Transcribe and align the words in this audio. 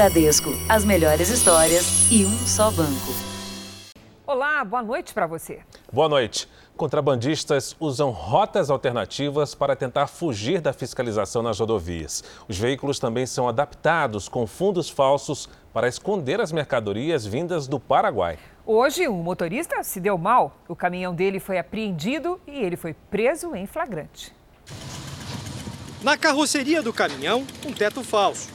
Bradesco, 0.00 0.48
as 0.66 0.82
melhores 0.82 1.28
histórias 1.28 2.10
e 2.10 2.24
um 2.24 2.38
só 2.46 2.70
banco. 2.70 3.12
Olá, 4.26 4.64
boa 4.64 4.82
noite 4.82 5.12
para 5.12 5.26
você. 5.26 5.60
Boa 5.92 6.08
noite. 6.08 6.48
Contrabandistas 6.74 7.76
usam 7.78 8.08
rotas 8.08 8.70
alternativas 8.70 9.54
para 9.54 9.76
tentar 9.76 10.06
fugir 10.06 10.62
da 10.62 10.72
fiscalização 10.72 11.42
nas 11.42 11.60
rodovias. 11.60 12.24
Os 12.48 12.58
veículos 12.58 12.98
também 12.98 13.26
são 13.26 13.46
adaptados 13.46 14.26
com 14.26 14.46
fundos 14.46 14.88
falsos 14.88 15.50
para 15.70 15.86
esconder 15.86 16.40
as 16.40 16.50
mercadorias 16.50 17.26
vindas 17.26 17.68
do 17.68 17.78
Paraguai. 17.78 18.38
Hoje, 18.64 19.06
um 19.06 19.22
motorista 19.22 19.82
se 19.82 20.00
deu 20.00 20.16
mal. 20.16 20.56
O 20.66 20.74
caminhão 20.74 21.14
dele 21.14 21.38
foi 21.38 21.58
apreendido 21.58 22.40
e 22.46 22.58
ele 22.58 22.78
foi 22.78 22.94
preso 22.94 23.54
em 23.54 23.66
flagrante. 23.66 24.34
Na 26.02 26.16
carroceria 26.16 26.82
do 26.82 26.90
caminhão, 26.90 27.46
um 27.66 27.72
teto 27.74 28.02
falso. 28.02 28.48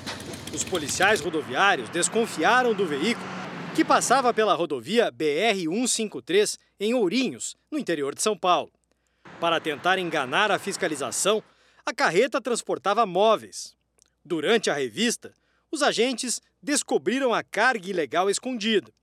Os 0.55 0.64
policiais 0.64 1.20
rodoviários 1.20 1.90
desconfiaram 1.90 2.73
do 2.73 2.86
veículo, 2.86 3.27
que 3.76 3.84
passava 3.84 4.34
pela 4.34 4.54
rodovia 4.54 5.12
BR-153 5.12 6.58
em 6.80 6.94
Ourinhos, 6.94 7.58
no 7.70 7.78
interior 7.78 8.16
de 8.16 8.22
São 8.22 8.38
Paulo. 8.38 8.72
Para 9.38 9.59
tentar 9.59 10.00
enganar 10.00 10.52
a 10.52 10.58
fiscalização, 10.58 11.44
a 11.86 11.94
carreta 11.94 12.40
transportava 12.40 13.05
móveis. 13.05 13.76
Durante 14.23 14.70
a 14.70 14.73
revista, 14.73 15.34
os 15.70 15.84
agentes 15.84 16.40
descobriram 16.64 17.34
a 17.34 17.44
carga 17.44 17.90
ilegal 17.90 18.30
escondida. 18.30 18.94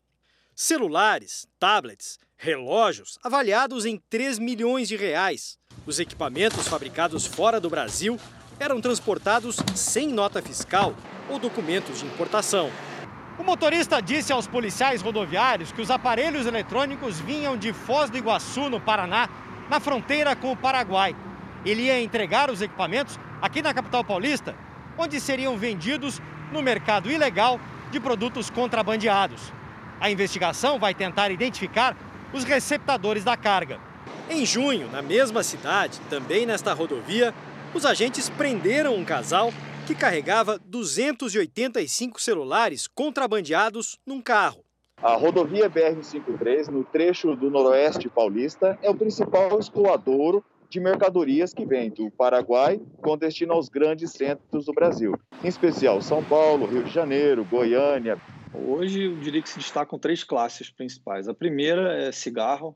Celulares, 0.55 1.47
tablets, 1.59 2.19
relógios 2.35 3.19
avaliados 3.23 3.85
em 3.85 4.01
3 4.09 4.39
milhões 4.39 4.89
de 4.89 4.97
reais. 4.97 5.59
Os 5.85 6.01
equipamentos 6.01 6.67
fabricados 6.67 7.27
fora 7.27 7.61
do 7.61 7.69
Brasil 7.69 8.19
eram 8.59 8.81
transportados 8.81 9.57
sem 9.77 10.09
nota 10.09 10.41
fiscal 10.41 10.97
ou 11.33 11.39
documentos 11.39 12.01
de 12.01 12.07
importação. 12.07 12.71
O 13.39 13.43
motorista 13.43 14.01
disse 14.01 14.33
aos 14.33 14.47
policiais 14.47 15.01
rodoviários 15.01 15.73
que 15.73 15.81
os 15.81 15.91
aparelhos 15.91 16.47
eletrônicos 16.47 17.19
vinham 17.19 17.57
de 17.57 17.73
Foz 17.73 18.11
do 18.11 18.19
Iguaçu, 18.19 18.69
no 18.69 18.79
Paraná, 18.79 19.29
na 19.71 19.81
fronteira 19.81 20.37
com 20.37 20.53
o 20.53 20.57
Paraguai. 20.57 21.17
Ele 21.65 21.83
ia 21.83 22.01
entregar 22.01 22.51
os 22.51 22.61
equipamentos 22.61 23.19
aqui 23.41 23.63
na 23.63 23.73
capital 23.73 24.05
paulista, 24.05 24.55
onde 24.99 25.19
seriam 25.19 25.57
vendidos 25.57 26.21
no 26.53 26.61
mercado 26.61 27.11
ilegal 27.11 27.59
de 27.91 27.99
produtos 27.99 28.51
contrabandeados. 28.51 29.53
A 29.99 30.11
investigação 30.11 30.79
vai 30.79 30.93
tentar 30.93 31.31
identificar 31.31 31.97
os 32.33 32.45
receptadores 32.45 33.25
da 33.25 33.37
carga. 33.37 33.79
Em 34.29 34.45
junho, 34.45 34.91
na 34.91 35.01
mesma 35.01 35.43
cidade, 35.43 36.01
também 36.11 36.45
nesta 36.45 36.73
rodovia, 36.75 37.35
os 37.73 37.87
agentes 37.87 38.29
prenderam 38.29 38.95
um 38.95 39.05
casal 39.05 39.53
que 39.93 40.01
carregava 40.01 40.59
285 40.59 42.19
celulares 42.19 42.87
contrabandeados 42.87 43.99
num 44.07 44.23
carro. 44.23 44.65
A 44.97 45.15
rodovia 45.17 45.69
BR-153, 45.69 46.69
no 46.69 46.83
trecho 46.83 47.37
do 47.37 47.51
noroeste 47.51 48.09
paulista, 48.09 48.79
é 48.81 48.89
o 48.89 48.95
principal 48.95 49.59
escoadouro 49.59 50.43
de 50.71 50.81
mercadorias 50.81 51.53
que 51.53 51.67
vem 51.67 51.91
do 51.91 52.11
Paraguai 52.11 52.81
com 53.03 53.19
destino 53.19 53.53
aos 53.53 53.69
grandes 53.69 54.13
centros 54.13 54.65
do 54.65 54.73
Brasil, 54.73 55.13
em 55.45 55.49
especial 55.49 56.01
São 56.01 56.25
Paulo, 56.25 56.65
Rio 56.65 56.85
de 56.85 56.91
Janeiro, 56.91 57.45
Goiânia. 57.45 58.19
Hoje 58.55 59.05
eu 59.05 59.17
diria 59.17 59.43
que 59.43 59.49
se 59.51 59.59
destacam 59.59 59.99
três 59.99 60.25
classes 60.25 60.71
principais. 60.71 61.29
A 61.29 61.35
primeira 61.35 61.93
é 62.03 62.13
cigarro, 62.13 62.75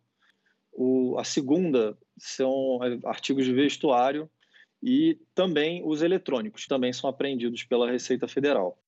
o, 0.70 1.16
a 1.18 1.24
segunda 1.24 1.96
são 2.18 2.78
é, 2.82 2.98
artigos 3.08 3.46
de 3.46 3.54
vestuário 3.54 4.28
e 4.82 5.18
também 5.34 5.82
os 5.84 6.02
eletrônicos, 6.02 6.66
também 6.66 6.92
são 6.92 7.08
apreendidos 7.08 7.64
pela 7.64 7.90
Receita 7.90 8.28
Federal. 8.28 8.78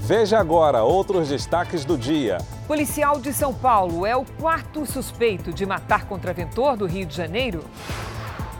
Veja 0.00 0.38
agora 0.38 0.82
outros 0.82 1.28
destaques 1.28 1.84
do 1.84 1.98
dia. 1.98 2.38
Policial 2.66 3.20
de 3.20 3.30
São 3.30 3.52
Paulo 3.52 4.06
é 4.06 4.16
o 4.16 4.24
quarto 4.24 4.86
suspeito 4.86 5.52
de 5.52 5.66
matar 5.66 6.06
contraventor 6.06 6.78
do 6.78 6.86
Rio 6.86 7.04
de 7.04 7.14
Janeiro. 7.14 7.62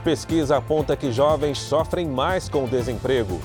Pesquisa 0.05 0.59
aponta 0.59 0.95
que 0.95 1.11
jovens 1.11 1.59
sofrem 1.59 2.07
mais 2.07 2.49
com 2.49 2.65
o 2.65 2.69
desemprego. 2.69 3.41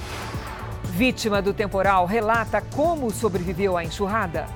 Vítima 0.83 1.41
do 1.41 1.53
temporal 1.53 2.05
relata 2.05 2.61
como 2.61 3.09
sobreviveu 3.09 3.77
à 3.77 3.83
enxurrada. 3.83 4.47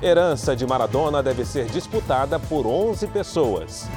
Herança 0.00 0.54
de 0.54 0.66
Maradona 0.66 1.22
deve 1.22 1.44
ser 1.44 1.66
disputada 1.66 2.38
por 2.38 2.66
11 2.66 3.06
pessoas. 3.08 3.88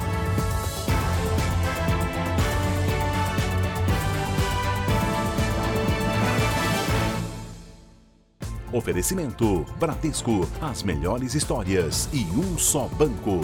Oferecimento: 8.76 9.64
Bradesco, 9.78 10.46
as 10.60 10.82
melhores 10.82 11.34
histórias 11.34 12.10
e 12.12 12.24
um 12.38 12.58
só 12.58 12.86
banco. 12.88 13.40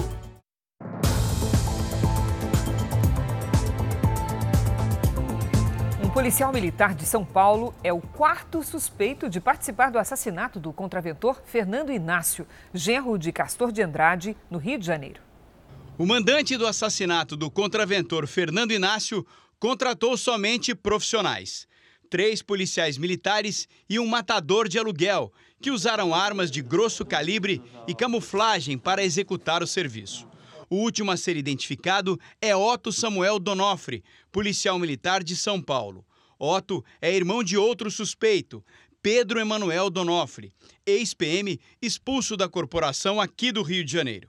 Um 6.04 6.10
policial 6.10 6.53
militar 6.53 6.94
de 6.94 7.06
São 7.06 7.25
Paulo 7.25 7.75
é 7.82 7.91
o 7.91 8.03
quarto 8.03 8.62
suspeito 8.62 9.31
de 9.31 9.41
participar 9.41 9.91
do 9.91 9.98
assassinato 9.98 10.60
do 10.60 10.70
contraventor 10.70 11.41
Fernando 11.47 11.91
Inácio, 11.91 12.47
genro 12.75 13.16
de 13.16 13.32
Castor 13.32 13.72
de 13.72 13.81
Andrade, 13.81 14.37
no 14.50 14.59
Rio 14.59 14.78
de 14.78 14.84
Janeiro. 14.84 15.22
O 15.97 16.04
mandante 16.04 16.59
do 16.59 16.66
assassinato 16.66 17.38
do 17.38 17.50
contraventor 17.50 18.26
Fernando 18.26 18.72
Inácio 18.72 19.26
contratou 19.59 20.14
somente 20.19 20.75
profissionais 20.75 21.66
três 22.12 22.43
policiais 22.43 22.99
militares 22.99 23.67
e 23.89 23.99
um 23.99 24.06
matador 24.06 24.69
de 24.69 24.78
aluguel, 24.78 25.33
que 25.62 25.71
usaram 25.71 26.15
armas 26.15 26.50
de 26.50 26.61
grosso 26.61 27.06
calibre 27.06 27.62
e 27.89 27.95
camuflagem 27.95 28.77
para 28.77 29.03
executar 29.03 29.62
o 29.62 29.67
serviço. 29.67 30.28
O 30.69 30.77
último 30.77 31.11
a 31.11 31.17
ser 31.17 31.39
identificado 31.39 32.21
é 32.39 32.55
Otto 32.55 32.93
Samuel 32.93 33.39
Donofre, 33.39 34.05
policial 34.31 34.78
militar 34.78 35.25
de 35.25 35.34
São 35.34 35.59
Paulo. 35.59 36.05
Otto 36.39 36.84
é 37.00 37.11
irmão 37.11 37.43
de 37.43 37.56
outro 37.56 37.91
suspeito, 37.91 38.62
Pedro 39.00 39.41
Emanuel 39.41 39.89
Donofre, 39.89 40.53
ex-PM 40.84 41.59
expulso 41.81 42.37
da 42.37 42.47
corporação 42.47 43.23
aqui 43.23 43.50
do 43.50 43.62
Rio 43.62 43.83
de 43.83 43.91
Janeiro. 43.91 44.29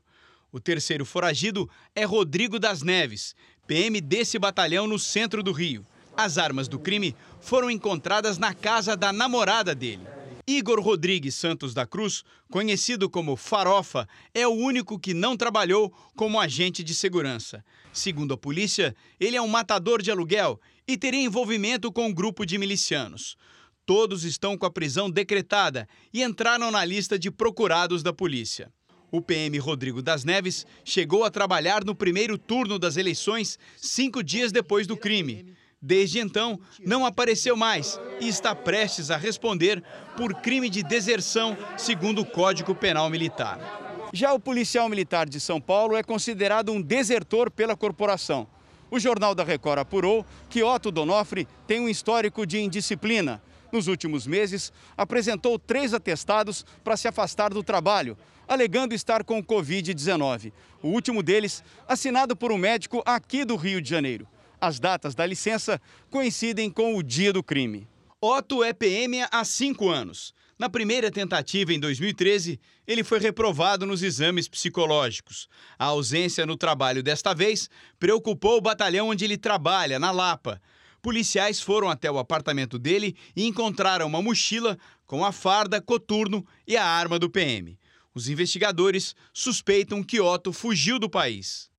O 0.53 0.59
terceiro 0.59 1.03
foragido 1.03 1.69
é 1.93 2.05
Rodrigo 2.05 2.59
das 2.59 2.81
Neves, 2.81 3.35
PM 3.67 3.99
desse 3.99 4.39
batalhão 4.39 4.87
no 4.87 4.97
centro 4.97 5.43
do 5.43 5.51
Rio. 5.51 5.85
As 6.15 6.37
armas 6.37 6.67
do 6.67 6.77
crime 6.77 7.15
foram 7.41 7.71
encontradas 7.71 8.37
na 8.37 8.53
casa 8.53 8.95
da 8.95 9.11
namorada 9.11 9.73
dele. 9.73 10.07
Igor 10.45 10.79
Rodrigues 10.79 11.35
Santos 11.35 11.73
da 11.73 11.87
Cruz, 11.87 12.23
conhecido 12.51 13.09
como 13.09 13.35
Farofa, 13.35 14.07
é 14.33 14.45
o 14.45 14.51
único 14.51 14.99
que 14.99 15.13
não 15.13 15.37
trabalhou 15.37 15.91
como 16.15 16.39
agente 16.39 16.83
de 16.83 16.93
segurança. 16.93 17.63
Segundo 17.93 18.33
a 18.33 18.37
polícia, 18.37 18.95
ele 19.19 19.37
é 19.37 19.41
um 19.41 19.47
matador 19.47 20.01
de 20.01 20.11
aluguel 20.11 20.59
e 20.87 20.97
teria 20.97 21.23
envolvimento 21.23 21.91
com 21.91 22.07
um 22.07 22.13
grupo 22.13 22.45
de 22.45 22.57
milicianos. 22.57 23.37
Todos 23.85 24.23
estão 24.23 24.57
com 24.57 24.65
a 24.65 24.71
prisão 24.71 25.09
decretada 25.09 25.87
e 26.13 26.21
entraram 26.21 26.69
na 26.71 26.85
lista 26.85 27.17
de 27.17 27.31
procurados 27.31 28.03
da 28.03 28.13
polícia. 28.13 28.71
O 29.11 29.21
PM 29.21 29.57
Rodrigo 29.59 30.01
das 30.01 30.23
Neves 30.23 30.65
chegou 30.83 31.23
a 31.23 31.29
trabalhar 31.29 31.83
no 31.85 31.95
primeiro 31.95 32.37
turno 32.37 32.77
das 32.77 32.97
eleições 32.97 33.59
cinco 33.77 34.23
dias 34.23 34.51
depois 34.51 34.87
do 34.87 34.97
crime. 34.97 35.55
Desde 35.85 36.19
então, 36.19 36.57
não 36.79 37.05
apareceu 37.05 37.57
mais 37.57 37.99
e 38.21 38.29
está 38.29 38.55
prestes 38.55 39.11
a 39.11 39.17
responder 39.17 39.83
por 40.15 40.33
crime 40.35 40.69
de 40.69 40.81
deserção, 40.81 41.57
segundo 41.75 42.21
o 42.21 42.25
Código 42.25 42.73
Penal 42.73 43.09
Militar. 43.09 44.07
Já 44.13 44.31
o 44.31 44.39
policial 44.39 44.87
militar 44.87 45.27
de 45.27 45.41
São 45.41 45.59
Paulo 45.59 45.97
é 45.97 46.01
considerado 46.01 46.71
um 46.71 46.81
desertor 46.81 47.51
pela 47.51 47.75
corporação. 47.75 48.47
O 48.89 48.97
Jornal 48.97 49.35
da 49.35 49.43
Record 49.43 49.79
apurou 49.79 50.25
que 50.49 50.63
Otto 50.63 50.89
Donofre 50.89 51.45
tem 51.67 51.81
um 51.81 51.89
histórico 51.89 52.45
de 52.47 52.61
indisciplina. 52.61 53.43
Nos 53.69 53.87
últimos 53.87 54.25
meses, 54.25 54.71
apresentou 54.95 55.59
três 55.59 55.93
atestados 55.93 56.65
para 56.81 56.95
se 56.95 57.09
afastar 57.09 57.53
do 57.53 57.61
trabalho, 57.61 58.17
alegando 58.47 58.95
estar 58.95 59.21
com 59.25 59.43
Covid-19. 59.43 60.53
O 60.81 60.87
último 60.87 61.21
deles, 61.21 61.61
assinado 61.85 62.37
por 62.37 62.53
um 62.53 62.57
médico 62.57 63.03
aqui 63.05 63.43
do 63.43 63.57
Rio 63.57 63.81
de 63.81 63.89
Janeiro. 63.89 64.25
As 64.65 64.79
datas 64.79 65.13
da 65.13 65.25
licença 65.25 65.77
coincidem 66.09 66.71
com 66.71 66.95
o 66.95 67.03
dia 67.03 67.33
do 67.33 67.43
crime. 67.43 67.85
Otto 68.21 68.63
é 68.63 68.71
PM 68.71 69.21
há 69.29 69.43
cinco 69.43 69.89
anos. 69.89 70.33
Na 70.57 70.69
primeira 70.69 71.11
tentativa, 71.11 71.73
em 71.73 71.79
2013, 71.81 72.57
ele 72.87 73.03
foi 73.03 73.19
reprovado 73.19 73.85
nos 73.85 74.01
exames 74.01 74.47
psicológicos. 74.47 75.49
A 75.77 75.87
ausência 75.87 76.45
no 76.45 76.55
trabalho 76.55 77.03
desta 77.03 77.33
vez 77.33 77.69
preocupou 77.99 78.55
o 78.55 78.61
batalhão 78.61 79.09
onde 79.09 79.25
ele 79.25 79.37
trabalha, 79.37 79.99
na 79.99 80.11
Lapa. 80.11 80.61
Policiais 81.01 81.59
foram 81.59 81.89
até 81.89 82.09
o 82.09 82.17
apartamento 82.17 82.79
dele 82.79 83.17
e 83.35 83.45
encontraram 83.45 84.07
uma 84.07 84.21
mochila 84.21 84.77
com 85.05 85.25
a 85.25 85.33
farda, 85.33 85.81
coturno 85.81 86.47
e 86.65 86.77
a 86.77 86.85
arma 86.85 87.19
do 87.19 87.29
PM. 87.29 87.77
Os 88.15 88.29
investigadores 88.29 89.13
suspeitam 89.33 90.01
que 90.01 90.21
Otto 90.21 90.53
fugiu 90.53 90.97
do 90.97 91.09
país. 91.09 91.72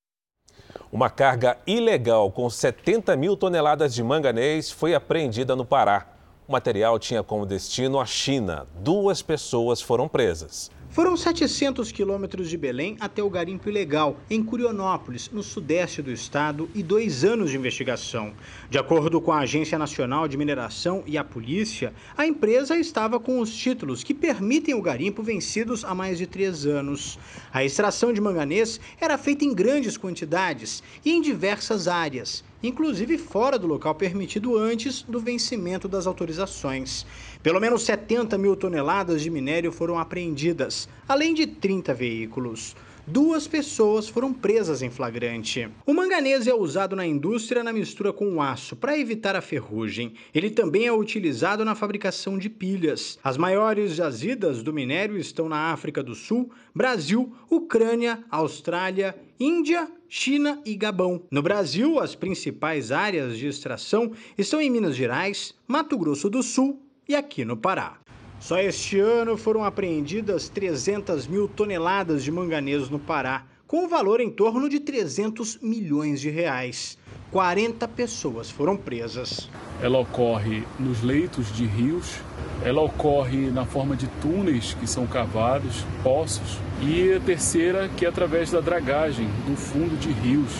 Uma 0.92 1.10
carga 1.10 1.56
ilegal 1.66 2.30
com 2.30 2.48
70 2.48 3.16
mil 3.16 3.36
toneladas 3.36 3.94
de 3.94 4.02
manganês 4.02 4.70
foi 4.70 4.94
apreendida 4.94 5.56
no 5.56 5.64
Pará. 5.64 6.06
O 6.46 6.52
material 6.52 6.98
tinha 6.98 7.22
como 7.22 7.46
destino 7.46 7.98
a 7.98 8.06
China. 8.06 8.66
Duas 8.76 9.22
pessoas 9.22 9.80
foram 9.80 10.06
presas. 10.06 10.70
Foram 10.94 11.16
700 11.16 11.90
quilômetros 11.90 12.48
de 12.48 12.56
Belém 12.56 12.96
até 13.00 13.20
o 13.20 13.28
garimpo 13.28 13.68
ilegal, 13.68 14.16
em 14.30 14.40
Curionópolis, 14.40 15.28
no 15.28 15.42
sudeste 15.42 16.00
do 16.00 16.12
estado, 16.12 16.70
e 16.72 16.84
dois 16.84 17.24
anos 17.24 17.50
de 17.50 17.56
investigação. 17.56 18.32
De 18.70 18.78
acordo 18.78 19.20
com 19.20 19.32
a 19.32 19.40
Agência 19.40 19.76
Nacional 19.76 20.28
de 20.28 20.36
Mineração 20.36 21.02
e 21.04 21.18
a 21.18 21.24
polícia, 21.24 21.92
a 22.16 22.24
empresa 22.24 22.76
estava 22.76 23.18
com 23.18 23.40
os 23.40 23.52
títulos 23.52 24.04
que 24.04 24.14
permitem 24.14 24.72
o 24.72 24.80
garimpo 24.80 25.20
vencidos 25.20 25.84
há 25.84 25.96
mais 25.96 26.16
de 26.16 26.28
três 26.28 26.64
anos. 26.64 27.18
A 27.52 27.64
extração 27.64 28.12
de 28.12 28.20
manganês 28.20 28.78
era 29.00 29.18
feita 29.18 29.44
em 29.44 29.52
grandes 29.52 29.96
quantidades 29.96 30.80
e 31.04 31.10
em 31.10 31.20
diversas 31.20 31.88
áreas, 31.88 32.44
inclusive 32.62 33.18
fora 33.18 33.58
do 33.58 33.66
local 33.66 33.96
permitido 33.96 34.56
antes 34.56 35.02
do 35.02 35.18
vencimento 35.18 35.88
das 35.88 36.06
autorizações. 36.06 37.04
Pelo 37.44 37.60
menos 37.60 37.82
70 37.82 38.38
mil 38.38 38.56
toneladas 38.56 39.20
de 39.20 39.28
minério 39.28 39.70
foram 39.70 39.98
apreendidas, 39.98 40.88
além 41.06 41.34
de 41.34 41.46
30 41.46 41.92
veículos. 41.92 42.74
Duas 43.06 43.46
pessoas 43.46 44.08
foram 44.08 44.32
presas 44.32 44.80
em 44.80 44.88
flagrante. 44.88 45.68
O 45.84 45.92
manganês 45.92 46.46
é 46.46 46.54
usado 46.54 46.96
na 46.96 47.06
indústria 47.06 47.62
na 47.62 47.70
mistura 47.70 48.14
com 48.14 48.36
o 48.36 48.40
aço 48.40 48.74
para 48.74 48.98
evitar 48.98 49.36
a 49.36 49.42
ferrugem. 49.42 50.14
Ele 50.34 50.48
também 50.48 50.86
é 50.86 50.92
utilizado 50.94 51.66
na 51.66 51.74
fabricação 51.74 52.38
de 52.38 52.48
pilhas. 52.48 53.18
As 53.22 53.36
maiores 53.36 53.94
jazidas 53.94 54.62
do 54.62 54.72
minério 54.72 55.18
estão 55.18 55.46
na 55.46 55.70
África 55.70 56.02
do 56.02 56.14
Sul, 56.14 56.50
Brasil, 56.74 57.30
Ucrânia, 57.50 58.24
Austrália, 58.30 59.14
Índia, 59.38 59.86
China 60.08 60.62
e 60.64 60.74
Gabão. 60.74 61.24
No 61.30 61.42
Brasil, 61.42 62.00
as 62.00 62.14
principais 62.14 62.90
áreas 62.90 63.36
de 63.36 63.46
extração 63.46 64.12
estão 64.38 64.62
em 64.62 64.70
Minas 64.70 64.96
Gerais, 64.96 65.54
Mato 65.68 65.98
Grosso 65.98 66.30
do 66.30 66.42
Sul 66.42 66.80
e 67.08 67.14
aqui 67.14 67.44
no 67.44 67.56
Pará. 67.56 67.94
Só 68.40 68.58
este 68.58 68.98
ano 68.98 69.36
foram 69.36 69.64
apreendidas 69.64 70.48
300 70.48 71.26
mil 71.26 71.48
toneladas 71.48 72.22
de 72.22 72.30
manganês 72.30 72.90
no 72.90 72.98
Pará, 72.98 73.44
com 73.66 73.84
um 73.84 73.88
valor 73.88 74.20
em 74.20 74.30
torno 74.30 74.68
de 74.68 74.80
300 74.80 75.58
milhões 75.62 76.20
de 76.20 76.30
reais. 76.30 76.98
40 77.30 77.88
pessoas 77.88 78.50
foram 78.50 78.76
presas. 78.76 79.48
Ela 79.82 79.98
ocorre 79.98 80.62
nos 80.78 81.02
leitos 81.02 81.52
de 81.52 81.64
rios, 81.64 82.20
ela 82.62 82.82
ocorre 82.82 83.50
na 83.50 83.64
forma 83.64 83.96
de 83.96 84.06
túneis 84.22 84.74
que 84.74 84.86
são 84.86 85.06
cavados, 85.06 85.84
poços, 86.02 86.58
e 86.80 87.12
a 87.12 87.20
terceira 87.20 87.88
que 87.96 88.04
é 88.04 88.08
através 88.08 88.50
da 88.50 88.60
dragagem 88.60 89.26
do 89.46 89.56
fundo 89.56 89.98
de 89.98 90.12
rios. 90.12 90.52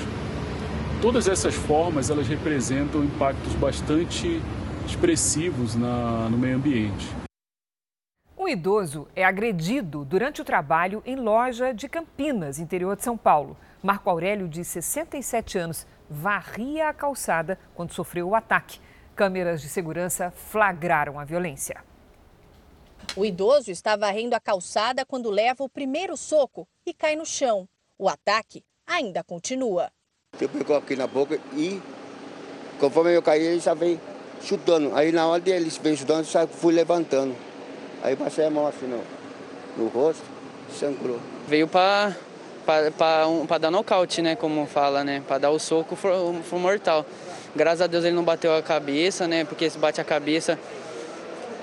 Todas 1.00 1.28
essas 1.28 1.54
formas 1.54 2.10
elas 2.10 2.26
representam 2.26 3.04
impactos 3.04 3.52
bastante 3.54 4.40
expressivos 4.86 5.74
na, 5.74 6.28
no 6.28 6.36
meio 6.36 6.56
ambiente. 6.56 7.06
Um 8.36 8.48
idoso 8.48 9.08
é 9.16 9.24
agredido 9.24 10.04
durante 10.04 10.42
o 10.42 10.44
trabalho 10.44 11.02
em 11.06 11.16
loja 11.16 11.72
de 11.72 11.88
Campinas, 11.88 12.58
interior 12.58 12.94
de 12.94 13.02
São 13.02 13.16
Paulo. 13.16 13.56
Marco 13.82 14.10
Aurélio, 14.10 14.48
de 14.48 14.64
67 14.64 15.56
anos, 15.58 15.86
varria 16.10 16.88
a 16.88 16.92
calçada 16.92 17.58
quando 17.74 17.92
sofreu 17.92 18.28
o 18.28 18.34
ataque. 18.34 18.80
Câmeras 19.16 19.62
de 19.62 19.68
segurança 19.68 20.30
flagraram 20.30 21.18
a 21.18 21.24
violência. 21.24 21.82
O 23.16 23.24
idoso 23.24 23.70
está 23.70 23.96
varrendo 23.96 24.34
a 24.34 24.40
calçada 24.40 25.04
quando 25.06 25.30
leva 25.30 25.62
o 25.62 25.68
primeiro 25.68 26.16
soco 26.16 26.68
e 26.84 26.92
cai 26.92 27.16
no 27.16 27.24
chão. 27.24 27.68
O 27.98 28.08
ataque 28.08 28.64
ainda 28.86 29.22
continua. 29.22 29.90
Eu 30.40 30.48
pegou 30.48 30.76
aqui 30.76 30.96
na 30.96 31.06
boca 31.06 31.38
e, 31.54 31.80
conforme 32.80 33.16
eu 33.16 33.22
caí, 33.22 33.42
ele 33.42 33.60
já 33.60 33.72
veio 33.72 34.00
chutando. 34.44 34.92
Aí 34.94 35.10
na 35.10 35.26
hora 35.26 35.40
deles 35.40 35.78
veio 35.82 35.96
chutando, 35.96 36.24
já 36.24 36.46
fui 36.46 36.72
levantando. 36.72 37.34
Aí 38.02 38.14
passei 38.14 38.44
a 38.44 38.50
mão 38.50 38.66
assim 38.66 38.86
no, 38.86 39.02
no 39.76 39.88
rosto, 39.88 40.22
sangrou. 40.78 41.18
Veio 41.48 41.66
para 41.66 42.14
um, 43.26 43.46
dar 43.58 43.70
nocaute, 43.70 44.22
né, 44.22 44.36
como 44.36 44.66
fala, 44.66 45.02
né, 45.02 45.22
para 45.26 45.38
dar 45.38 45.50
o 45.50 45.58
soco 45.58 45.96
foi, 45.96 46.12
foi 46.42 46.58
mortal. 46.58 47.04
Graças 47.56 47.80
a 47.80 47.86
Deus 47.86 48.04
ele 48.04 48.14
não 48.14 48.24
bateu 48.24 48.54
a 48.54 48.62
cabeça, 48.62 49.26
né, 49.26 49.44
porque 49.44 49.68
se 49.68 49.78
bate 49.78 50.00
a 50.00 50.04
cabeça 50.04 50.58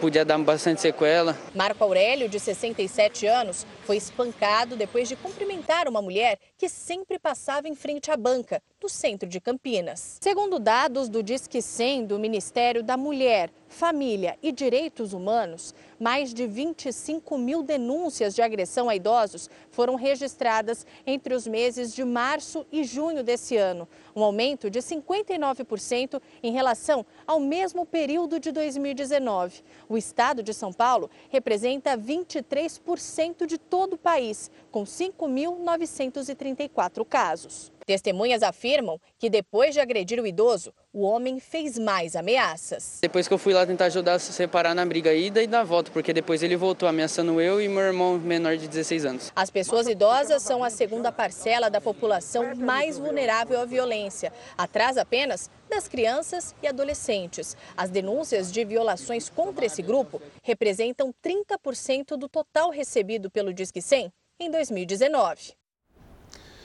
podia 0.02 0.26
dar 0.26 0.40
bastante 0.40 0.82
sequela. 0.82 1.38
Marco 1.54 1.84
Aurélio, 1.84 2.28
de 2.28 2.40
67 2.40 3.28
anos, 3.28 3.68
foi 3.92 3.98
espancado 3.98 4.78
depois 4.78 5.10
de 5.10 5.18
cumprimentar 5.18 5.86
uma 5.90 6.02
mulher 6.02 6.40
que 6.58 6.70
sempre 6.70 7.20
passava 7.20 7.68
em 7.68 7.76
frente 7.76 8.10
à 8.10 8.16
banca, 8.16 8.64
no 8.82 8.88
centro 8.88 9.28
de 9.28 9.42
Campinas. 9.42 10.18
Segundo 10.22 10.60
dados 10.60 11.10
do 11.10 11.22
Disque 11.22 11.62
100 11.62 12.06
do 12.06 12.18
Ministério 12.18 12.82
da 12.82 12.96
Mulher, 12.96 13.52
Família 13.68 14.38
e 14.44 14.52
Direitos 14.52 15.14
Humanos, 15.14 15.74
mais 15.98 16.34
de 16.34 16.46
25 16.46 17.38
mil 17.38 17.64
denúncias 17.64 18.36
de 18.36 18.42
agressão 18.42 18.90
a 18.90 18.96
idosos 18.96 19.50
foram 19.70 19.96
registradas 19.96 20.86
entre 21.06 21.34
os 21.34 21.48
meses 21.48 21.94
de 21.96 22.04
março 22.04 22.66
e 22.72 22.84
junho 22.84 23.24
desse 23.24 23.56
ano, 23.56 23.88
um 24.16 24.24
aumento 24.24 24.70
de 24.70 24.80
59% 24.80 26.22
em 26.44 26.52
relação 26.52 27.06
ao 27.26 27.40
mesmo 27.40 27.86
período 27.86 28.40
de 28.40 28.52
2019. 28.52 29.64
O 29.88 29.98
estado 29.98 30.44
de 30.44 30.54
São 30.54 30.74
Paulo 30.74 31.10
representa 31.30 31.98
23% 31.98 33.46
de 33.46 33.58
todo 33.82 33.94
o 33.94 33.98
país, 33.98 34.52
com 34.70 34.84
5.934 34.84 37.04
casos. 37.04 37.72
Testemunhas 37.86 38.44
afirmam 38.44 39.00
que 39.18 39.30
depois 39.30 39.74
de 39.74 39.80
agredir 39.80 40.20
o 40.20 40.28
idoso, 40.28 40.74
o 40.94 41.02
homem 41.02 41.40
fez 41.40 41.78
mais 41.78 42.16
ameaças. 42.16 43.00
Depois 43.02 43.28
que 43.28 43.34
eu 43.34 43.38
fui 43.38 43.54
lá 43.54 43.66
tentar 43.66 43.86
ajudar 43.86 44.16
a 44.16 44.20
separar 44.20 44.76
na 44.76 44.86
briga 44.86 45.14
ida 45.14 45.42
e 45.42 45.48
da 45.48 45.64
volta, 45.64 45.92
porque 45.92 46.14
depois 46.14 46.44
ele 46.44 46.56
voltou 46.56 46.88
ameaçando 46.88 47.40
eu 47.40 47.62
e 47.62 47.68
meu 47.68 47.82
irmão 47.82 48.18
menor 48.18 48.58
de 48.58 48.68
16 48.68 49.06
anos. 49.06 49.32
As 49.36 49.50
pessoas 49.50 49.88
idosas 49.88 50.44
são 50.44 50.64
a 50.64 50.70
segunda 50.70 51.12
parcela 51.12 51.70
da 51.70 51.82
população 51.82 52.56
mais 52.56 52.98
vulnerável 52.98 53.60
à 53.60 53.66
violência, 53.66 54.32
atrás 54.58 54.98
apenas 54.98 55.50
das 55.70 55.88
crianças 55.88 56.54
e 56.62 56.68
adolescentes. 56.68 57.56
As 57.76 57.90
denúncias 57.90 58.52
de 58.52 58.64
violações 58.66 59.30
contra 59.30 59.66
esse 59.66 59.82
grupo 59.82 60.22
representam 60.44 61.14
30% 61.24 62.18
do 62.18 62.28
total 62.28 62.70
recebido 62.70 63.30
pelo 63.32 63.54
Disque 63.54 63.82
100 63.82 64.12
em 64.40 64.52
2019. 64.52 65.61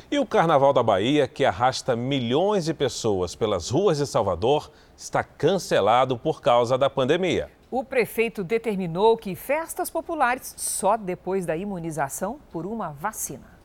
E 0.09 0.21
o 0.21 0.27
Carnaval 0.27 0.73
da 0.73 0.85
Bahia, 0.85 1.27
que 1.27 1.45
arrasta 1.45 1.97
milhões 1.97 2.65
de 2.65 2.73
pessoas 2.73 3.35
pelas 3.35 3.71
ruas 3.71 3.99
de 3.99 4.07
Salvador, 4.07 4.71
está 4.97 5.25
cancelado 5.25 6.17
por 6.17 6.41
causa 6.41 6.79
da 6.79 6.89
pandemia. 6.89 7.51
O 7.69 7.83
prefeito 7.83 8.45
determinou 8.45 9.17
que 9.17 9.35
festas 9.35 9.91
populares 9.91 10.55
só 10.57 10.97
depois 10.97 11.45
da 11.45 11.57
imunização 11.57 12.39
por 12.53 12.67
uma 12.67 12.91
vacina. 12.91 13.57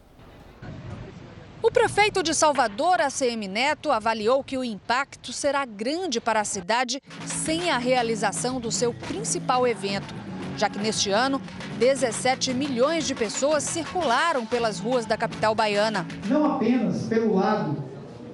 O 1.62 1.70
prefeito 1.70 2.24
de 2.24 2.34
Salvador, 2.34 3.00
ACM 3.00 3.48
Neto, 3.48 3.92
avaliou 3.92 4.44
que 4.44 4.58
o 4.58 4.64
impacto 4.64 5.32
será 5.32 5.64
grande 5.64 6.20
para 6.20 6.40
a 6.40 6.44
cidade 6.44 7.00
sem 7.24 7.70
a 7.70 7.78
realização 7.78 8.60
do 8.60 8.72
seu 8.72 8.92
principal 8.96 9.68
evento, 9.68 10.12
já 10.58 10.70
que 10.70 10.80
neste 10.80 11.10
ano 11.10 11.42
17 11.80 12.54
milhões 12.54 13.08
de 13.08 13.16
pessoas 13.16 13.64
circularam 13.64 14.46
pelas 14.46 14.80
ruas 14.80 15.06
da 15.06 15.18
capital 15.18 15.56
baiana. 15.56 16.06
Não 16.28 16.56
apenas 16.56 17.04
pelo 17.04 17.36
lado 17.36 17.84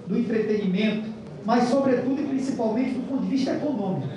do 0.06 0.18
entretenimento, 0.18 1.10
mas 1.46 1.70
sobretudo 1.70 2.22
e 2.22 2.28
principalmente 2.28 2.92
do 2.92 3.08
ponto 3.08 3.24
de 3.24 3.30
vista 3.30 3.52
econômico. 3.52 4.10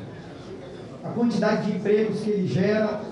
A 1.04 1.11
quantidade 1.11 1.66
de 1.66 1.78
empregos 1.78 2.21
que 2.21 2.30
ele 2.30 2.47
gera, 2.47 3.02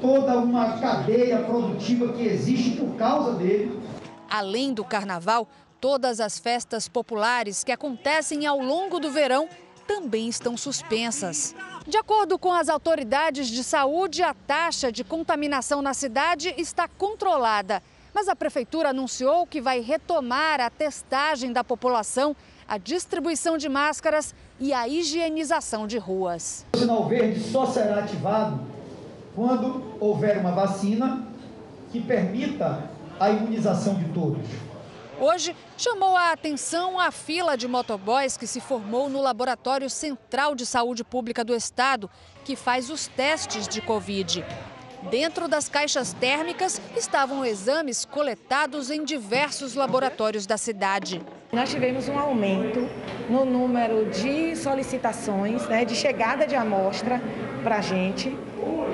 toda 0.00 0.36
uma 0.38 0.78
cadeia 0.78 1.38
produtiva 1.38 2.12
que 2.12 2.26
existe 2.26 2.72
por 2.72 2.94
causa 2.96 3.34
dele. 3.34 3.80
Além 4.28 4.74
do 4.74 4.84
carnaval, 4.84 5.48
todas 5.80 6.20
as 6.20 6.38
festas 6.38 6.88
populares 6.88 7.64
que 7.64 7.72
acontecem 7.72 8.46
ao 8.46 8.60
longo 8.60 8.98
do 8.98 9.10
verão 9.10 9.48
também 9.86 10.28
estão 10.28 10.56
suspensas. 10.56 11.54
De 11.86 11.98
acordo 11.98 12.38
com 12.38 12.50
as 12.50 12.70
autoridades 12.70 13.46
de 13.46 13.62
saúde, 13.62 14.22
a 14.22 14.32
taxa 14.32 14.90
de 14.90 15.04
contaminação 15.04 15.82
na 15.82 15.92
cidade 15.92 16.54
está 16.56 16.88
controlada. 16.88 17.82
Mas 18.14 18.26
a 18.26 18.34
prefeitura 18.34 18.88
anunciou 18.88 19.46
que 19.46 19.60
vai 19.60 19.80
retomar 19.80 20.62
a 20.62 20.70
testagem 20.70 21.52
da 21.52 21.62
população, 21.62 22.34
a 22.66 22.78
distribuição 22.78 23.58
de 23.58 23.68
máscaras 23.68 24.34
e 24.58 24.72
a 24.72 24.88
higienização 24.88 25.86
de 25.86 25.98
ruas. 25.98 26.64
O 26.74 26.78
sinal 26.78 27.06
verde 27.06 27.38
só 27.50 27.66
será 27.66 27.98
ativado 27.98 28.60
quando 29.34 29.94
houver 30.00 30.38
uma 30.38 30.52
vacina 30.52 31.28
que 31.92 32.00
permita 32.00 32.88
a 33.20 33.28
imunização 33.28 33.96
de 33.96 34.08
todos. 34.08 34.46
Hoje 35.20 35.54
chamou 35.76 36.16
a 36.16 36.32
atenção 36.32 36.98
a 37.00 37.10
fila 37.10 37.56
de 37.56 37.66
motoboys 37.66 38.36
que 38.36 38.46
se 38.46 38.60
formou 38.60 39.08
no 39.08 39.20
Laboratório 39.20 39.90
Central 39.90 40.54
de 40.54 40.64
Saúde 40.64 41.02
Pública 41.02 41.44
do 41.44 41.54
Estado, 41.54 42.08
que 42.44 42.54
faz 42.54 42.90
os 42.90 43.08
testes 43.08 43.66
de 43.66 43.80
Covid. 43.80 44.44
Dentro 45.10 45.46
das 45.48 45.68
caixas 45.68 46.14
térmicas 46.14 46.80
estavam 46.96 47.44
exames 47.44 48.04
coletados 48.04 48.90
em 48.90 49.04
diversos 49.04 49.74
laboratórios 49.74 50.46
da 50.46 50.56
cidade. 50.56 51.20
Nós 51.52 51.70
tivemos 51.70 52.08
um 52.08 52.18
aumento 52.18 52.88
no 53.28 53.44
número 53.44 54.06
de 54.10 54.56
solicitações, 54.56 55.66
né, 55.68 55.84
de 55.84 55.94
chegada 55.94 56.46
de 56.46 56.54
amostra 56.54 57.20
para 57.62 57.76
a 57.76 57.80
gente, 57.80 58.34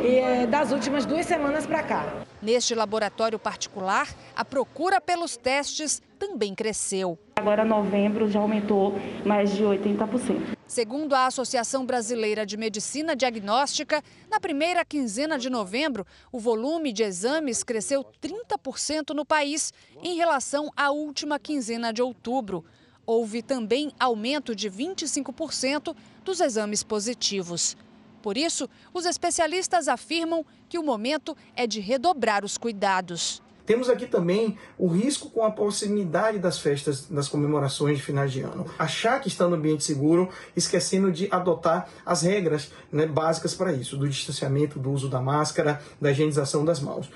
e, 0.02 0.18
é, 0.18 0.46
das 0.46 0.72
últimas 0.72 1.06
duas 1.06 1.26
semanas 1.26 1.64
para 1.64 1.82
cá. 1.82 2.06
Neste 2.42 2.74
laboratório 2.74 3.38
particular, 3.38 4.08
a 4.34 4.42
procura 4.44 4.98
pelos 4.98 5.36
testes 5.36 6.00
também 6.18 6.54
cresceu. 6.54 7.18
Agora, 7.36 7.64
novembro, 7.66 8.30
já 8.30 8.40
aumentou 8.40 8.94
mais 9.26 9.52
de 9.54 9.62
80%. 9.62 10.56
Segundo 10.66 11.14
a 11.14 11.26
Associação 11.26 11.84
Brasileira 11.84 12.46
de 12.46 12.56
Medicina 12.56 13.14
Diagnóstica, 13.14 14.02
na 14.30 14.40
primeira 14.40 14.84
quinzena 14.84 15.38
de 15.38 15.50
novembro, 15.50 16.06
o 16.32 16.38
volume 16.38 16.92
de 16.92 17.02
exames 17.02 17.62
cresceu 17.62 18.04
30% 18.22 19.10
no 19.14 19.24
país 19.24 19.72
em 20.02 20.16
relação 20.16 20.70
à 20.74 20.90
última 20.90 21.38
quinzena 21.38 21.92
de 21.92 22.00
outubro. 22.00 22.64
Houve 23.04 23.42
também 23.42 23.90
aumento 23.98 24.54
de 24.54 24.70
25% 24.70 25.94
dos 26.24 26.40
exames 26.40 26.82
positivos. 26.82 27.76
Por 28.22 28.36
isso, 28.36 28.68
os 28.92 29.04
especialistas 29.06 29.88
afirmam 29.88 30.44
que 30.68 30.78
o 30.78 30.82
momento 30.82 31.36
é 31.56 31.66
de 31.66 31.80
redobrar 31.80 32.44
os 32.44 32.58
cuidados. 32.58 33.42
Temos 33.70 33.88
aqui 33.88 34.06
também 34.06 34.58
o 34.76 34.88
risco 34.88 35.30
com 35.30 35.44
a 35.44 35.50
proximidade 35.50 36.40
das 36.40 36.58
festas, 36.58 37.06
das 37.06 37.28
comemorações 37.28 37.98
de 37.98 38.02
finais 38.02 38.32
de 38.32 38.40
ano. 38.40 38.66
Achar 38.76 39.20
que 39.20 39.28
está 39.28 39.46
no 39.46 39.54
ambiente 39.54 39.84
seguro, 39.84 40.28
esquecendo 40.56 41.12
de 41.12 41.28
adotar 41.30 41.88
as 42.04 42.22
regras 42.22 42.72
né, 42.90 43.06
básicas 43.06 43.54
para 43.54 43.72
isso, 43.72 43.96
do 43.96 44.08
distanciamento, 44.08 44.78
do 44.78 44.90
uso 44.90 45.08
da 45.08 45.20
máscara, 45.20 45.80
da 46.00 46.10
higienização 46.10 46.64
das 46.64 46.80
mãos. 46.80 47.08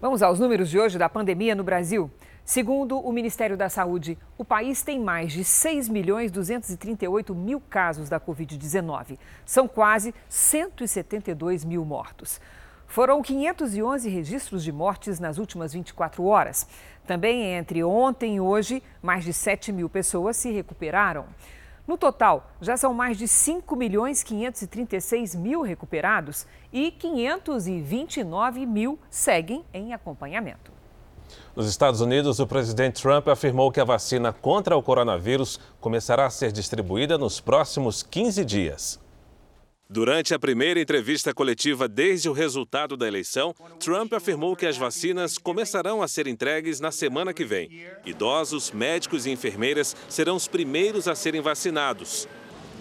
Vamos 0.00 0.22
aos 0.22 0.40
números 0.40 0.70
de 0.70 0.78
hoje 0.78 0.96
da 0.96 1.08
pandemia 1.08 1.54
no 1.54 1.62
Brasil. 1.62 2.10
Segundo 2.44 2.98
o 2.98 3.10
Ministério 3.10 3.56
da 3.56 3.70
Saúde, 3.70 4.18
o 4.36 4.44
país 4.44 4.82
tem 4.82 5.00
mais 5.00 5.32
de 5.32 5.42
6 5.42 5.88
milhões 5.88 6.30
238 6.30 7.34
mil 7.34 7.58
casos 7.58 8.10
da 8.10 8.20
Covid-19. 8.20 9.18
São 9.46 9.66
quase 9.66 10.14
172 10.28 11.64
mil 11.64 11.86
mortos. 11.86 12.38
Foram 12.86 13.22
511 13.22 14.10
registros 14.10 14.62
de 14.62 14.70
mortes 14.70 15.18
nas 15.18 15.38
últimas 15.38 15.72
24 15.72 16.22
horas. 16.26 16.68
Também 17.06 17.54
entre 17.54 17.82
ontem 17.82 18.36
e 18.36 18.40
hoje, 18.40 18.82
mais 19.00 19.24
de 19.24 19.32
7 19.32 19.72
mil 19.72 19.88
pessoas 19.88 20.36
se 20.36 20.52
recuperaram. 20.52 21.24
No 21.88 21.96
total, 21.96 22.50
já 22.60 22.76
são 22.76 22.92
mais 22.92 23.16
de 23.16 23.26
5 23.26 23.74
milhões 23.74 24.22
536 24.22 25.34
mil 25.34 25.62
recuperados 25.62 26.46
e 26.70 26.90
529 26.90 28.66
mil 28.66 28.98
seguem 29.08 29.64
em 29.72 29.94
acompanhamento. 29.94 30.73
Nos 31.54 31.68
Estados 31.68 32.00
Unidos, 32.00 32.40
o 32.40 32.46
presidente 32.46 33.00
Trump 33.02 33.28
afirmou 33.28 33.70
que 33.70 33.80
a 33.80 33.84
vacina 33.84 34.32
contra 34.32 34.76
o 34.76 34.82
coronavírus 34.82 35.58
começará 35.80 36.26
a 36.26 36.30
ser 36.30 36.52
distribuída 36.52 37.16
nos 37.16 37.40
próximos 37.40 38.02
15 38.02 38.44
dias. 38.44 39.04
Durante 39.88 40.32
a 40.32 40.38
primeira 40.38 40.80
entrevista 40.80 41.34
coletiva 41.34 41.86
desde 41.86 42.28
o 42.28 42.32
resultado 42.32 42.96
da 42.96 43.06
eleição, 43.06 43.54
Trump 43.78 44.12
afirmou 44.14 44.56
que 44.56 44.64
as 44.64 44.78
vacinas 44.78 45.36
começarão 45.36 46.02
a 46.02 46.08
ser 46.08 46.26
entregues 46.26 46.80
na 46.80 46.90
semana 46.90 47.34
que 47.34 47.44
vem. 47.44 47.86
Idosos, 48.04 48.72
médicos 48.72 49.26
e 49.26 49.30
enfermeiras 49.30 49.94
serão 50.08 50.36
os 50.36 50.48
primeiros 50.48 51.06
a 51.06 51.14
serem 51.14 51.42
vacinados. 51.42 52.26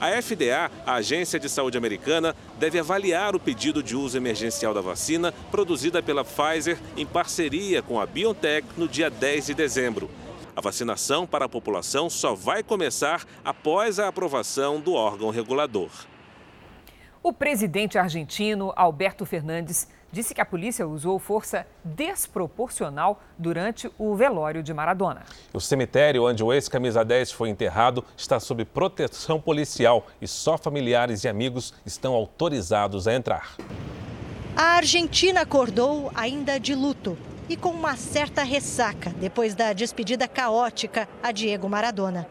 A 0.04 0.22
FDA, 0.22 0.70
a 0.86 0.96
Agência 0.96 1.40
de 1.40 1.48
Saúde 1.48 1.78
Americana, 1.78 2.36
deve 2.60 2.78
avaliar 2.78 3.38
o 3.38 3.40
pedido 3.40 3.82
de 3.82 3.96
uso 3.96 4.18
emergencial 4.18 4.74
da 4.74 4.82
vacina 4.82 5.32
produzida 5.50 6.04
pela 6.04 6.26
Pfizer 6.26 6.78
em 6.98 7.06
parceria 7.06 7.82
com 7.82 7.98
a 7.98 8.06
BioNTech 8.06 8.68
no 8.76 8.86
dia 8.86 9.10
10 9.10 9.46
de 9.46 9.54
dezembro. 9.54 10.10
A 10.54 10.60
vacinação 10.60 11.26
para 11.26 11.46
a 11.46 11.50
população 11.50 12.10
só 12.10 12.36
vai 12.36 12.62
começar 12.62 13.26
após 13.46 13.98
a 13.98 14.10
aprovação 14.10 14.78
do 14.78 14.92
órgão 14.92 15.30
regulador. 15.30 15.90
O 17.24 17.32
presidente 17.32 17.98
argentino 17.98 18.74
Alberto 18.76 19.26
Fernandes 19.26 19.88
disse 20.14 20.36
que 20.36 20.40
a 20.40 20.46
polícia 20.46 20.88
usou 20.88 21.18
força 21.18 21.66
desproporcional 21.84 23.20
durante 23.36 23.92
o 23.98 24.16
velório 24.16 24.62
de 24.62 24.72
Maradona. 24.72 25.24
O 25.52 25.60
cemitério 25.60 26.26
onde 26.26 26.44
o 26.44 26.54
ex-camisa 26.54 27.04
10 27.04 27.32
foi 27.32 27.50
enterrado 27.50 28.06
está 28.16 28.40
sob 28.40 28.64
proteção 28.64 29.42
policial 29.42 30.06
e 30.22 30.28
só 30.28 30.56
familiares 30.56 31.24
e 31.24 31.28
amigos 31.28 31.74
estão 31.84 32.14
autorizados 32.14 33.08
a 33.08 33.14
entrar. 33.16 33.56
A 34.56 34.76
Argentina 34.76 35.42
acordou 35.42 36.12
ainda 36.14 36.60
de 36.60 36.76
luto 36.76 37.18
e 37.50 37.58
com 37.58 37.70
uma 37.70 37.98
certa 37.98 38.44
ressaca 38.44 39.10
depois 39.20 39.56
da 39.56 39.74
despedida 39.74 40.28
caótica 40.28 41.10
a 41.24 41.32
Diego 41.32 41.68
Maradona. 41.68 42.28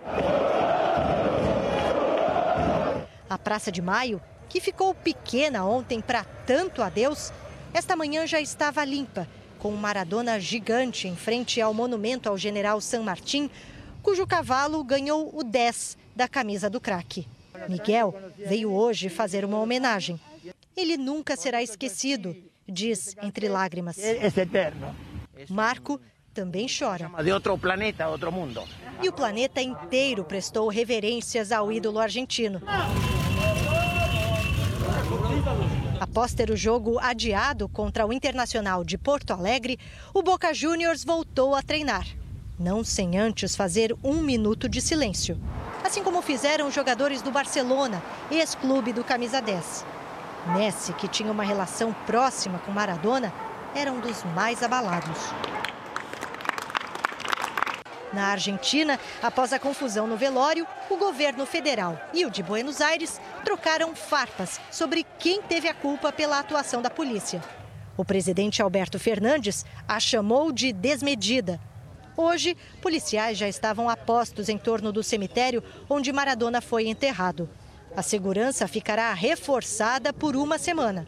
A 3.28 3.36
Praça 3.36 3.72
de 3.72 3.82
Maio, 3.82 4.22
que 4.48 4.60
ficou 4.60 4.94
pequena 4.94 5.64
ontem 5.64 6.00
para 6.00 6.24
tanto 6.46 6.80
adeus, 6.80 7.32
esta 7.74 7.96
manhã 7.96 8.26
já 8.26 8.40
estava 8.40 8.84
limpa, 8.84 9.26
com 9.58 9.72
um 9.72 9.76
Maradona 9.76 10.38
gigante 10.38 11.08
em 11.08 11.16
frente 11.16 11.60
ao 11.60 11.72
monumento 11.72 12.28
ao 12.28 12.36
general 12.36 12.80
San 12.80 13.02
Martín, 13.02 13.50
cujo 14.02 14.26
cavalo 14.26 14.82
ganhou 14.84 15.30
o 15.34 15.42
10 15.42 15.96
da 16.14 16.28
camisa 16.28 16.68
do 16.68 16.80
craque. 16.80 17.26
Miguel 17.68 18.14
veio 18.36 18.72
hoje 18.72 19.08
fazer 19.08 19.44
uma 19.44 19.58
homenagem. 19.58 20.20
Ele 20.76 20.96
nunca 20.96 21.36
será 21.36 21.62
esquecido, 21.62 22.36
diz 22.68 23.14
entre 23.22 23.48
lágrimas. 23.48 23.98
É 23.98 24.26
eterno. 24.26 24.94
Marco 25.48 26.00
também 26.34 26.66
chora. 26.66 27.10
De 27.22 27.32
outro 27.32 27.56
planeta, 27.58 28.08
outro 28.08 28.32
mundo. 28.32 28.64
E 29.02 29.08
o 29.08 29.12
planeta 29.12 29.60
inteiro 29.60 30.24
prestou 30.24 30.68
reverências 30.68 31.52
ao 31.52 31.70
ídolo 31.70 31.98
argentino. 31.98 32.60
Após 36.02 36.34
ter 36.34 36.50
o 36.50 36.56
jogo 36.56 36.98
adiado 36.98 37.68
contra 37.68 38.04
o 38.04 38.12
Internacional 38.12 38.82
de 38.82 38.98
Porto 38.98 39.32
Alegre, 39.32 39.78
o 40.12 40.20
Boca 40.20 40.52
Juniors 40.52 41.04
voltou 41.04 41.54
a 41.54 41.62
treinar. 41.62 42.04
Não 42.58 42.82
sem 42.82 43.16
antes 43.16 43.54
fazer 43.54 43.94
um 44.02 44.14
minuto 44.14 44.68
de 44.68 44.80
silêncio. 44.80 45.40
Assim 45.84 46.02
como 46.02 46.20
fizeram 46.20 46.66
os 46.66 46.74
jogadores 46.74 47.22
do 47.22 47.30
Barcelona, 47.30 48.02
ex-clube 48.32 48.92
do 48.92 49.04
Camisa 49.04 49.40
10. 49.40 49.86
Messi, 50.56 50.92
que 50.94 51.06
tinha 51.06 51.30
uma 51.30 51.44
relação 51.44 51.94
próxima 52.04 52.58
com 52.58 52.72
Maradona, 52.72 53.32
era 53.72 53.92
um 53.92 54.00
dos 54.00 54.24
mais 54.34 54.60
abalados. 54.60 55.32
Na 58.12 58.26
Argentina, 58.26 59.00
após 59.22 59.52
a 59.52 59.58
confusão 59.58 60.06
no 60.06 60.16
velório, 60.16 60.66
o 60.90 60.96
governo 60.96 61.46
federal 61.46 61.98
e 62.12 62.26
o 62.26 62.30
de 62.30 62.42
Buenos 62.42 62.80
Aires 62.80 63.18
trocaram 63.42 63.94
farpas 63.96 64.60
sobre 64.70 65.06
quem 65.18 65.40
teve 65.40 65.66
a 65.66 65.74
culpa 65.74 66.12
pela 66.12 66.38
atuação 66.38 66.82
da 66.82 66.90
polícia. 66.90 67.42
O 67.96 68.04
presidente 68.04 68.60
Alberto 68.60 68.98
Fernandes 68.98 69.64
a 69.88 69.98
chamou 69.98 70.52
de 70.52 70.72
desmedida. 70.72 71.58
Hoje, 72.14 72.56
policiais 72.82 73.38
já 73.38 73.48
estavam 73.48 73.88
a 73.88 73.96
postos 73.96 74.50
em 74.50 74.58
torno 74.58 74.92
do 74.92 75.02
cemitério 75.02 75.62
onde 75.88 76.12
Maradona 76.12 76.60
foi 76.60 76.88
enterrado. 76.88 77.48
A 77.96 78.02
segurança 78.02 78.68
ficará 78.68 79.12
reforçada 79.14 80.12
por 80.12 80.36
uma 80.36 80.58
semana. 80.58 81.06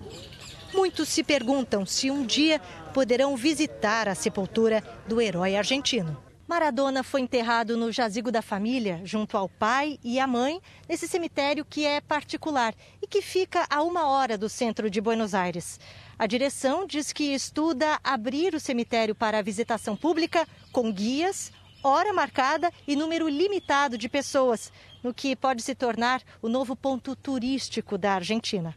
Muitos 0.72 1.08
se 1.08 1.22
perguntam 1.22 1.84
se 1.84 2.10
um 2.10 2.24
dia 2.24 2.60
poderão 2.92 3.36
visitar 3.36 4.08
a 4.08 4.14
sepultura 4.14 4.82
do 5.06 5.20
herói 5.20 5.56
argentino. 5.56 6.16
Maradona 6.46 7.02
foi 7.02 7.22
enterrado 7.22 7.74
no 7.74 7.90
jazigo 7.90 8.30
da 8.30 8.42
família, 8.42 9.00
junto 9.02 9.36
ao 9.36 9.48
pai 9.48 9.98
e 10.04 10.20
à 10.20 10.26
mãe, 10.26 10.60
nesse 10.86 11.08
cemitério 11.08 11.64
que 11.64 11.86
é 11.86 12.02
particular 12.02 12.74
e 13.00 13.06
que 13.06 13.22
fica 13.22 13.66
a 13.70 13.82
uma 13.82 14.08
hora 14.08 14.36
do 14.36 14.46
centro 14.48 14.90
de 14.90 15.00
Buenos 15.00 15.34
Aires. 15.34 15.80
A 16.18 16.26
direção 16.26 16.86
diz 16.86 17.14
que 17.14 17.32
estuda 17.32 17.98
abrir 18.04 18.54
o 18.54 18.60
cemitério 18.60 19.14
para 19.14 19.42
visitação 19.42 19.96
pública 19.96 20.46
com 20.70 20.92
guias, 20.92 21.50
hora 21.82 22.12
marcada 22.12 22.70
e 22.86 22.94
número 22.94 23.26
limitado 23.26 23.96
de 23.96 24.08
pessoas, 24.08 24.70
no 25.02 25.14
que 25.14 25.34
pode 25.34 25.62
se 25.62 25.74
tornar 25.74 26.22
o 26.42 26.48
novo 26.48 26.76
ponto 26.76 27.16
turístico 27.16 27.96
da 27.96 28.14
Argentina. 28.14 28.76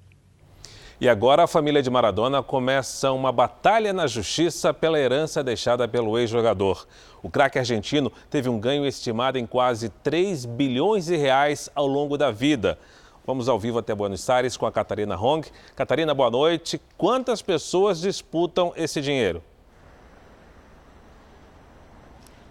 E 0.99 1.07
agora 1.07 1.43
a 1.43 1.47
família 1.47 1.79
de 1.79 1.91
Maradona 1.91 2.41
começa 2.41 3.11
uma 3.11 3.31
batalha 3.31 3.93
na 3.93 4.07
justiça 4.07 4.73
pela 4.73 4.97
herança 4.97 5.43
deixada 5.43 5.87
pelo 5.87 6.17
ex-jogador. 6.17 6.87
O 7.21 7.29
craque 7.29 7.59
argentino 7.59 8.11
teve 8.31 8.49
um 8.49 8.59
ganho 8.59 8.83
estimado 8.83 9.37
em 9.37 9.45
quase 9.45 9.89
3 9.89 10.45
bilhões 10.45 11.05
de 11.05 11.15
reais 11.15 11.69
ao 11.75 11.85
longo 11.85 12.17
da 12.17 12.31
vida. 12.31 12.79
Vamos 13.27 13.47
ao 13.47 13.59
vivo 13.59 13.77
até 13.77 13.93
Buenos 13.93 14.27
Aires 14.27 14.57
com 14.57 14.65
a 14.65 14.71
Catarina 14.71 15.15
Hong. 15.15 15.47
Catarina, 15.75 16.15
boa 16.15 16.31
noite. 16.31 16.81
Quantas 16.97 17.43
pessoas 17.43 18.01
disputam 18.01 18.73
esse 18.75 18.99
dinheiro? 18.99 19.43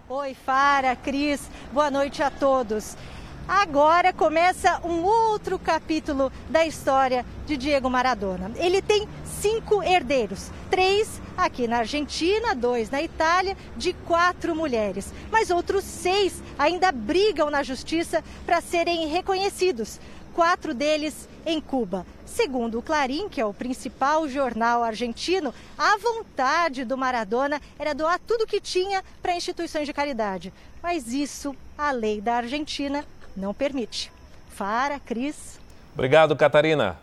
Oi, 0.07 0.33
Fara, 0.33 0.95
Cris, 0.95 1.49
boa 1.73 1.91
noite 1.91 2.23
a 2.23 2.31
todos. 2.31 2.95
Agora 3.47 4.11
começa 4.11 4.81
um 4.83 5.03
outro 5.03 5.57
capítulo 5.57 6.29
da 6.49 6.65
história 6.65 7.25
de 7.45 7.55
Diego 7.55 7.89
Maradona. 7.89 8.51
Ele 8.57 8.81
tem 8.81 9.07
cinco 9.23 9.81
herdeiros, 9.81 10.51
três 10.69 11.21
aqui 11.37 11.65
na 11.65 11.77
Argentina, 11.77 12.53
dois 12.53 12.89
na 12.89 13.01
Itália, 13.01 13.55
de 13.77 13.93
quatro 13.93 14.53
mulheres. 14.53 15.13
Mas 15.31 15.49
outros 15.49 15.85
seis 15.85 16.43
ainda 16.59 16.91
brigam 16.91 17.49
na 17.49 17.63
justiça 17.63 18.21
para 18.45 18.59
serem 18.59 19.07
reconhecidos. 19.07 19.97
Quatro 20.33 20.73
deles 20.73 21.29
em 21.45 21.61
Cuba. 21.61 22.05
Segundo 22.25 22.77
o 22.77 22.81
Clarim, 22.81 23.29
que 23.29 23.39
é 23.39 23.45
o 23.45 23.53
principal 23.53 24.27
jornal 24.27 24.83
argentino, 24.83 25.53
a 25.77 25.97
vontade 25.97 26.83
do 26.83 26.97
Maradona 26.97 27.61
era 27.79 27.95
doar 27.95 28.19
tudo 28.19 28.45
que 28.45 28.59
tinha 28.59 29.01
para 29.21 29.37
instituições 29.37 29.87
de 29.87 29.93
caridade. 29.93 30.53
Mas 30.83 31.13
isso 31.13 31.55
a 31.77 31.91
lei 31.91 32.19
da 32.19 32.35
Argentina 32.35 33.05
não 33.37 33.53
permite. 33.53 34.11
Fara, 34.49 34.99
Cris. 34.99 35.59
Obrigado, 35.93 36.35
Catarina. 36.35 36.97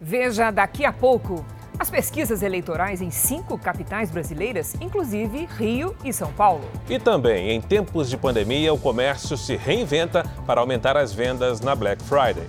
Veja 0.00 0.50
daqui 0.50 0.84
a 0.84 0.92
pouco 0.92 1.44
as 1.78 1.90
pesquisas 1.90 2.42
eleitorais 2.42 3.02
em 3.02 3.10
cinco 3.10 3.58
capitais 3.58 4.10
brasileiras, 4.10 4.74
inclusive 4.80 5.48
Rio 5.56 5.96
e 6.04 6.12
São 6.12 6.32
Paulo. 6.32 6.64
E 6.88 7.00
também, 7.00 7.50
em 7.50 7.60
tempos 7.60 8.08
de 8.08 8.16
pandemia, 8.16 8.72
o 8.72 8.78
comércio 8.78 9.36
se 9.36 9.56
reinventa 9.56 10.24
para 10.46 10.60
aumentar 10.60 10.96
as 10.96 11.12
vendas 11.12 11.60
na 11.60 11.74
Black 11.74 12.02
Friday. 12.04 12.46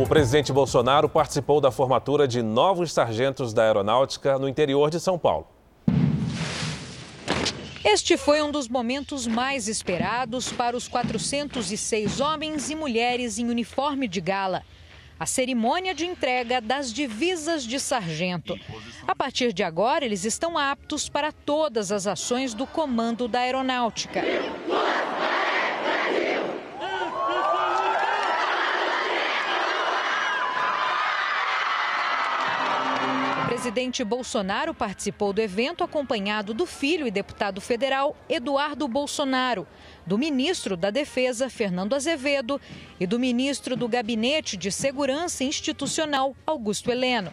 O 0.00 0.06
presidente 0.06 0.50
Bolsonaro 0.50 1.10
participou 1.10 1.60
da 1.60 1.70
formatura 1.70 2.26
de 2.26 2.40
novos 2.40 2.90
sargentos 2.90 3.52
da 3.52 3.64
Aeronáutica 3.64 4.38
no 4.38 4.48
interior 4.48 4.88
de 4.88 4.98
São 4.98 5.18
Paulo. 5.18 5.46
Este 7.84 8.16
foi 8.16 8.40
um 8.40 8.50
dos 8.50 8.66
momentos 8.66 9.26
mais 9.26 9.68
esperados 9.68 10.50
para 10.50 10.74
os 10.74 10.88
406 10.88 12.18
homens 12.18 12.70
e 12.70 12.74
mulheres 12.74 13.38
em 13.38 13.50
uniforme 13.50 14.08
de 14.08 14.22
gala. 14.22 14.62
A 15.18 15.26
cerimônia 15.26 15.94
de 15.94 16.06
entrega 16.06 16.62
das 16.62 16.90
divisas 16.90 17.62
de 17.62 17.78
sargento. 17.78 18.58
A 19.06 19.14
partir 19.14 19.52
de 19.52 19.62
agora, 19.62 20.02
eles 20.02 20.24
estão 20.24 20.56
aptos 20.56 21.10
para 21.10 21.30
todas 21.30 21.92
as 21.92 22.06
ações 22.06 22.54
do 22.54 22.66
Comando 22.66 23.28
da 23.28 23.40
Aeronáutica. 23.40 24.22
Presidente 33.70 34.02
Bolsonaro 34.02 34.74
participou 34.74 35.32
do 35.32 35.40
evento 35.40 35.84
acompanhado 35.84 36.52
do 36.52 36.66
filho 36.66 37.06
e 37.06 37.10
deputado 37.10 37.60
federal 37.60 38.16
Eduardo 38.28 38.88
Bolsonaro, 38.88 39.64
do 40.04 40.18
ministro 40.18 40.76
da 40.76 40.90
Defesa 40.90 41.48
Fernando 41.48 41.94
Azevedo 41.94 42.60
e 42.98 43.06
do 43.06 43.16
ministro 43.16 43.76
do 43.76 43.86
Gabinete 43.86 44.56
de 44.56 44.72
Segurança 44.72 45.44
Institucional 45.44 46.34
Augusto 46.44 46.90
Heleno. 46.90 47.30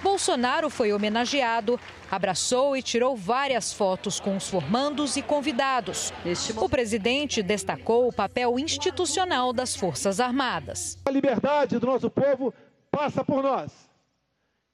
Bolsonaro 0.00 0.70
foi 0.70 0.92
homenageado, 0.92 1.80
abraçou 2.08 2.76
e 2.76 2.82
tirou 2.82 3.16
várias 3.16 3.72
fotos 3.72 4.20
com 4.20 4.36
os 4.36 4.48
formandos 4.48 5.16
e 5.16 5.22
convidados. 5.22 6.12
O 6.56 6.68
presidente 6.68 7.42
destacou 7.42 8.06
o 8.06 8.12
papel 8.12 8.60
institucional 8.60 9.52
das 9.52 9.74
Forças 9.74 10.20
Armadas. 10.20 10.96
A 11.04 11.10
liberdade 11.10 11.80
do 11.80 11.86
nosso 11.88 12.08
povo 12.08 12.54
passa 12.92 13.24
por 13.24 13.42
nós. 13.42 13.72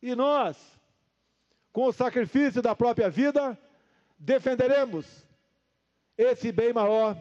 E 0.02 0.14
nós 0.14 0.79
com 1.72 1.86
o 1.86 1.92
sacrifício 1.92 2.60
da 2.60 2.74
própria 2.74 3.08
vida, 3.08 3.58
defenderemos 4.18 5.06
esse 6.16 6.52
bem 6.52 6.72
maior 6.72 7.16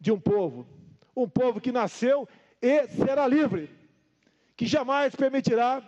de 0.00 0.12
um 0.12 0.20
povo. 0.20 0.66
Um 1.16 1.28
povo 1.28 1.60
que 1.60 1.72
nasceu 1.72 2.28
e 2.60 2.88
será 2.88 3.26
livre, 3.26 3.70
que 4.56 4.66
jamais 4.66 5.14
permitirá 5.14 5.82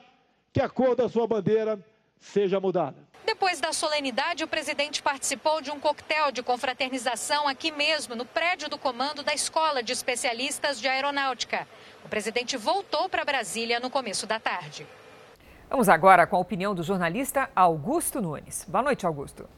que 0.53 0.61
a 0.61 0.69
cor 0.69 0.95
da 0.95 1.09
sua 1.09 1.27
bandeira 1.27 1.79
seja 2.19 2.61
mudada. 2.61 2.97
Depois 3.27 3.61
da 3.61 3.73
solenidade, 3.73 4.45
o 4.45 4.49
presidente 4.49 5.03
participou 5.03 5.61
de 5.61 5.71
um 5.71 5.81
coquetel 5.81 6.31
de 6.31 6.43
confraternização 6.43 7.49
aqui 7.49 7.73
mesmo, 7.73 8.15
no 8.15 8.25
prédio 8.25 8.69
do 8.69 8.79
comando 8.79 9.23
da 9.23 9.35
Escola 9.35 9.83
de 9.83 9.93
Especialistas 9.93 10.81
de 10.81 10.87
Aeronáutica. 10.87 11.67
O 12.05 12.09
presidente 12.09 12.57
voltou 12.57 13.09
para 13.09 13.25
Brasília 13.25 13.81
no 13.81 13.91
começo 13.91 14.27
da 14.27 14.39
tarde. 14.39 14.87
Vamos 15.69 15.89
agora 15.89 16.29
com 16.29 16.37
a 16.37 16.39
opinião 16.39 16.77
do 16.77 16.83
jornalista 16.85 17.51
Augusto 17.55 18.23
Nunes. 18.23 18.65
Boa 18.69 18.85
noite, 18.85 19.05
Augusto. 19.05 19.49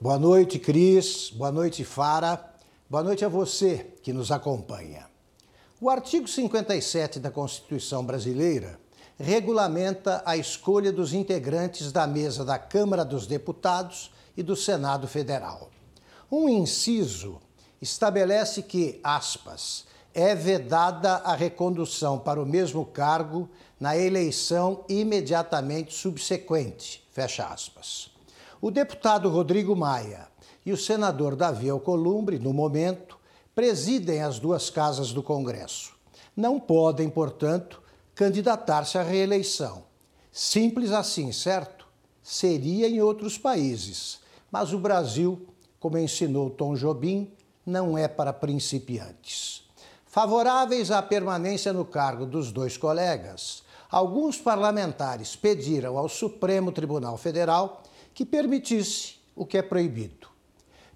Boa 0.00 0.18
noite, 0.18 0.58
Cris. 0.58 1.28
Boa 1.30 1.52
noite, 1.52 1.84
Fara. 1.84 2.42
Boa 2.88 3.02
noite 3.02 3.26
a 3.26 3.28
você 3.28 3.94
que 4.02 4.10
nos 4.10 4.32
acompanha. 4.32 5.06
O 5.78 5.90
artigo 5.90 6.26
57 6.26 7.20
da 7.20 7.30
Constituição 7.30 8.04
Brasileira 8.06 8.80
regulamenta 9.18 10.22
a 10.24 10.34
escolha 10.34 10.90
dos 10.90 11.12
integrantes 11.12 11.92
da 11.92 12.06
mesa 12.06 12.42
da 12.42 12.58
Câmara 12.58 13.04
dos 13.04 13.26
Deputados 13.26 14.10
e 14.34 14.42
do 14.42 14.56
Senado 14.56 15.06
Federal. 15.06 15.70
Um 16.32 16.48
inciso 16.48 17.38
estabelece 17.82 18.62
que, 18.62 18.98
aspas, 19.04 19.84
é 20.14 20.32
vedada 20.32 21.16
a 21.16 21.34
recondução 21.34 22.18
para 22.20 22.40
o 22.40 22.46
mesmo 22.46 22.86
cargo 22.86 23.48
na 23.80 23.96
eleição 23.96 24.84
imediatamente 24.88 25.92
subsequente. 25.92 27.04
Fecha 27.10 27.44
aspas. 27.46 28.10
O 28.62 28.70
deputado 28.70 29.28
Rodrigo 29.28 29.74
Maia 29.74 30.28
e 30.64 30.72
o 30.72 30.76
senador 30.76 31.34
Davi 31.34 31.68
Alcolumbre, 31.68 32.38
no 32.38 32.52
momento, 32.52 33.18
presidem 33.54 34.22
as 34.22 34.38
duas 34.38 34.70
casas 34.70 35.12
do 35.12 35.22
Congresso. 35.22 35.92
Não 36.36 36.60
podem, 36.60 37.10
portanto, 37.10 37.82
candidatar-se 38.14 38.96
à 38.96 39.02
reeleição. 39.02 39.84
Simples 40.32 40.92
assim, 40.92 41.32
certo? 41.32 41.86
Seria 42.22 42.88
em 42.88 43.02
outros 43.02 43.36
países, 43.36 44.20
mas 44.50 44.72
o 44.72 44.78
Brasil, 44.78 45.46
como 45.78 45.98
ensinou 45.98 46.48
Tom 46.50 46.74
Jobim, 46.74 47.32
não 47.66 47.98
é 47.98 48.08
para 48.08 48.32
principiantes. 48.32 49.63
Favoráveis 50.14 50.92
à 50.92 51.02
permanência 51.02 51.72
no 51.72 51.84
cargo 51.84 52.24
dos 52.24 52.52
dois 52.52 52.76
colegas, 52.76 53.64
alguns 53.90 54.38
parlamentares 54.38 55.34
pediram 55.34 55.98
ao 55.98 56.08
Supremo 56.08 56.70
Tribunal 56.70 57.16
Federal 57.16 57.82
que 58.14 58.24
permitisse 58.24 59.16
o 59.34 59.44
que 59.44 59.58
é 59.58 59.62
proibido. 59.62 60.28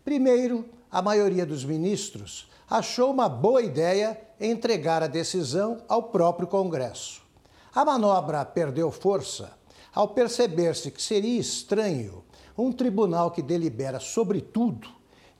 Primeiro, 0.05 0.67
a 0.89 1.03
maioria 1.03 1.45
dos 1.45 1.65
ministros 1.65 2.49
achou 2.71 3.11
uma 3.11 3.29
boa 3.29 3.61
ideia 3.61 4.17
entregar 4.41 5.03
a 5.03 5.09
decisão 5.09 5.83
ao 5.89 6.05
próprio 6.05 6.47
Congresso. 6.47 7.21
A 7.75 7.85
manobra 7.85 8.45
perdeu 8.45 8.89
força 8.93 9.51
ao 9.93 10.07
perceber-se 10.07 10.93
que 10.93 11.03
seria 11.03 11.41
estranho 11.41 12.23
um 12.57 12.71
tribunal 12.71 13.33
que 13.33 13.43
delibera 13.43 13.99
sobre 13.99 14.41
tudo 14.41 14.89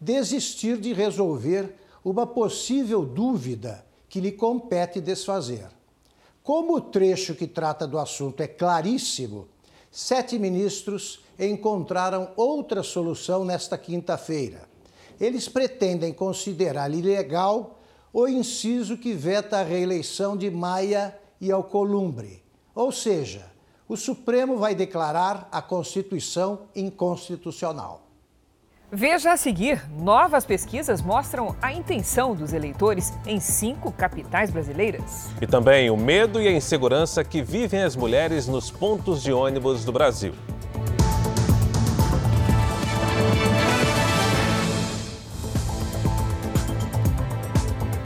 desistir 0.01 0.79
de 0.79 0.93
resolver 0.93 1.77
uma 2.05 2.27
possível 2.27 3.05
dúvida 3.05 3.85
que 4.09 4.21
lhe 4.21 4.33
compete 4.33 5.01
desfazer. 5.01 5.69
Como 6.43 6.77
o 6.77 6.81
trecho 6.81 7.35
que 7.35 7.47
trata 7.47 7.87
do 7.87 7.99
assunto 7.99 8.41
é 8.41 8.47
claríssimo, 8.47 9.49
sete 9.91 10.39
ministros 10.39 11.21
encontraram 11.39 12.31
outra 12.37 12.83
solução 12.83 13.45
nesta 13.45 13.77
quinta-feira. 13.77 14.69
Eles 15.21 15.49
pretendem 15.49 16.13
considerar 16.13 16.93
ilegal 16.93 17.79
o 18.13 18.27
inciso 18.27 18.97
que 18.97 19.13
veta 19.13 19.59
a 19.59 19.63
reeleição 19.63 20.37
de 20.37 20.51
Maia 20.51 21.19
e 21.41 21.53
Alcolumbre. 21.53 22.43
Ou 22.75 22.91
seja, 22.91 23.51
o 23.89 23.97
Supremo 23.97 24.57
vai 24.57 24.75
declarar 24.75 25.49
a 25.53 25.61
Constituição 25.61 26.63
inconstitucional. 26.75 28.08
Veja 28.91 29.33
a 29.33 29.37
seguir: 29.37 29.83
novas 29.99 30.47
pesquisas 30.47 31.03
mostram 31.03 31.55
a 31.61 31.73
intenção 31.73 32.35
dos 32.35 32.55
eleitores 32.55 33.13
em 33.27 33.39
cinco 33.39 33.93
capitais 33.93 34.51
brasileiras. 34.51 35.29
E 35.43 35.47
também 35.47 35.91
o 35.91 35.97
medo 35.97 36.41
e 36.41 36.49
a 36.49 36.53
insegurança 36.53 37.23
que 37.23 37.43
vivem 37.43 37.83
as 37.83 37.95
mulheres 37.95 38.49
nos 38.49 38.71
pontos 38.71 39.23
de 39.23 39.31
ônibus 39.31 39.85
do 39.85 39.93
Brasil. 39.93 40.33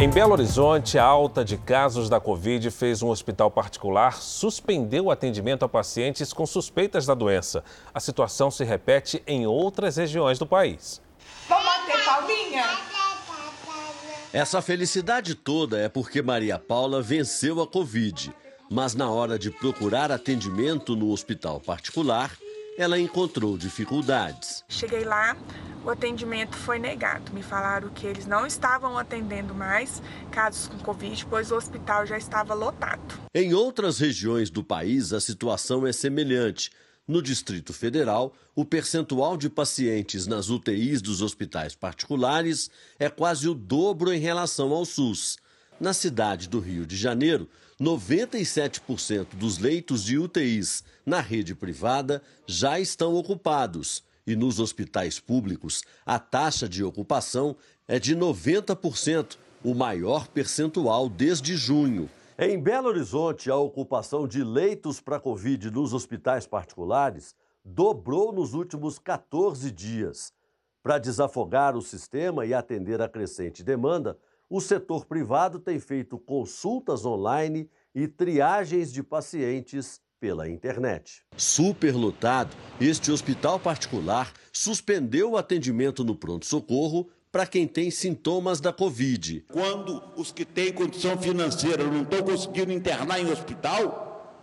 Em 0.02 0.10
Belo 0.10 0.32
Horizonte, 0.32 0.98
a 0.98 1.04
alta 1.04 1.44
de 1.44 1.56
casos 1.56 2.08
da 2.08 2.18
Covid 2.18 2.72
fez 2.72 3.04
um 3.04 3.08
hospital 3.08 3.52
particular 3.52 4.20
suspender 4.20 5.00
o 5.00 5.12
atendimento 5.12 5.64
a 5.64 5.68
pacientes 5.68 6.32
com 6.32 6.44
suspeitas 6.44 7.06
da 7.06 7.14
doença. 7.14 7.62
A 7.94 8.00
situação 8.00 8.50
se 8.50 8.64
repete 8.64 9.22
em 9.28 9.46
outras 9.46 9.98
regiões 9.98 10.40
do 10.40 10.44
país. 10.44 11.00
Vamos 11.48 11.64
bater 11.64 12.04
palminha? 12.04 12.64
Essa 14.32 14.60
felicidade 14.60 15.36
toda 15.36 15.78
é 15.78 15.88
porque 15.88 16.20
Maria 16.20 16.58
Paula 16.58 17.00
venceu 17.00 17.62
a 17.62 17.66
Covid. 17.68 18.34
Mas 18.68 18.96
na 18.96 19.08
hora 19.08 19.38
de 19.38 19.52
procurar 19.52 20.10
atendimento 20.10 20.96
no 20.96 21.12
hospital 21.12 21.60
particular, 21.60 22.32
ela 22.76 22.98
encontrou 22.98 23.56
dificuldades. 23.58 24.64
Cheguei 24.68 25.04
lá, 25.04 25.36
o 25.84 25.90
atendimento 25.90 26.56
foi 26.56 26.78
negado. 26.78 27.32
Me 27.32 27.42
falaram 27.42 27.88
que 27.90 28.06
eles 28.06 28.26
não 28.26 28.46
estavam 28.46 28.96
atendendo 28.96 29.54
mais 29.54 30.02
casos 30.30 30.68
com 30.68 30.78
Covid, 30.78 31.26
pois 31.26 31.50
o 31.50 31.56
hospital 31.56 32.06
já 32.06 32.16
estava 32.16 32.54
lotado. 32.54 33.20
Em 33.34 33.52
outras 33.52 33.98
regiões 33.98 34.50
do 34.50 34.62
país, 34.62 35.12
a 35.12 35.20
situação 35.20 35.86
é 35.86 35.92
semelhante. 35.92 36.70
No 37.06 37.20
Distrito 37.20 37.72
Federal, 37.72 38.32
o 38.54 38.64
percentual 38.64 39.36
de 39.36 39.50
pacientes 39.50 40.26
nas 40.26 40.48
UTIs 40.48 41.02
dos 41.02 41.20
hospitais 41.20 41.74
particulares 41.74 42.70
é 42.98 43.10
quase 43.10 43.48
o 43.48 43.54
dobro 43.54 44.12
em 44.12 44.20
relação 44.20 44.70
ao 44.70 44.84
SUS. 44.84 45.36
Na 45.80 45.92
cidade 45.92 46.48
do 46.48 46.60
Rio 46.60 46.86
de 46.86 46.96
Janeiro, 46.96 47.48
97% 47.82 49.34
dos 49.34 49.58
leitos 49.58 50.04
de 50.04 50.16
UTIs 50.16 50.84
na 51.04 51.20
rede 51.20 51.52
privada 51.52 52.22
já 52.46 52.78
estão 52.78 53.16
ocupados. 53.16 54.04
E 54.24 54.36
nos 54.36 54.60
hospitais 54.60 55.18
públicos, 55.18 55.82
a 56.06 56.16
taxa 56.16 56.68
de 56.68 56.84
ocupação 56.84 57.56
é 57.88 57.98
de 57.98 58.16
90%, 58.16 59.36
o 59.64 59.74
maior 59.74 60.28
percentual 60.28 61.08
desde 61.08 61.56
junho. 61.56 62.08
Em 62.38 62.56
Belo 62.56 62.88
Horizonte, 62.88 63.50
a 63.50 63.56
ocupação 63.56 64.28
de 64.28 64.44
leitos 64.44 65.00
para 65.00 65.18
Covid 65.18 65.68
nos 65.72 65.92
hospitais 65.92 66.46
particulares 66.46 67.34
dobrou 67.64 68.32
nos 68.32 68.54
últimos 68.54 68.96
14 68.96 69.72
dias. 69.72 70.32
Para 70.84 70.98
desafogar 70.98 71.76
o 71.76 71.82
sistema 71.82 72.46
e 72.46 72.54
atender 72.54 73.02
a 73.02 73.08
crescente 73.08 73.64
demanda, 73.64 74.16
o 74.52 74.60
setor 74.60 75.06
privado 75.06 75.58
tem 75.58 75.80
feito 75.80 76.18
consultas 76.18 77.06
online 77.06 77.70
e 77.94 78.06
triagens 78.06 78.92
de 78.92 79.02
pacientes 79.02 79.98
pela 80.20 80.46
internet. 80.46 81.24
Superlotado, 81.38 82.54
este 82.78 83.10
hospital 83.10 83.58
particular 83.58 84.30
suspendeu 84.52 85.30
o 85.30 85.36
atendimento 85.38 86.04
no 86.04 86.14
pronto-socorro 86.14 87.08
para 87.32 87.46
quem 87.46 87.66
tem 87.66 87.90
sintomas 87.90 88.60
da 88.60 88.74
Covid. 88.74 89.46
Quando 89.50 90.02
os 90.18 90.30
que 90.30 90.44
têm 90.44 90.70
condição 90.70 91.16
financeira 91.16 91.84
não 91.84 92.02
estão 92.02 92.22
conseguindo 92.22 92.72
internar 92.72 93.18
em 93.18 93.32
hospital, 93.32 94.36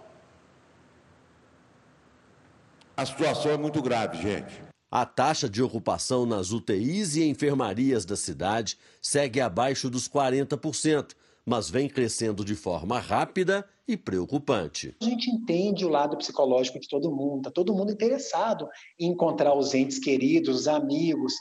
a 2.97 3.05
situação 3.05 3.51
é 3.51 3.57
muito 3.57 3.79
grave, 3.79 4.17
gente. 4.19 4.68
A 4.91 5.05
taxa 5.05 5.47
de 5.47 5.61
ocupação 5.61 6.25
nas 6.25 6.51
UTIs 6.51 7.15
e 7.15 7.23
enfermarias 7.23 8.05
da 8.05 8.15
cidade 8.15 8.75
segue 8.99 9.39
abaixo 9.39 9.87
dos 9.87 10.09
40%, 10.09 11.11
mas 11.45 11.69
vem 11.69 11.87
crescendo 11.87 12.43
de 12.43 12.55
forma 12.55 12.97
rápida 12.99 13.63
e 13.87 13.95
preocupante. 13.95 14.95
A 14.99 15.05
gente 15.05 15.29
entende 15.29 15.85
o 15.85 15.89
lado 15.89 16.17
psicológico 16.17 16.79
de 16.79 16.87
todo 16.87 17.11
mundo, 17.11 17.37
está 17.37 17.51
todo 17.51 17.73
mundo 17.73 17.91
interessado 17.91 18.67
em 18.99 19.11
encontrar 19.11 19.55
os 19.55 19.75
entes 19.75 19.99
queridos, 19.99 20.61
os 20.61 20.67
amigos, 20.67 21.33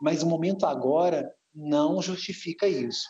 mas 0.00 0.22
o 0.22 0.26
momento 0.26 0.64
agora 0.64 1.30
não 1.54 2.00
justifica 2.00 2.66
isso. 2.66 3.06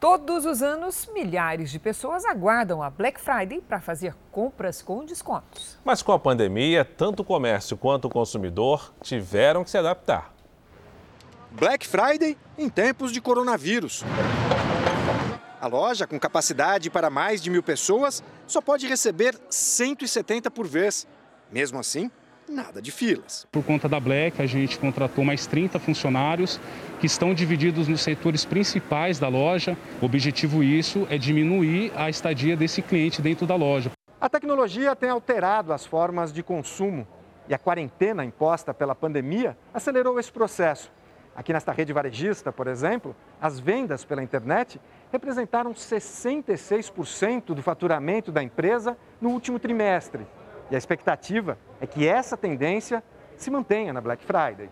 Todos 0.00 0.46
os 0.46 0.62
anos, 0.62 1.10
milhares 1.12 1.70
de 1.70 1.78
pessoas 1.78 2.24
aguardam 2.24 2.82
a 2.82 2.88
Black 2.88 3.20
Friday 3.20 3.60
para 3.60 3.82
fazer 3.82 4.16
compras 4.32 4.80
com 4.80 5.04
descontos. 5.04 5.76
Mas 5.84 6.00
com 6.00 6.10
a 6.10 6.18
pandemia, 6.18 6.86
tanto 6.86 7.20
o 7.20 7.24
comércio 7.24 7.76
quanto 7.76 8.06
o 8.06 8.10
consumidor 8.10 8.94
tiveram 9.02 9.62
que 9.62 9.68
se 9.68 9.76
adaptar. 9.76 10.32
Black 11.50 11.86
Friday 11.86 12.34
em 12.56 12.70
tempos 12.70 13.12
de 13.12 13.20
coronavírus. 13.20 14.02
A 15.60 15.66
loja, 15.66 16.06
com 16.06 16.18
capacidade 16.18 16.88
para 16.88 17.10
mais 17.10 17.42
de 17.42 17.50
mil 17.50 17.62
pessoas, 17.62 18.24
só 18.46 18.62
pode 18.62 18.86
receber 18.86 19.38
170 19.50 20.50
por 20.50 20.66
vez. 20.66 21.06
Mesmo 21.52 21.78
assim, 21.78 22.10
nada 22.48 22.80
de 22.80 22.90
filas. 22.90 23.46
Por 23.52 23.62
conta 23.62 23.86
da 23.86 24.00
Black, 24.00 24.40
a 24.40 24.46
gente 24.46 24.78
contratou 24.78 25.22
mais 25.22 25.46
30 25.46 25.78
funcionários 25.78 26.58
que 27.00 27.06
estão 27.06 27.32
divididos 27.32 27.88
nos 27.88 28.02
setores 28.02 28.44
principais 28.44 29.18
da 29.18 29.26
loja. 29.26 29.76
O 30.02 30.04
objetivo 30.04 30.62
isso 30.62 31.06
é 31.08 31.16
diminuir 31.16 31.90
a 31.96 32.10
estadia 32.10 32.54
desse 32.54 32.82
cliente 32.82 33.22
dentro 33.22 33.46
da 33.46 33.56
loja. 33.56 33.90
A 34.20 34.28
tecnologia 34.28 34.94
tem 34.94 35.08
alterado 35.08 35.72
as 35.72 35.86
formas 35.86 36.30
de 36.30 36.42
consumo 36.42 37.08
e 37.48 37.54
a 37.54 37.58
quarentena 37.58 38.22
imposta 38.22 38.74
pela 38.74 38.94
pandemia 38.94 39.56
acelerou 39.72 40.20
esse 40.20 40.30
processo. 40.30 40.92
Aqui 41.34 41.54
nesta 41.54 41.72
rede 41.72 41.90
varejista, 41.90 42.52
por 42.52 42.66
exemplo, 42.66 43.16
as 43.40 43.58
vendas 43.58 44.04
pela 44.04 44.22
internet 44.22 44.78
representaram 45.10 45.72
66% 45.72 47.54
do 47.54 47.62
faturamento 47.62 48.30
da 48.30 48.42
empresa 48.42 48.94
no 49.18 49.30
último 49.30 49.58
trimestre. 49.58 50.26
E 50.70 50.74
a 50.74 50.78
expectativa 50.78 51.56
é 51.80 51.86
que 51.86 52.06
essa 52.06 52.36
tendência 52.36 53.02
se 53.38 53.50
mantenha 53.50 53.92
na 53.92 54.02
Black 54.02 54.22
Friday. 54.22 54.68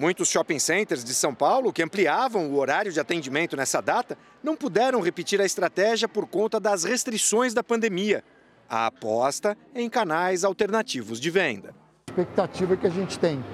Muitos 0.00 0.30
shopping 0.30 0.58
centers 0.58 1.04
de 1.04 1.12
São 1.12 1.34
Paulo, 1.34 1.70
que 1.74 1.82
ampliavam 1.82 2.48
o 2.48 2.56
horário 2.56 2.90
de 2.90 2.98
atendimento 2.98 3.54
nessa 3.54 3.82
data, 3.82 4.16
não 4.42 4.56
puderam 4.56 5.02
repetir 5.02 5.38
a 5.42 5.44
estratégia 5.44 6.08
por 6.08 6.26
conta 6.26 6.58
das 6.58 6.84
restrições 6.84 7.52
da 7.52 7.62
pandemia. 7.62 8.24
A 8.66 8.86
aposta 8.86 9.54
é 9.74 9.82
em 9.82 9.90
canais 9.90 10.42
alternativos 10.42 11.20
de 11.20 11.28
venda. 11.28 11.74
A 12.08 12.12
expectativa 12.12 12.78
que 12.78 12.86
a 12.86 12.90
gente 12.90 13.18
tem 13.18 13.44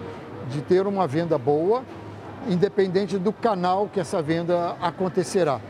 de 0.48 0.62
ter 0.62 0.86
uma 0.86 1.04
venda 1.08 1.36
boa 1.36 1.84
independente 2.48 3.18
do 3.18 3.32
canal 3.32 3.88
que 3.88 3.98
essa 3.98 4.22
venda 4.22 4.76
acontecerá. 4.80 5.60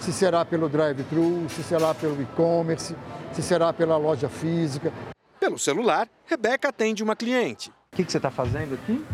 Se 0.00 0.12
será 0.12 0.44
pelo 0.44 0.68
drive-thru, 0.68 1.48
se 1.48 1.64
será 1.64 1.92
pelo 1.92 2.22
e-commerce, 2.22 2.94
se 3.32 3.42
será 3.42 3.72
pela 3.72 3.96
loja 3.96 4.28
física. 4.28 4.92
Pelo 5.40 5.58
celular, 5.58 6.08
Rebeca 6.24 6.68
atende 6.68 7.02
uma 7.02 7.16
cliente. 7.16 7.70
O 7.92 7.96
que, 7.96 8.04
que 8.04 8.12
você 8.12 8.18
está 8.18 8.30
fazendo 8.30 8.74
aqui? 8.74 9.04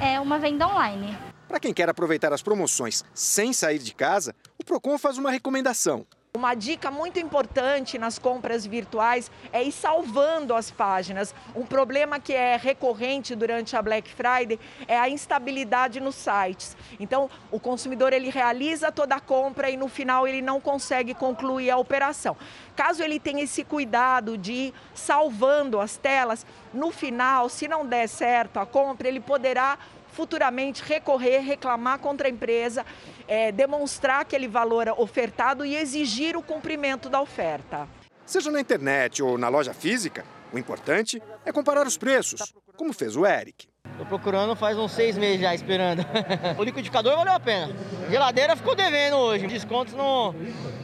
É 0.00 0.20
uma 0.20 0.38
venda 0.38 0.66
online. 0.66 1.18
Para 1.48 1.58
quem 1.58 1.74
quer 1.74 1.88
aproveitar 1.88 2.32
as 2.32 2.42
promoções 2.42 3.04
sem 3.12 3.52
sair 3.52 3.80
de 3.80 3.92
casa, 3.94 4.34
o 4.56 4.64
Procon 4.64 4.96
faz 4.96 5.18
uma 5.18 5.30
recomendação. 5.30 6.06
Uma 6.34 6.54
dica 6.54 6.90
muito 6.90 7.18
importante 7.18 7.98
nas 7.98 8.18
compras 8.18 8.66
virtuais 8.66 9.30
é 9.50 9.62
ir 9.62 9.72
salvando 9.72 10.54
as 10.54 10.70
páginas. 10.70 11.34
Um 11.56 11.64
problema 11.64 12.20
que 12.20 12.34
é 12.34 12.54
recorrente 12.56 13.34
durante 13.34 13.74
a 13.74 13.80
Black 13.80 14.10
Friday 14.12 14.60
é 14.86 14.96
a 14.98 15.08
instabilidade 15.08 16.00
nos 16.00 16.14
sites. 16.14 16.76
Então, 17.00 17.30
o 17.50 17.58
consumidor 17.58 18.12
ele 18.12 18.28
realiza 18.28 18.92
toda 18.92 19.14
a 19.14 19.20
compra 19.20 19.70
e 19.70 19.76
no 19.76 19.88
final 19.88 20.28
ele 20.28 20.42
não 20.42 20.60
consegue 20.60 21.14
concluir 21.14 21.70
a 21.70 21.78
operação. 21.78 22.36
Caso 22.76 23.02
ele 23.02 23.18
tenha 23.18 23.42
esse 23.42 23.64
cuidado 23.64 24.36
de 24.36 24.52
ir 24.52 24.74
salvando 24.94 25.80
as 25.80 25.96
telas, 25.96 26.44
no 26.74 26.92
final, 26.92 27.48
se 27.48 27.66
não 27.66 27.86
der 27.86 28.06
certo 28.06 28.60
a 28.60 28.66
compra, 28.66 29.08
ele 29.08 29.18
poderá 29.20 29.78
futuramente 30.18 30.82
recorrer, 30.82 31.38
reclamar 31.38 32.00
contra 32.00 32.26
a 32.26 32.30
empresa, 32.30 32.84
é, 33.28 33.52
demonstrar 33.52 34.22
aquele 34.22 34.48
valor 34.48 34.88
ofertado 34.98 35.64
e 35.64 35.76
exigir 35.76 36.36
o 36.36 36.42
cumprimento 36.42 37.08
da 37.08 37.20
oferta. 37.20 37.86
Seja 38.26 38.50
na 38.50 38.60
internet 38.60 39.22
ou 39.22 39.38
na 39.38 39.48
loja 39.48 39.72
física, 39.72 40.24
o 40.52 40.58
importante 40.58 41.22
é 41.46 41.52
comparar 41.52 41.86
os 41.86 41.96
preços, 41.96 42.52
como 42.76 42.92
fez 42.92 43.14
o 43.14 43.24
Eric. 43.24 43.68
Estou 43.92 44.06
procurando 44.06 44.56
faz 44.56 44.76
uns 44.76 44.90
seis 44.90 45.16
meses 45.16 45.40
já, 45.40 45.54
esperando. 45.54 46.04
o 46.58 46.64
liquidificador 46.64 47.14
valeu 47.14 47.34
a 47.34 47.38
pena. 47.38 47.72
Geladeira 48.10 48.56
ficou 48.56 48.74
devendo 48.74 49.18
hoje. 49.18 49.46
Descontos 49.46 49.94
não, 49.94 50.34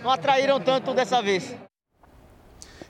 não 0.00 0.12
atraíram 0.12 0.60
tanto 0.60 0.94
dessa 0.94 1.20
vez. 1.20 1.56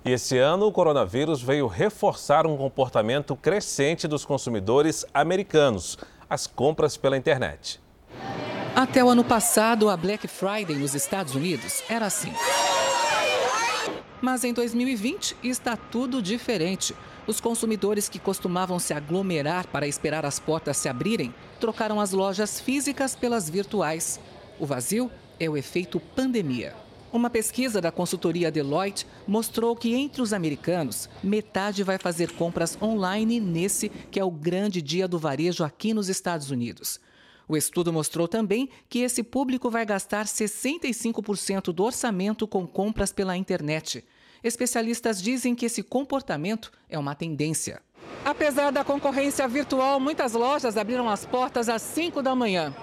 E 0.04 0.12
esse 0.12 0.36
ano, 0.36 0.66
o 0.66 0.72
coronavírus 0.72 1.40
veio 1.40 1.66
reforçar 1.66 2.46
um 2.46 2.58
comportamento 2.58 3.34
crescente 3.34 4.06
dos 4.06 4.26
consumidores 4.26 5.06
americanos 5.14 5.96
as 6.28 6.46
compras 6.46 6.96
pela 6.96 7.16
internet. 7.16 7.80
Até 8.74 9.04
o 9.04 9.08
ano 9.08 9.22
passado, 9.22 9.88
a 9.88 9.96
Black 9.96 10.26
Friday 10.26 10.76
nos 10.76 10.94
Estados 10.94 11.34
Unidos 11.34 11.82
era 11.88 12.06
assim. 12.06 12.32
Mas 14.20 14.42
em 14.42 14.52
2020 14.52 15.36
está 15.42 15.76
tudo 15.76 16.20
diferente. 16.20 16.94
Os 17.26 17.40
consumidores 17.40 18.08
que 18.08 18.18
costumavam 18.18 18.78
se 18.78 18.92
aglomerar 18.92 19.66
para 19.68 19.86
esperar 19.86 20.26
as 20.26 20.38
portas 20.38 20.76
se 20.76 20.88
abrirem 20.88 21.34
trocaram 21.60 22.00
as 22.00 22.12
lojas 22.12 22.60
físicas 22.60 23.14
pelas 23.14 23.48
virtuais. 23.48 24.18
O 24.58 24.66
vazio 24.66 25.10
é 25.38 25.48
o 25.48 25.56
efeito 25.56 26.00
pandemia. 26.00 26.83
Uma 27.14 27.30
pesquisa 27.30 27.80
da 27.80 27.92
consultoria 27.92 28.50
Deloitte 28.50 29.06
mostrou 29.24 29.76
que 29.76 29.94
entre 29.94 30.20
os 30.20 30.32
americanos, 30.32 31.08
metade 31.22 31.84
vai 31.84 31.96
fazer 31.96 32.32
compras 32.32 32.76
online 32.82 33.38
nesse 33.38 33.88
que 33.88 34.18
é 34.18 34.24
o 34.24 34.32
grande 34.32 34.82
dia 34.82 35.06
do 35.06 35.16
varejo 35.16 35.62
aqui 35.62 35.94
nos 35.94 36.08
Estados 36.08 36.50
Unidos. 36.50 36.98
O 37.46 37.56
estudo 37.56 37.92
mostrou 37.92 38.26
também 38.26 38.68
que 38.88 38.98
esse 38.98 39.22
público 39.22 39.70
vai 39.70 39.86
gastar 39.86 40.26
65% 40.26 41.72
do 41.72 41.84
orçamento 41.84 42.48
com 42.48 42.66
compras 42.66 43.12
pela 43.12 43.36
internet. 43.36 44.04
Especialistas 44.42 45.22
dizem 45.22 45.54
que 45.54 45.66
esse 45.66 45.84
comportamento 45.84 46.72
é 46.90 46.98
uma 46.98 47.14
tendência. 47.14 47.80
Apesar 48.24 48.72
da 48.72 48.82
concorrência 48.82 49.46
virtual, 49.46 50.00
muitas 50.00 50.32
lojas 50.32 50.76
abriram 50.76 51.08
as 51.08 51.24
portas 51.24 51.68
às 51.68 51.80
5 51.80 52.20
da 52.20 52.34
manhã. 52.34 52.74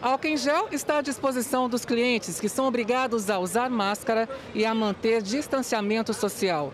Álcool 0.00 0.26
em 0.26 0.36
gel 0.36 0.68
está 0.70 0.98
à 0.98 1.02
disposição 1.02 1.68
dos 1.68 1.84
clientes, 1.84 2.38
que 2.38 2.48
são 2.48 2.66
obrigados 2.66 3.30
a 3.30 3.38
usar 3.38 3.70
máscara 3.70 4.28
e 4.54 4.64
a 4.64 4.74
manter 4.74 5.22
distanciamento 5.22 6.12
social. 6.12 6.72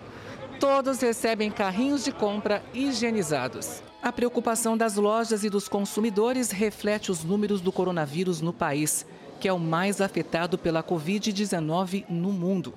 Todos 0.59 1.01
recebem 1.01 1.51
carrinhos 1.51 2.05
de 2.05 2.13
compra 2.13 2.63
higienizados. 2.75 3.83
A 4.03 4.13
preocupação 4.13 4.77
das 4.77 4.97
lojas 4.97 5.45
e 5.45 5.51
dos 5.51 5.69
consumidores 5.69 6.51
reflete 6.51 7.11
os 7.11 7.23
números 7.23 7.61
do 7.61 7.71
coronavírus 7.71 8.41
no 8.41 8.53
país, 8.53 9.07
que 9.41 9.49
é 9.49 9.53
o 9.53 9.59
mais 9.59 10.01
afetado 10.01 10.59
pela 10.59 10.83
Covid-19 10.83 12.05
no 12.09 12.33
mundo. 12.33 12.75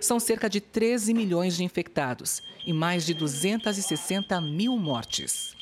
São 0.00 0.20
cerca 0.20 0.48
de 0.48 0.60
13 0.60 1.14
milhões 1.14 1.56
de 1.56 1.64
infectados 1.64 2.42
e 2.66 2.72
mais 2.72 3.06
de 3.06 3.14
260 3.14 4.38
mil 4.42 4.76
mortes. 4.76 5.56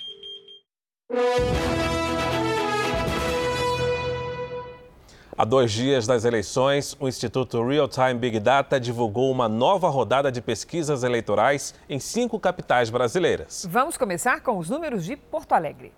Há 5.37 5.45
dois 5.45 5.73
dias 5.73 6.07
das 6.07 6.25
eleições, 6.25 6.97
o 7.01 7.09
Instituto 7.09 7.61
Real 7.67 7.89
Time 7.89 8.15
Big 8.15 8.39
Data 8.39 8.79
divulgou 8.79 9.33
uma 9.33 9.49
nova 9.49 9.89
rodada 9.89 10.31
de 10.31 10.41
pesquisas 10.41 11.03
eleitorais 11.03 11.75
em 11.89 11.99
cinco 11.99 12.39
capitais 12.39 12.89
brasileiras. 12.89 13.67
Vamos 13.69 13.97
começar 13.97 14.41
com 14.43 14.57
os 14.57 14.71
números 14.71 15.05
de 15.05 15.17
Porto 15.17 15.53
Alegre. 15.53 15.93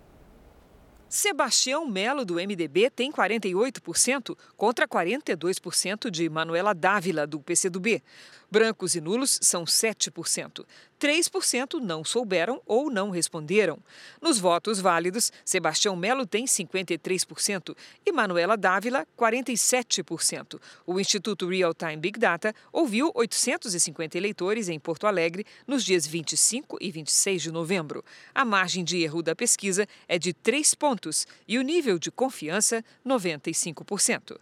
Sebastião 1.07 1.87
Melo, 1.87 2.25
do 2.25 2.33
MDB, 2.33 2.89
tem 2.89 3.11
48% 3.11 4.35
contra 4.57 4.87
42% 4.87 6.09
de 6.09 6.27
Manuela 6.29 6.73
Dávila, 6.73 7.27
do 7.27 7.39
PCdoB. 7.39 8.03
Brancos 8.49 8.95
e 8.95 9.01
nulos 9.01 9.39
são 9.41 9.65
7%. 9.65 10.65
3% 10.99 11.79
não 11.79 12.03
souberam 12.03 12.61
ou 12.65 12.89
não 12.89 13.09
responderam. 13.09 13.77
Nos 14.21 14.39
votos 14.39 14.79
válidos, 14.79 15.31
Sebastião 15.45 15.95
Melo 15.95 16.25
tem 16.25 16.45
53% 16.45 17.75
e 18.05 18.11
Manuela 18.11 18.57
Dávila 18.57 19.05
47%. 19.17 20.59
O 20.85 20.99
Instituto 20.99 21.47
Real 21.47 21.73
Time 21.73 21.97
Big 21.97 22.17
Data 22.19 22.53
ouviu 22.71 23.11
850 23.13 24.17
eleitores 24.17 24.69
em 24.69 24.79
Porto 24.79 25.05
Alegre 25.05 25.45
nos 25.67 25.83
dias 25.83 26.07
25 26.07 26.77
e 26.81 26.89
26 26.89 27.41
de 27.43 27.51
novembro. 27.51 28.03
A 28.33 28.45
margem 28.45 28.83
de 28.83 29.03
erro 29.03 29.21
da 29.21 29.35
pesquisa 29.35 29.85
é 30.07 30.17
de 30.17 30.33
3 30.33 30.73
pontos 30.73 31.27
e 31.47 31.57
o 31.59 31.61
nível 31.61 31.99
de 31.99 32.09
confiança 32.09 32.83
95%. 33.05 34.37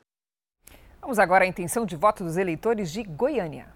Vamos 1.02 1.20
agora 1.20 1.44
à 1.44 1.48
intenção 1.48 1.86
de 1.86 1.96
voto 1.96 2.24
dos 2.24 2.38
eleitores 2.38 2.92
de 2.92 3.04
Goiânia. 3.04 3.76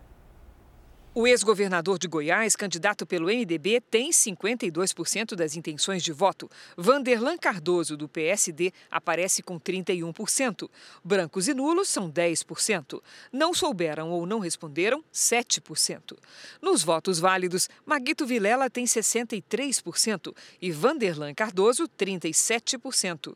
O 1.15 1.25
ex-governador 1.25 1.97
de 1.97 2.07
Goiás, 2.07 2.55
candidato 2.55 3.03
pelo 3.03 3.29
MDB, 3.29 3.81
tem 3.81 4.11
52% 4.11 5.33
das 5.35 5.55
intenções 5.55 6.03
de 6.03 6.11
voto. 6.11 6.47
Vanderlan 6.77 7.35
Cardoso, 7.35 7.97
do 7.97 8.07
PSD, 8.07 8.71
aparece 8.91 9.41
com 9.41 9.59
31%. 9.59 10.69
Brancos 11.03 11.47
e 11.47 11.53
nulos 11.55 11.89
são 11.89 12.11
10%. 12.11 13.01
Não 13.33 13.55
souberam 13.55 14.11
ou 14.11 14.27
não 14.27 14.37
responderam, 14.37 15.03
7%. 15.11 16.15
Nos 16.61 16.83
votos 16.83 17.17
válidos, 17.17 17.67
Maguito 17.83 18.27
Vilela 18.27 18.69
tem 18.69 18.85
63% 18.85 20.31
e 20.61 20.71
Vanderlan 20.71 21.33
Cardoso, 21.33 21.89
37%. 21.89 23.35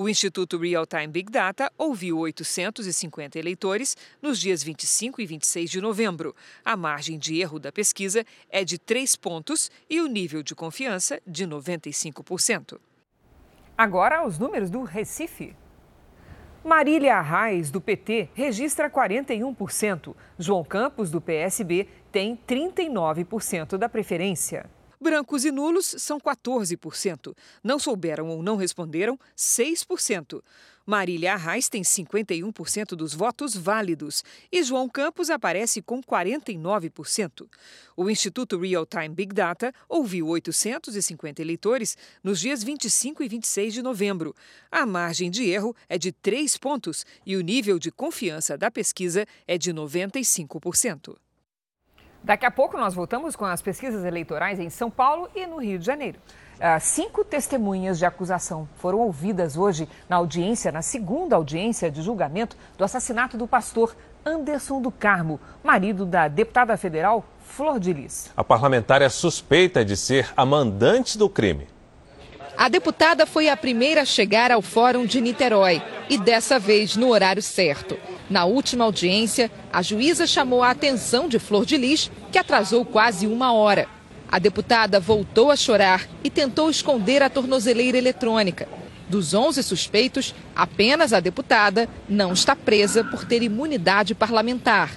O 0.00 0.08
Instituto 0.08 0.56
Real 0.58 0.86
Time 0.86 1.08
Big 1.08 1.28
Data 1.28 1.72
ouviu 1.76 2.20
850 2.20 3.36
eleitores 3.36 3.96
nos 4.22 4.38
dias 4.38 4.62
25 4.62 5.20
e 5.20 5.26
26 5.26 5.68
de 5.68 5.80
novembro. 5.80 6.36
A 6.64 6.76
margem 6.76 7.18
de 7.18 7.40
erro 7.40 7.58
da 7.58 7.72
pesquisa 7.72 8.24
é 8.48 8.64
de 8.64 8.78
3 8.78 9.16
pontos 9.16 9.72
e 9.90 10.00
o 10.00 10.06
nível 10.06 10.40
de 10.40 10.54
confiança 10.54 11.20
de 11.26 11.44
95%. 11.44 12.78
Agora, 13.76 14.24
os 14.24 14.38
números 14.38 14.70
do 14.70 14.84
Recife. 14.84 15.56
Marília 16.64 17.16
Arraes, 17.16 17.68
do 17.68 17.80
PT, 17.80 18.28
registra 18.34 18.88
41%. 18.88 20.14
João 20.38 20.62
Campos, 20.62 21.10
do 21.10 21.20
PSB, 21.20 21.88
tem 22.12 22.38
39% 22.46 23.76
da 23.76 23.88
preferência. 23.88 24.70
Brancos 25.00 25.44
e 25.44 25.52
nulos 25.52 25.94
são 25.98 26.18
14%. 26.18 27.34
Não 27.62 27.78
souberam 27.78 28.28
ou 28.28 28.42
não 28.42 28.56
responderam, 28.56 29.18
6%. 29.36 30.42
Marília 30.88 31.34
Arraes 31.34 31.68
tem 31.68 31.82
51% 31.82 32.96
dos 32.96 33.12
votos 33.12 33.54
válidos 33.54 34.24
e 34.50 34.62
João 34.62 34.88
Campos 34.88 35.28
aparece 35.28 35.82
com 35.82 36.02
49%. 36.02 37.46
O 37.94 38.08
Instituto 38.08 38.58
Real 38.58 38.86
Time 38.86 39.10
Big 39.10 39.34
Data 39.34 39.70
ouviu 39.86 40.26
850 40.28 41.42
eleitores 41.42 41.94
nos 42.24 42.40
dias 42.40 42.62
25 42.64 43.22
e 43.22 43.28
26 43.28 43.74
de 43.74 43.82
novembro. 43.82 44.34
A 44.70 44.86
margem 44.86 45.30
de 45.30 45.44
erro 45.50 45.76
é 45.90 45.98
de 45.98 46.10
3 46.10 46.56
pontos 46.56 47.04
e 47.26 47.36
o 47.36 47.42
nível 47.42 47.78
de 47.78 47.90
confiança 47.90 48.56
da 48.56 48.70
pesquisa 48.70 49.26
é 49.46 49.58
de 49.58 49.70
95%. 49.70 51.18
Daqui 52.28 52.44
a 52.44 52.50
pouco 52.50 52.76
nós 52.76 52.92
voltamos 52.92 53.34
com 53.34 53.46
as 53.46 53.62
pesquisas 53.62 54.04
eleitorais 54.04 54.60
em 54.60 54.68
São 54.68 54.90
Paulo 54.90 55.30
e 55.34 55.46
no 55.46 55.56
Rio 55.56 55.78
de 55.78 55.86
Janeiro. 55.86 56.18
Uh, 56.56 56.78
cinco 56.78 57.24
testemunhas 57.24 57.98
de 57.98 58.04
acusação 58.04 58.68
foram 58.76 58.98
ouvidas 58.98 59.56
hoje 59.56 59.88
na 60.10 60.16
audiência, 60.16 60.70
na 60.70 60.82
segunda 60.82 61.36
audiência 61.36 61.90
de 61.90 62.02
julgamento 62.02 62.54
do 62.76 62.84
assassinato 62.84 63.38
do 63.38 63.48
pastor 63.48 63.96
Anderson 64.26 64.82
do 64.82 64.90
Carmo, 64.90 65.40
marido 65.64 66.04
da 66.04 66.28
deputada 66.28 66.76
federal 66.76 67.24
Flor 67.40 67.80
de 67.80 67.94
Lis. 67.94 68.30
A 68.36 68.44
parlamentar 68.44 69.00
é 69.00 69.08
suspeita 69.08 69.82
de 69.82 69.96
ser 69.96 70.30
a 70.36 70.44
mandante 70.44 71.16
do 71.16 71.30
crime. 71.30 71.66
A 72.58 72.68
deputada 72.68 73.24
foi 73.24 73.48
a 73.48 73.56
primeira 73.56 74.02
a 74.02 74.04
chegar 74.04 74.52
ao 74.52 74.60
Fórum 74.60 75.06
de 75.06 75.18
Niterói 75.22 75.80
e 76.10 76.18
dessa 76.18 76.58
vez 76.58 76.94
no 76.94 77.08
horário 77.08 77.40
certo. 77.40 77.96
Na 78.30 78.44
última 78.44 78.84
audiência, 78.84 79.50
a 79.72 79.80
juíza 79.80 80.26
chamou 80.26 80.62
a 80.62 80.70
atenção 80.70 81.28
de 81.28 81.38
Flor 81.38 81.64
de 81.64 81.76
Lis, 81.76 82.10
que 82.30 82.38
atrasou 82.38 82.84
quase 82.84 83.26
uma 83.26 83.52
hora. 83.52 83.88
A 84.30 84.38
deputada 84.38 85.00
voltou 85.00 85.50
a 85.50 85.56
chorar 85.56 86.06
e 86.22 86.28
tentou 86.28 86.68
esconder 86.68 87.22
a 87.22 87.30
tornozeleira 87.30 87.96
eletrônica. 87.96 88.68
Dos 89.08 89.32
11 89.32 89.62
suspeitos, 89.62 90.34
apenas 90.54 91.14
a 91.14 91.20
deputada 91.20 91.88
não 92.06 92.34
está 92.34 92.54
presa 92.54 93.02
por 93.02 93.24
ter 93.24 93.42
imunidade 93.42 94.14
parlamentar. 94.14 94.90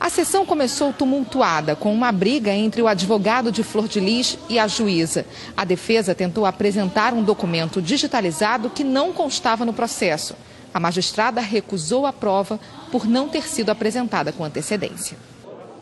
A 0.00 0.08
sessão 0.08 0.46
começou 0.46 0.92
tumultuada, 0.92 1.76
com 1.76 1.92
uma 1.92 2.10
briga 2.10 2.50
entre 2.50 2.80
o 2.80 2.88
advogado 2.88 3.52
de 3.52 3.62
Flor 3.62 3.86
de 3.86 4.00
Lis 4.00 4.38
e 4.48 4.58
a 4.58 4.66
juíza. 4.66 5.26
A 5.54 5.66
defesa 5.66 6.14
tentou 6.14 6.46
apresentar 6.46 7.12
um 7.12 7.22
documento 7.22 7.82
digitalizado 7.82 8.70
que 8.70 8.82
não 8.82 9.12
constava 9.12 9.66
no 9.66 9.74
processo. 9.74 10.34
A 10.74 10.80
magistrada 10.80 11.40
recusou 11.40 12.06
a 12.06 12.12
prova 12.12 12.58
por 12.90 13.06
não 13.06 13.28
ter 13.28 13.46
sido 13.46 13.70
apresentada 13.70 14.32
com 14.32 14.44
antecedência. 14.44 15.16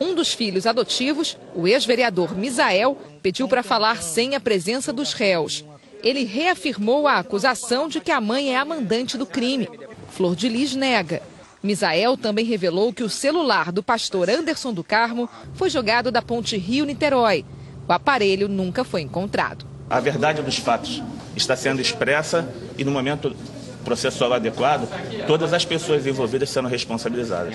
Um 0.01 0.15
dos 0.15 0.33
filhos 0.33 0.67
adotivos, 0.67 1.37
o 1.55 1.69
ex-vereador 1.69 2.35
Misael, 2.35 2.97
pediu 3.23 3.47
para 3.47 3.63
falar 3.63 4.03
sem 4.03 4.35
a 4.35 4.41
presença 4.41 4.93
dos 4.93 5.13
réus. 5.13 5.65
Ele 6.03 6.25
reafirmou 6.25 7.07
a 7.07 7.19
acusação 7.19 7.87
de 7.87 8.01
que 8.01 8.11
a 8.11 8.21
mãe 8.21 8.55
é 8.55 8.57
a 8.57 8.65
mandante 8.65 9.19
do 9.19 9.27
crime. 9.27 9.69
Flor 10.09 10.35
de 10.35 10.49
Lis 10.49 10.75
nega. 10.75 11.23
Misael 11.63 12.17
também 12.17 12.47
revelou 12.47 12.93
que 12.93 13.03
o 13.03 13.11
celular 13.11 13.71
do 13.71 13.83
pastor 13.83 14.31
Anderson 14.31 14.73
do 14.73 14.83
Carmo 14.83 15.29
foi 15.53 15.69
jogado 15.69 16.11
da 16.11 16.23
ponte 16.23 16.57
Rio-Niterói. 16.57 17.45
O 17.87 17.93
aparelho 17.93 18.49
nunca 18.49 18.83
foi 18.83 19.03
encontrado. 19.03 19.67
A 19.91 20.01
verdade 20.01 20.41
dos 20.41 20.57
fatos 20.57 21.03
está 21.37 21.55
sendo 21.55 21.83
expressa 21.83 22.51
e, 22.79 22.85
no 22.85 22.91
momento 22.91 23.37
processual 23.81 24.33
adequado, 24.35 24.89
todas 25.27 25.53
as 25.53 25.65
pessoas 25.65 26.07
envolvidas 26.07 26.51
serão 26.51 26.69
responsabilizadas. 26.69 27.55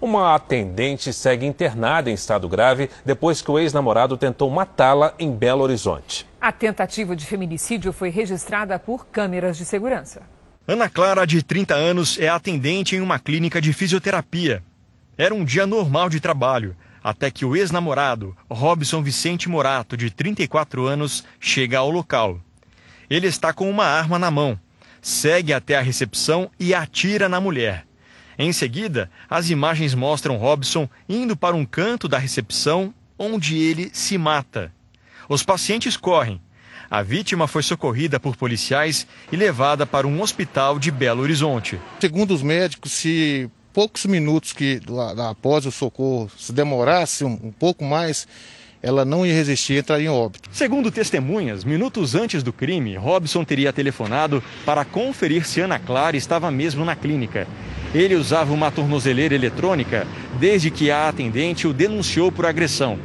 Uma 0.00 0.34
atendente 0.34 1.12
segue 1.12 1.46
internada 1.46 2.10
em 2.10 2.14
estado 2.14 2.48
grave 2.48 2.90
depois 3.04 3.40
que 3.40 3.50
o 3.50 3.56
ex-namorado 3.56 4.16
tentou 4.16 4.50
matá-la 4.50 5.14
em 5.16 5.30
Belo 5.30 5.62
Horizonte. 5.62 6.26
A 6.40 6.50
tentativa 6.50 7.14
de 7.14 7.24
feminicídio 7.24 7.92
foi 7.92 8.08
registrada 8.08 8.76
por 8.80 9.06
câmeras 9.06 9.56
de 9.56 9.64
segurança. 9.64 10.22
Ana 10.66 10.88
Clara, 10.88 11.24
de 11.24 11.40
30 11.40 11.74
anos, 11.74 12.18
é 12.18 12.28
atendente 12.28 12.96
em 12.96 13.00
uma 13.00 13.18
clínica 13.18 13.60
de 13.60 13.72
fisioterapia. 13.72 14.60
Era 15.16 15.32
um 15.32 15.44
dia 15.44 15.68
normal 15.68 16.08
de 16.08 16.18
trabalho, 16.18 16.76
até 17.02 17.30
que 17.30 17.44
o 17.44 17.54
ex-namorado, 17.54 18.36
Robson 18.50 19.02
Vicente 19.02 19.48
Morato, 19.48 19.96
de 19.96 20.10
34 20.10 20.84
anos, 20.84 21.24
chega 21.38 21.78
ao 21.78 21.90
local. 21.90 22.40
Ele 23.08 23.28
está 23.28 23.52
com 23.52 23.70
uma 23.70 23.84
arma 23.84 24.18
na 24.18 24.32
mão, 24.32 24.58
segue 25.02 25.52
até 25.52 25.76
a 25.76 25.82
recepção 25.82 26.50
e 26.58 26.72
atira 26.72 27.28
na 27.28 27.40
mulher. 27.40 27.84
Em 28.38 28.52
seguida, 28.52 29.10
as 29.28 29.50
imagens 29.50 29.94
mostram 29.94 30.36
Robson 30.36 30.88
indo 31.06 31.36
para 31.36 31.54
um 31.54 31.66
canto 31.66 32.08
da 32.08 32.16
recepção, 32.16 32.94
onde 33.18 33.58
ele 33.58 33.90
se 33.92 34.16
mata. 34.16 34.72
Os 35.28 35.42
pacientes 35.42 35.96
correm, 35.96 36.40
a 36.92 37.02
vítima 37.02 37.46
foi 37.46 37.62
socorrida 37.62 38.20
por 38.20 38.36
policiais 38.36 39.06
e 39.30 39.36
levada 39.36 39.86
para 39.86 40.06
um 40.06 40.20
hospital 40.20 40.78
de 40.78 40.90
Belo 40.90 41.22
Horizonte. 41.22 41.80
Segundo 41.98 42.34
os 42.34 42.42
médicos, 42.42 42.92
se 42.92 43.50
poucos 43.72 44.04
minutos 44.04 44.52
que 44.52 44.78
após 45.30 45.64
o 45.64 45.72
socorro 45.72 46.30
se 46.36 46.52
demorasse 46.52 47.24
um, 47.24 47.32
um 47.44 47.50
pouco 47.50 47.82
mais, 47.82 48.28
ela 48.82 49.04
não 49.04 49.24
ia 49.24 49.32
resistir 49.32 49.74
e 49.74 49.78
entraria 49.78 50.06
em 50.06 50.10
óbito. 50.10 50.48
Segundo 50.50 50.90
testemunhas, 50.90 51.64
minutos 51.64 52.14
antes 52.14 52.42
do 52.42 52.52
crime, 52.52 52.96
Robson 52.96 53.44
teria 53.44 53.72
telefonado 53.72 54.42
para 54.66 54.84
conferir 54.84 55.46
se 55.46 55.60
Ana 55.60 55.78
Clara 55.78 56.16
estava 56.16 56.50
mesmo 56.50 56.84
na 56.84 56.96
clínica. 56.96 57.46
Ele 57.94 58.16
usava 58.16 58.52
uma 58.52 58.70
tornozeleira 58.70 59.34
eletrônica 59.34 60.06
desde 60.40 60.70
que 60.70 60.90
a 60.90 61.08
atendente 61.08 61.68
o 61.68 61.72
denunciou 61.72 62.32
por 62.32 62.44
agressão. 62.44 62.98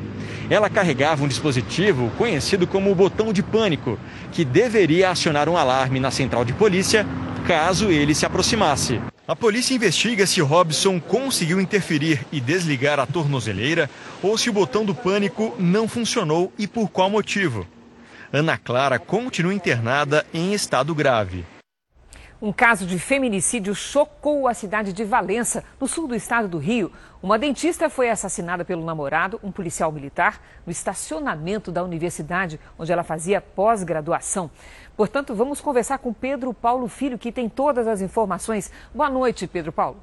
Ela 0.50 0.70
carregava 0.70 1.24
um 1.24 1.28
dispositivo 1.28 2.10
conhecido 2.18 2.66
como 2.66 2.90
o 2.90 2.96
botão 2.96 3.34
de 3.34 3.44
pânico, 3.44 4.00
que 4.32 4.46
deveria 4.46 5.10
acionar 5.10 5.50
um 5.50 5.58
alarme 5.58 6.00
na 6.00 6.10
central 6.10 6.46
de 6.46 6.54
polícia 6.54 7.06
caso 7.48 7.90
ele 7.90 8.14
se 8.14 8.26
aproximasse. 8.26 9.00
A 9.26 9.34
polícia 9.34 9.74
investiga 9.74 10.28
se 10.28 10.42
Robson 10.42 11.00
conseguiu 11.00 11.62
interferir 11.62 12.28
e 12.30 12.42
desligar 12.42 13.00
a 13.00 13.06
tornozeleira 13.06 13.90
ou 14.22 14.38
se 14.38 14.50
o 14.50 14.54
botão 14.54 14.84
do 14.84 14.94
pânico 14.94 15.56
não 15.58 15.88
funcionou 15.88 16.52
e 16.58 16.68
por 16.68 16.90
qual 16.90 17.10
motivo. 17.10 17.66
Ana 18.34 18.58
Clara 18.58 19.00
continua 19.00 19.54
internada 19.54 20.26
em 20.34 20.54
estado 20.54 20.94
grave. 20.94 21.46
Um 22.40 22.52
caso 22.52 22.86
de 22.86 23.00
feminicídio 23.00 23.74
chocou 23.74 24.48
a 24.48 24.54
cidade 24.54 24.94
de 24.94 25.04
Valença, 25.04 25.64
no 25.82 25.88
sul 25.88 26.08
do 26.08 26.14
estado 26.14 26.48
do 26.48 26.60
Rio. 26.60 26.92
Uma 27.24 27.40
dentista 27.40 27.90
foi 27.90 28.12
assassinada 28.12 28.64
pelo 28.64 28.86
namorado, 28.86 29.40
um 29.42 29.52
policial 29.52 29.92
militar, 29.92 30.40
no 30.64 30.72
estacionamento 30.72 31.72
da 31.72 31.84
universidade, 31.84 32.60
onde 32.78 32.92
ela 32.92 33.04
fazia 33.04 33.42
pós-graduação. 33.42 34.52
Portanto, 34.98 35.36
vamos 35.36 35.62
conversar 35.62 36.00
com 36.00 36.12
Pedro 36.12 36.52
Paulo 36.56 36.88
Filho, 36.88 37.20
que 37.20 37.32
tem 37.32 37.48
todas 37.48 37.88
as 37.88 38.02
informações. 38.02 38.72
Boa 38.92 39.12
noite, 39.12 39.46
Pedro 39.46 39.72
Paulo. 39.72 40.02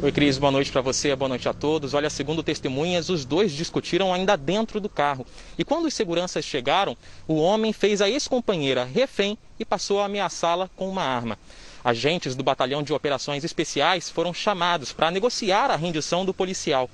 Oi, 0.00 0.12
Cris, 0.12 0.38
boa 0.38 0.52
noite 0.52 0.70
para 0.70 0.80
você, 0.80 1.16
boa 1.16 1.28
noite 1.28 1.48
a 1.48 1.52
todos. 1.52 1.94
Olha, 1.94 2.08
segundo 2.08 2.40
testemunhas, 2.40 3.08
os 3.08 3.24
dois 3.24 3.50
discutiram 3.50 4.14
ainda 4.14 4.36
dentro 4.36 4.80
do 4.80 4.88
carro. 4.88 5.26
E 5.58 5.64
quando 5.64 5.86
os 5.86 5.94
seguranças 5.94 6.44
chegaram, 6.44 6.96
o 7.26 7.34
homem 7.34 7.72
fez 7.72 8.00
a 8.00 8.08
ex-companheira 8.08 8.84
refém 8.84 9.36
e 9.58 9.64
passou 9.64 10.00
a 10.00 10.04
ameaçá-la 10.04 10.70
com 10.76 10.88
uma 10.88 11.02
arma. 11.02 11.36
Agentes 11.84 12.36
do 12.36 12.44
Batalhão 12.44 12.84
de 12.84 12.92
Operações 12.92 13.42
Especiais 13.42 14.08
foram 14.08 14.32
chamados 14.32 14.92
para 14.92 15.10
negociar 15.10 15.72
a 15.72 15.76
rendição 15.76 16.24
do 16.24 16.32
policial. 16.32 16.88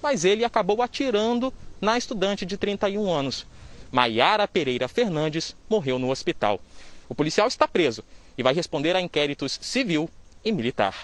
Mas 0.00 0.24
ele 0.24 0.44
acabou 0.44 0.82
atirando 0.82 1.52
na 1.80 1.98
estudante 1.98 2.46
de 2.46 2.56
31 2.56 3.10
anos. 3.10 3.44
Maiara 3.90 4.46
Pereira 4.46 4.88
Fernandes 4.88 5.56
morreu 5.68 5.98
no 5.98 6.10
hospital. 6.10 6.60
O 7.08 7.14
policial 7.14 7.48
está 7.48 7.66
preso 7.66 8.04
e 8.36 8.42
vai 8.42 8.54
responder 8.54 8.94
a 8.94 9.00
inquéritos 9.00 9.58
civil 9.62 10.08
e 10.44 10.52
militar. 10.52 10.94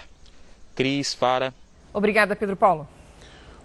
Cris, 0.75 1.13
Fara. 1.13 1.53
Obrigada, 1.93 2.35
Pedro 2.35 2.55
Paulo. 2.55 2.87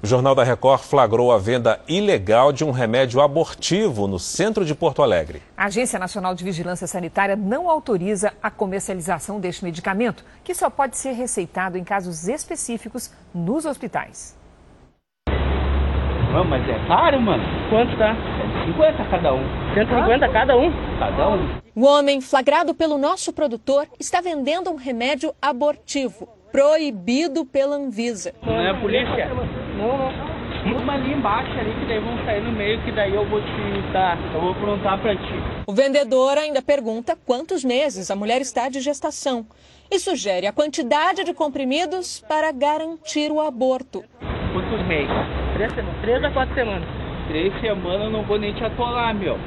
O 0.02 0.06
Jornal 0.06 0.35
da 0.35 0.42
Record 0.42 0.80
flagrou 0.80 1.30
a 1.30 1.37
venda 1.37 1.78
ilegal 1.87 2.52
de 2.52 2.64
um 2.64 2.70
remédio 2.70 3.20
abortivo 3.20 4.06
no 4.09 4.18
centro 4.18 4.64
de 4.64 4.74
Porto 4.74 5.02
Alegre. 5.02 5.42
A 5.54 5.66
Agência 5.66 5.98
Nacional 5.98 6.35
de 6.35 6.42
Vigilância 6.42 6.87
Sanitária 6.87 7.37
não 7.37 7.68
autoriza 7.68 8.33
a 8.42 8.50
comercialização 8.50 9.38
deste 9.38 9.62
medicamento, 9.62 10.24
que 10.42 10.54
só 10.54 10.70
pode 10.70 10.96
ser 10.96 11.12
receitado 11.12 11.76
em 11.76 11.85
casos 11.85 12.28
específicos 12.28 13.12
nos 13.35 13.66
hospitais. 13.66 14.35
Mano, 16.33 16.48
mas 16.48 16.66
é 16.66 16.87
caro, 16.87 17.20
mano. 17.20 17.42
Quanto 17.68 17.98
tá? 17.98 18.14
150 18.70 19.04
cada 19.11 19.35
um. 19.35 19.74
150 19.74 20.24
ah? 20.24 20.28
cada 20.28 20.56
um? 20.56 20.72
Cada 20.98 21.28
um. 21.28 21.61
O 21.74 21.85
homem, 21.85 22.20
flagrado 22.20 22.74
pelo 22.74 22.98
nosso 22.98 23.33
produtor, 23.33 23.87
está 23.98 24.20
vendendo 24.20 24.70
um 24.70 24.76
remédio 24.76 25.35
abortivo 25.40 26.28
proibido 26.52 27.44
pela 27.44 27.76
Anvisa. 27.76 28.35
Não 28.42 28.61
é 28.61 28.70
a 28.70 28.74
polícia? 28.74 29.28
Não, 29.76 29.98
não. 29.98 30.30
Uma 30.61 30.94
ali 30.94 31.14
embaixo 31.14 31.50
ali 31.59 31.72
que 31.72 31.87
daí 31.87 32.00
vão 32.00 32.22
sair 32.24 32.42
no 32.42 32.52
meio 32.52 32.83
que 32.85 32.92
daí 32.92 33.14
eu 33.14 33.26
vou 33.26 33.40
te 33.40 33.92
dar, 33.92 34.18
eu 34.35 34.40
vou 34.42 34.54
perguntar 34.54 35.00
para 35.00 35.16
ti. 35.16 35.35
O 35.66 35.72
vendedor 35.72 36.37
ainda 36.37 36.61
pergunta 36.61 37.16
quantos 37.24 37.64
meses 37.64 38.11
a 38.11 38.16
mulher 38.16 38.42
está 38.42 38.68
de 38.68 38.78
gestação 38.80 39.46
e 39.90 39.98
sugere 39.98 40.46
a 40.46 40.52
quantidade 40.52 41.24
de 41.24 41.33
comprimidos 41.33 42.20
para 42.28 42.52
garantir 42.52 43.33
o 43.33 43.40
aborto. 43.40 44.04
Quantos 44.52 44.87
meses? 44.87 45.09
Três, 45.54 45.72
três 46.02 46.24
a 46.24 46.30
quatro 46.30 46.54
semanas. 46.54 46.99
Três 47.30 47.60
semanas 47.60 48.06
eu 48.06 48.10
não 48.10 48.24
vou 48.24 48.40
nem 48.40 48.52
te 48.52 48.64
atolar, 48.64 49.14
meu. 49.14 49.38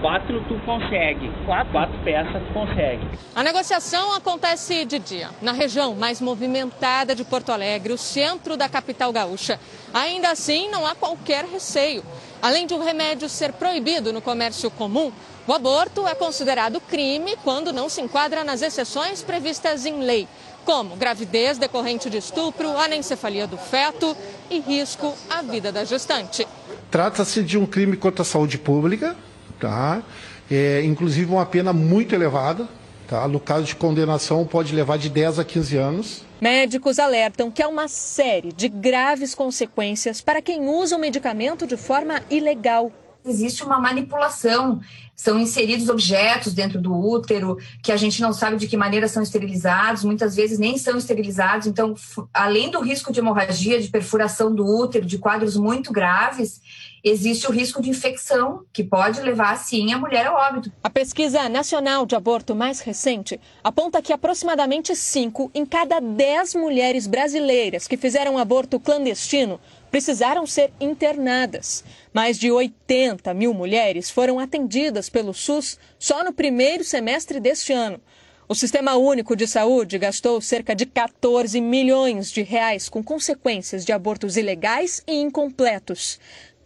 Quatro 0.00 0.42
tu 0.48 0.58
consegue. 0.64 1.30
Quatro? 1.44 1.70
Quatro 1.70 1.98
peças 2.02 2.42
tu 2.46 2.52
consegue. 2.54 3.06
A 3.34 3.42
negociação 3.42 4.14
acontece 4.14 4.86
de 4.86 4.98
dia, 4.98 5.28
na 5.42 5.52
região 5.52 5.94
mais 5.94 6.18
movimentada 6.18 7.14
de 7.14 7.24
Porto 7.24 7.52
Alegre, 7.52 7.92
o 7.92 7.98
centro 7.98 8.56
da 8.56 8.70
capital 8.70 9.12
gaúcha. 9.12 9.60
Ainda 9.92 10.30
assim, 10.30 10.70
não 10.70 10.86
há 10.86 10.94
qualquer 10.94 11.44
receio. 11.44 12.02
Além 12.40 12.66
de 12.66 12.72
o 12.72 12.82
remédio 12.82 13.28
ser 13.28 13.52
proibido 13.52 14.14
no 14.14 14.22
comércio 14.22 14.70
comum, 14.70 15.12
o 15.46 15.52
aborto 15.52 16.08
é 16.08 16.14
considerado 16.14 16.80
crime 16.80 17.36
quando 17.44 17.70
não 17.70 17.90
se 17.90 18.00
enquadra 18.00 18.44
nas 18.44 18.62
exceções 18.62 19.22
previstas 19.22 19.84
em 19.84 20.00
lei, 20.00 20.26
como 20.66 20.96
gravidez 20.96 21.58
decorrente 21.58 22.10
de 22.10 22.18
estupro, 22.18 22.76
anencefalia 22.76 23.46
do 23.46 23.56
feto 23.56 24.16
e 24.50 24.58
risco 24.58 25.14
à 25.30 25.40
vida 25.40 25.70
da 25.70 25.84
gestante. 25.84 26.46
Trata-se 26.90 27.42
de 27.42 27.56
um 27.56 27.64
crime 27.64 27.96
contra 27.96 28.22
a 28.22 28.24
saúde 28.24 28.58
pública, 28.58 29.16
tá? 29.60 30.02
É, 30.50 30.82
inclusive 30.84 31.32
uma 31.32 31.46
pena 31.46 31.72
muito 31.72 32.14
elevada, 32.14 32.68
tá? 33.06 33.28
No 33.28 33.38
caso 33.38 33.64
de 33.64 33.76
condenação 33.76 34.44
pode 34.44 34.74
levar 34.74 34.98
de 34.98 35.08
10 35.08 35.38
a 35.38 35.44
15 35.44 35.76
anos. 35.76 36.22
Médicos 36.40 36.98
alertam 36.98 37.48
que 37.48 37.62
há 37.62 37.68
uma 37.68 37.86
série 37.86 38.52
de 38.52 38.68
graves 38.68 39.36
consequências 39.36 40.20
para 40.20 40.42
quem 40.42 40.68
usa 40.68 40.96
o 40.96 40.98
medicamento 40.98 41.64
de 41.64 41.76
forma 41.76 42.20
ilegal. 42.28 42.90
Existe 43.24 43.64
uma 43.64 43.78
manipulação, 43.80 44.80
são 45.16 45.40
inseridos 45.40 45.88
objetos 45.88 46.52
dentro 46.52 46.78
do 46.78 46.94
útero 46.94 47.56
que 47.82 47.90
a 47.90 47.96
gente 47.96 48.20
não 48.20 48.34
sabe 48.34 48.58
de 48.58 48.68
que 48.68 48.76
maneira 48.76 49.08
são 49.08 49.22
esterilizados, 49.22 50.04
muitas 50.04 50.36
vezes 50.36 50.58
nem 50.58 50.76
são 50.76 50.98
esterilizados. 50.98 51.66
Então, 51.66 51.94
além 52.34 52.70
do 52.70 52.80
risco 52.80 53.10
de 53.10 53.18
hemorragia, 53.18 53.80
de 53.80 53.88
perfuração 53.88 54.54
do 54.54 54.66
útero, 54.66 55.06
de 55.06 55.16
quadros 55.16 55.56
muito 55.56 55.90
graves, 55.90 56.60
existe 57.02 57.46
o 57.46 57.52
risco 57.52 57.80
de 57.80 57.88
infecção, 57.88 58.64
que 58.72 58.84
pode 58.84 59.20
levar, 59.22 59.56
sim, 59.56 59.92
a 59.92 59.98
mulher 59.98 60.26
ao 60.26 60.34
óbito. 60.34 60.70
A 60.82 60.90
pesquisa 60.90 61.48
nacional 61.48 62.04
de 62.04 62.14
aborto 62.14 62.54
mais 62.54 62.80
recente 62.80 63.40
aponta 63.64 64.02
que 64.02 64.12
aproximadamente 64.12 64.94
5 64.94 65.50
em 65.54 65.64
cada 65.64 66.00
10 66.00 66.56
mulheres 66.56 67.06
brasileiras 67.06 67.88
que 67.88 67.96
fizeram 67.96 68.36
aborto 68.36 68.78
clandestino 68.78 69.58
precisaram 69.90 70.46
ser 70.46 70.72
internadas. 70.80 71.84
Mais 72.12 72.38
de 72.38 72.50
80 72.50 73.32
mil 73.34 73.54
mulheres 73.54 74.10
foram 74.10 74.38
atendidas 74.38 75.08
pelo 75.08 75.32
SUS 75.32 75.78
só 75.98 76.24
no 76.24 76.32
primeiro 76.32 76.84
semestre 76.84 77.40
deste 77.40 77.72
ano. 77.72 78.00
O 78.48 78.54
Sistema 78.54 78.94
Único 78.94 79.34
de 79.34 79.46
Saúde 79.46 79.98
gastou 79.98 80.40
cerca 80.40 80.74
de 80.74 80.86
14 80.86 81.60
milhões 81.60 82.30
de 82.30 82.42
reais 82.42 82.88
com 82.88 83.02
consequências 83.02 83.84
de 83.84 83.92
abortos 83.92 84.36
ilegais 84.36 85.02
e 85.06 85.14
incompletos. 85.14 86.20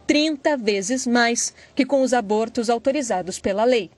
30 0.05 0.57
vezes 0.57 1.07
mais 1.07 1.53
que 1.73 1.85
com 1.85 2.01
os 2.01 2.13
abortos 2.13 2.69
autorizados 2.69 3.39
pela 3.39 3.63
lei. 3.63 3.89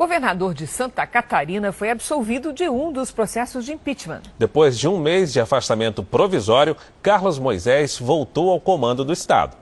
O 0.00 0.04
governador 0.04 0.54
de 0.54 0.66
Santa 0.66 1.06
Catarina 1.06 1.72
foi 1.72 1.90
absolvido 1.90 2.54
de 2.54 2.66
um 2.70 2.90
dos 2.90 3.10
processos 3.10 3.66
de 3.66 3.74
impeachment. 3.74 4.22
Depois 4.38 4.78
de 4.78 4.88
um 4.88 4.98
mês 4.98 5.30
de 5.30 5.40
afastamento 5.40 6.02
provisório, 6.02 6.74
Carlos 7.02 7.38
Moisés 7.38 7.98
voltou 7.98 8.48
ao 8.48 8.58
comando 8.58 9.04
do 9.04 9.12
Estado. 9.12 9.58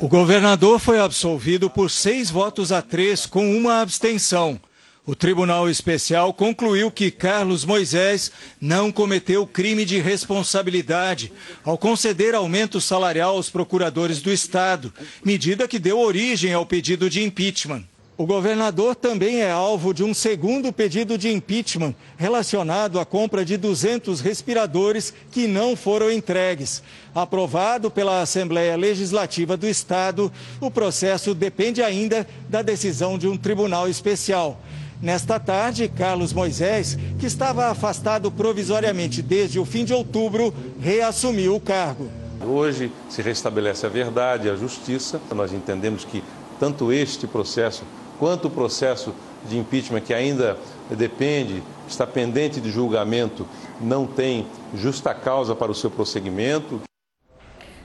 O 0.00 0.08
governador 0.08 0.78
foi 0.78 0.98
absolvido 0.98 1.68
por 1.68 1.90
seis 1.90 2.30
votos 2.30 2.72
a 2.72 2.80
três, 2.80 3.26
com 3.26 3.54
uma 3.54 3.82
abstenção. 3.82 4.58
O 5.04 5.14
Tribunal 5.14 5.68
Especial 5.68 6.32
concluiu 6.32 6.90
que 6.90 7.10
Carlos 7.10 7.62
Moisés 7.62 8.32
não 8.58 8.90
cometeu 8.90 9.46
crime 9.46 9.84
de 9.84 10.00
responsabilidade 10.00 11.30
ao 11.62 11.76
conceder 11.76 12.34
aumento 12.34 12.80
salarial 12.80 13.36
aos 13.36 13.50
procuradores 13.50 14.22
do 14.22 14.32
Estado, 14.32 14.90
medida 15.22 15.68
que 15.68 15.78
deu 15.78 15.98
origem 15.98 16.54
ao 16.54 16.64
pedido 16.64 17.10
de 17.10 17.22
impeachment. 17.22 17.84
O 18.18 18.24
governador 18.24 18.96
também 18.96 19.42
é 19.42 19.50
alvo 19.50 19.92
de 19.92 20.02
um 20.02 20.14
segundo 20.14 20.72
pedido 20.72 21.18
de 21.18 21.30
impeachment 21.30 21.94
relacionado 22.16 22.98
à 22.98 23.04
compra 23.04 23.44
de 23.44 23.58
200 23.58 24.22
respiradores 24.22 25.12
que 25.30 25.46
não 25.46 25.76
foram 25.76 26.10
entregues. 26.10 26.82
Aprovado 27.14 27.90
pela 27.90 28.22
Assembleia 28.22 28.74
Legislativa 28.74 29.54
do 29.54 29.68
Estado, 29.68 30.32
o 30.62 30.70
processo 30.70 31.34
depende 31.34 31.82
ainda 31.82 32.26
da 32.48 32.62
decisão 32.62 33.18
de 33.18 33.28
um 33.28 33.36
tribunal 33.36 33.86
especial. 33.86 34.58
Nesta 35.02 35.38
tarde, 35.38 35.86
Carlos 35.86 36.32
Moisés, 36.32 36.96
que 37.18 37.26
estava 37.26 37.66
afastado 37.66 38.30
provisoriamente 38.30 39.20
desde 39.20 39.58
o 39.58 39.64
fim 39.66 39.84
de 39.84 39.92
outubro, 39.92 40.54
reassumiu 40.80 41.54
o 41.54 41.60
cargo. 41.60 42.08
Hoje 42.42 42.90
se 43.10 43.20
restabelece 43.20 43.84
a 43.84 43.90
verdade 43.90 44.48
a 44.48 44.56
justiça. 44.56 45.20
Nós 45.34 45.52
entendemos 45.52 46.02
que 46.02 46.22
tanto 46.58 46.90
este 46.90 47.26
processo 47.26 47.84
quanto 48.18 48.48
o 48.48 48.50
processo 48.50 49.14
de 49.48 49.58
impeachment, 49.58 50.00
que 50.00 50.14
ainda 50.14 50.56
depende, 50.90 51.62
está 51.88 52.06
pendente 52.06 52.60
de 52.60 52.70
julgamento, 52.70 53.46
não 53.80 54.06
tem 54.06 54.46
justa 54.74 55.14
causa 55.14 55.54
para 55.54 55.70
o 55.70 55.74
seu 55.74 55.90
prosseguimento. 55.90 56.80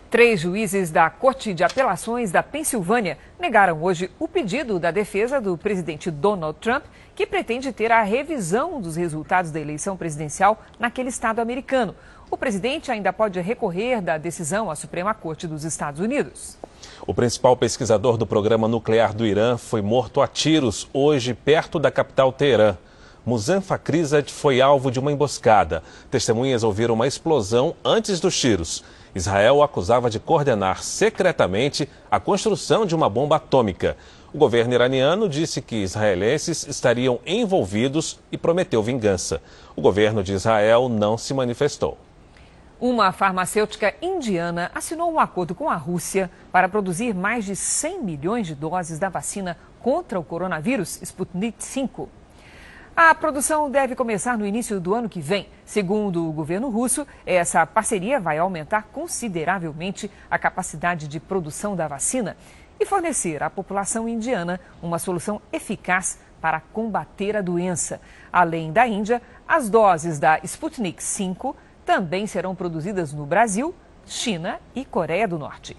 Três 0.09 0.41
juízes 0.41 0.91
da 0.91 1.09
Corte 1.09 1.53
de 1.53 1.63
Apelações 1.63 2.31
da 2.31 2.43
Pensilvânia 2.43 3.17
negaram 3.39 3.81
hoje 3.81 4.11
o 4.19 4.27
pedido 4.27 4.77
da 4.77 4.91
defesa 4.91 5.39
do 5.39 5.57
presidente 5.57 6.11
Donald 6.11 6.57
Trump, 6.59 6.83
que 7.15 7.25
pretende 7.25 7.71
ter 7.71 7.93
a 7.93 8.01
revisão 8.01 8.81
dos 8.81 8.97
resultados 8.97 9.51
da 9.51 9.59
eleição 9.59 9.95
presidencial 9.95 10.61
naquele 10.77 11.07
estado 11.07 11.39
americano. 11.39 11.95
O 12.31 12.37
presidente 12.37 12.89
ainda 12.89 13.11
pode 13.11 13.41
recorrer 13.41 14.01
da 14.01 14.17
decisão 14.17 14.71
à 14.71 14.75
Suprema 14.75 15.13
Corte 15.13 15.45
dos 15.45 15.65
Estados 15.65 15.99
Unidos. 15.99 16.57
O 17.05 17.13
principal 17.13 17.57
pesquisador 17.57 18.15
do 18.15 18.25
programa 18.25 18.69
nuclear 18.69 19.13
do 19.13 19.25
Irã 19.25 19.57
foi 19.57 19.81
morto 19.81 20.21
a 20.21 20.27
tiros 20.27 20.87
hoje 20.93 21.33
perto 21.33 21.77
da 21.77 21.91
capital 21.91 22.31
Teherã. 22.31 22.77
Muzan 23.25 23.59
Fakhrizad 23.59 24.31
foi 24.31 24.61
alvo 24.61 24.89
de 24.89 24.97
uma 24.97 25.11
emboscada. 25.11 25.83
Testemunhas 26.09 26.63
ouviram 26.63 26.93
uma 26.93 27.05
explosão 27.05 27.75
antes 27.83 28.21
dos 28.21 28.39
tiros. 28.39 28.81
Israel 29.13 29.57
o 29.57 29.63
acusava 29.63 30.09
de 30.09 30.17
coordenar 30.17 30.81
secretamente 30.83 31.87
a 32.09 32.17
construção 32.17 32.85
de 32.85 32.95
uma 32.95 33.09
bomba 33.09 33.35
atômica. 33.35 33.97
O 34.33 34.37
governo 34.37 34.73
iraniano 34.73 35.27
disse 35.27 35.61
que 35.61 35.83
israelenses 35.83 36.65
estariam 36.65 37.19
envolvidos 37.25 38.17
e 38.31 38.37
prometeu 38.37 38.81
vingança. 38.81 39.41
O 39.75 39.81
governo 39.81 40.23
de 40.23 40.31
Israel 40.31 40.87
não 40.87 41.17
se 41.17 41.33
manifestou. 41.33 41.97
Uma 42.81 43.11
farmacêutica 43.11 43.93
indiana 44.01 44.71
assinou 44.73 45.13
um 45.13 45.19
acordo 45.19 45.53
com 45.53 45.69
a 45.69 45.75
Rússia 45.75 46.31
para 46.51 46.67
produzir 46.67 47.13
mais 47.13 47.45
de 47.45 47.55
100 47.55 48.01
milhões 48.01 48.47
de 48.47 48.55
doses 48.55 48.97
da 48.97 49.07
vacina 49.07 49.55
contra 49.79 50.19
o 50.19 50.23
coronavírus 50.23 50.99
Sputnik 51.03 51.63
V. 51.63 52.07
A 52.95 53.13
produção 53.13 53.69
deve 53.69 53.95
começar 53.95 54.35
no 54.35 54.47
início 54.47 54.79
do 54.79 54.95
ano 54.95 55.07
que 55.07 55.21
vem. 55.21 55.47
Segundo 55.63 56.27
o 56.27 56.31
governo 56.31 56.71
russo, 56.71 57.05
essa 57.23 57.63
parceria 57.67 58.19
vai 58.19 58.39
aumentar 58.39 58.87
consideravelmente 58.91 60.09
a 60.27 60.39
capacidade 60.39 61.07
de 61.07 61.19
produção 61.19 61.75
da 61.75 61.87
vacina 61.87 62.35
e 62.79 62.85
fornecer 62.85 63.43
à 63.43 63.49
população 63.51 64.09
indiana 64.09 64.59
uma 64.81 64.97
solução 64.97 65.39
eficaz 65.53 66.17
para 66.41 66.59
combater 66.59 67.37
a 67.37 67.41
doença. 67.41 68.01
Além 68.33 68.73
da 68.73 68.87
Índia, 68.87 69.21
as 69.47 69.69
doses 69.69 70.17
da 70.17 70.39
Sputnik 70.43 71.03
V 71.03 71.53
também 71.85 72.27
serão 72.27 72.55
produzidas 72.55 73.13
no 73.13 73.25
Brasil, 73.25 73.73
China 74.05 74.59
e 74.75 74.83
Coreia 74.85 75.27
do 75.27 75.37
Norte. 75.37 75.75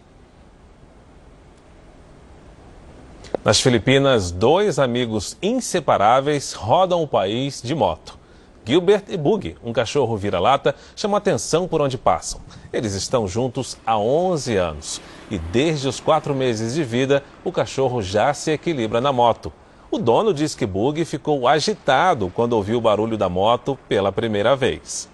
Nas 3.44 3.60
Filipinas, 3.60 4.30
dois 4.30 4.78
amigos 4.78 5.36
inseparáveis 5.42 6.52
rodam 6.52 7.02
o 7.02 7.08
país 7.08 7.60
de 7.60 7.74
moto. 7.74 8.18
Gilbert 8.64 9.04
e 9.08 9.16
Bug, 9.16 9.56
um 9.64 9.72
cachorro 9.72 10.16
vira-lata, 10.16 10.76
chamam 10.94 11.16
atenção 11.16 11.66
por 11.66 11.80
onde 11.80 11.98
passam. 11.98 12.40
Eles 12.72 12.94
estão 12.94 13.26
juntos 13.26 13.76
há 13.84 13.98
11 13.98 14.56
anos 14.56 15.00
e 15.28 15.38
desde 15.38 15.88
os 15.88 15.98
quatro 15.98 16.34
meses 16.34 16.74
de 16.74 16.84
vida, 16.84 17.24
o 17.42 17.50
cachorro 17.50 18.00
já 18.00 18.32
se 18.32 18.52
equilibra 18.52 19.00
na 19.00 19.12
moto. 19.12 19.52
O 19.90 19.98
dono 19.98 20.32
diz 20.32 20.54
que 20.54 20.64
Bug 20.64 21.04
ficou 21.04 21.48
agitado 21.48 22.30
quando 22.34 22.52
ouviu 22.52 22.78
o 22.78 22.80
barulho 22.80 23.16
da 23.16 23.28
moto 23.28 23.76
pela 23.88 24.12
primeira 24.12 24.54
vez. 24.54 25.08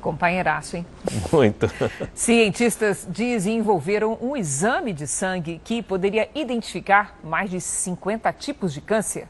Companheiraço, 0.00 0.76
hein? 0.76 0.86
Muito. 1.32 1.70
Cientistas 2.14 3.06
desenvolveram 3.08 4.18
um 4.20 4.36
exame 4.36 4.92
de 4.92 5.06
sangue 5.06 5.60
que 5.62 5.82
poderia 5.82 6.28
identificar 6.34 7.18
mais 7.22 7.50
de 7.50 7.60
50 7.60 8.32
tipos 8.32 8.72
de 8.72 8.80
câncer. 8.80 9.28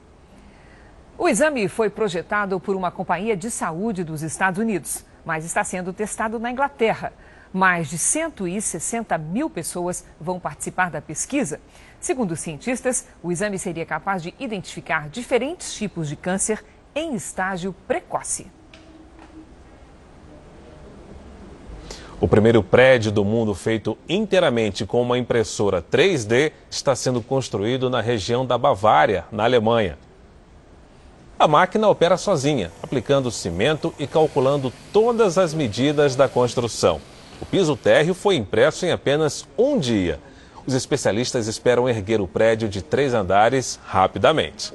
O 1.19 1.29
exame 1.29 1.69
foi 1.69 1.91
projetado 1.91 2.59
por 2.59 2.75
uma 2.75 2.91
companhia 2.91 3.37
de 3.37 3.51
saúde 3.51 4.03
dos 4.03 4.23
Estados 4.23 4.59
Unidos, 4.59 5.05
mas 5.23 5.45
está 5.45 5.63
sendo 5.63 5.93
testado 5.93 6.39
na 6.39 6.51
Inglaterra. 6.51 7.13
Mais 7.53 7.91
de 7.91 7.99
160 7.99 9.19
mil 9.19 9.51
pessoas 9.51 10.05
vão 10.19 10.41
participar 10.41 10.91
da 10.91 11.03
pesquisa. 11.03 11.61
Segundo 12.01 12.31
os 12.31 12.41
cientistas, 12.41 13.07
o 13.23 13.31
exame 13.31 13.59
seria 13.59 13.85
capaz 13.85 14.23
de 14.23 14.35
identificar 14.39 15.11
diferentes 15.11 15.75
tipos 15.75 16.09
de 16.09 16.17
câncer 16.17 16.65
em 16.95 17.15
estágio 17.15 17.75
precoce. 17.87 18.47
O 22.21 22.29
primeiro 22.29 22.63
prédio 22.63 23.11
do 23.11 23.25
mundo 23.25 23.55
feito 23.55 23.97
inteiramente 24.07 24.85
com 24.85 25.01
uma 25.01 25.17
impressora 25.17 25.81
3D 25.81 26.53
está 26.71 26.95
sendo 26.95 27.23
construído 27.23 27.89
na 27.89 28.03
região 28.03 28.45
da 28.45 28.59
Bavária, 28.59 29.25
na 29.33 29.45
Alemanha. 29.45 29.97
A 31.39 31.49
máquina 31.49 31.89
opera 31.89 32.19
sozinha, 32.19 32.71
aplicando 32.83 33.31
cimento 33.31 33.95
e 33.99 34.07
calculando 34.07 34.71
todas 34.93 35.39
as 35.39 35.55
medidas 35.55 36.15
da 36.15 36.29
construção. 36.29 37.01
O 37.41 37.47
piso 37.47 37.75
térreo 37.75 38.13
foi 38.13 38.37
impresso 38.37 38.85
em 38.85 38.91
apenas 38.91 39.49
um 39.57 39.79
dia. 39.79 40.21
Os 40.67 40.75
especialistas 40.75 41.47
esperam 41.47 41.89
erguer 41.89 42.21
o 42.21 42.29
prédio 42.29 42.69
de 42.69 42.83
três 42.83 43.15
andares 43.15 43.81
rapidamente. 43.87 44.75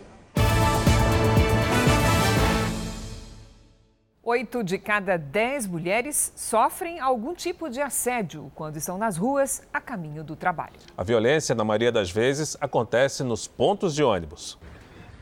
Oito 4.27 4.63
de 4.63 4.79
cada 4.79 5.17
dez 5.17 5.67
mulheres 5.67 6.33
sofrem 6.35 6.99
algum 6.99 7.35
tipo 7.35 7.69
de 7.69 7.79
assédio 7.79 8.51
quando 8.55 8.75
estão 8.75 8.97
nas 8.97 9.17
ruas 9.17 9.61
a 9.71 9.79
caminho 9.79 10.23
do 10.23 10.35
trabalho. 10.35 10.79
A 10.97 11.03
violência, 11.03 11.53
na 11.53 11.63
maioria 11.63 11.91
das 11.91 12.09
vezes, 12.09 12.57
acontece 12.59 13.23
nos 13.23 13.45
pontos 13.45 13.93
de 13.93 14.01
ônibus. 14.03 14.57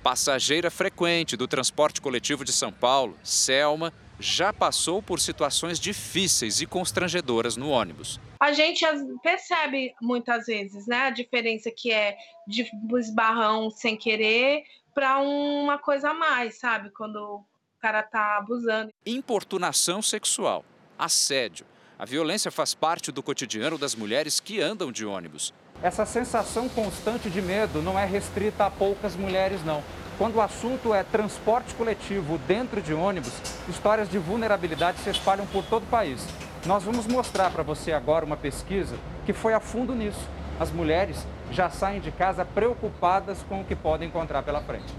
Passageira 0.02 0.72
frequente 0.72 1.36
do 1.36 1.50
transporte 1.50 2.00
coletivo 2.00 2.46
de 2.46 2.54
São 2.54 2.72
Paulo, 2.72 3.18
Selma, 3.22 3.92
já 4.18 4.54
passou 4.54 5.04
por 5.04 5.20
situações 5.20 5.82
difíceis 5.82 6.62
e 6.62 6.66
constrangedoras 6.66 7.58
no 7.58 7.72
ônibus. 7.72 8.22
A 8.40 8.54
gente 8.54 8.86
percebe 9.22 9.94
muitas 10.02 10.46
vezes 10.46 10.88
né, 10.88 11.08
a 11.08 11.10
diferença 11.10 11.70
que 11.70 11.92
é 11.92 12.16
de 12.48 12.72
esbarrão 12.98 13.70
sem 13.70 13.98
querer 13.98 14.64
para 14.96 15.20
uma 15.20 15.78
coisa 15.78 16.12
a 16.12 16.14
mais, 16.14 16.58
sabe? 16.58 16.90
Quando 16.92 17.44
cara 17.84 18.02
tá 18.02 18.38
abusando. 18.38 18.94
Importunação 19.06 20.02
sexual, 20.02 20.64
assédio. 20.98 21.66
A 22.00 22.06
violência 22.06 22.50
faz 22.50 22.74
parte 22.74 23.12
do 23.12 23.22
cotidiano 23.22 23.78
das 23.78 23.94
mulheres 23.94 24.40
que 24.40 24.62
andam 24.62 24.90
de 24.90 25.06
ônibus. 25.06 25.54
Essa 25.82 26.06
sensação 26.06 26.70
constante 26.70 27.30
de 27.30 27.42
medo 27.42 27.82
não 27.82 28.00
é 28.00 28.06
restrita 28.06 28.66
a 28.66 28.72
poucas 28.72 29.18
mulheres, 29.18 29.66
não. 29.66 29.84
Quando 30.18 30.36
o 30.36 30.42
assunto 30.42 30.94
é 30.94 31.04
transporte 31.04 31.76
coletivo 31.76 32.38
dentro 32.48 32.82
de 32.82 32.94
ônibus, 32.94 33.34
histórias 33.68 34.10
de 34.10 34.18
vulnerabilidade 34.18 35.00
se 35.00 35.10
espalham 35.10 35.46
por 35.48 35.66
todo 35.66 35.84
o 35.84 35.88
país. 35.88 36.26
Nós 36.66 36.84
vamos 36.84 37.06
mostrar 37.06 37.52
para 37.52 37.64
você 37.64 37.92
agora 37.92 38.24
uma 38.24 38.38
pesquisa 38.38 38.96
que 39.26 39.34
foi 39.34 39.54
a 39.54 39.60
fundo 39.60 39.94
nisso. 39.94 40.26
As 40.58 40.72
mulheres 40.72 41.28
já 41.52 41.70
saem 41.70 42.00
de 42.00 42.12
casa 42.12 42.46
preocupadas 42.46 43.44
com 43.50 43.60
o 43.60 43.66
que 43.66 43.76
podem 43.76 44.08
encontrar 44.08 44.42
pela 44.42 44.62
frente. 44.62 44.94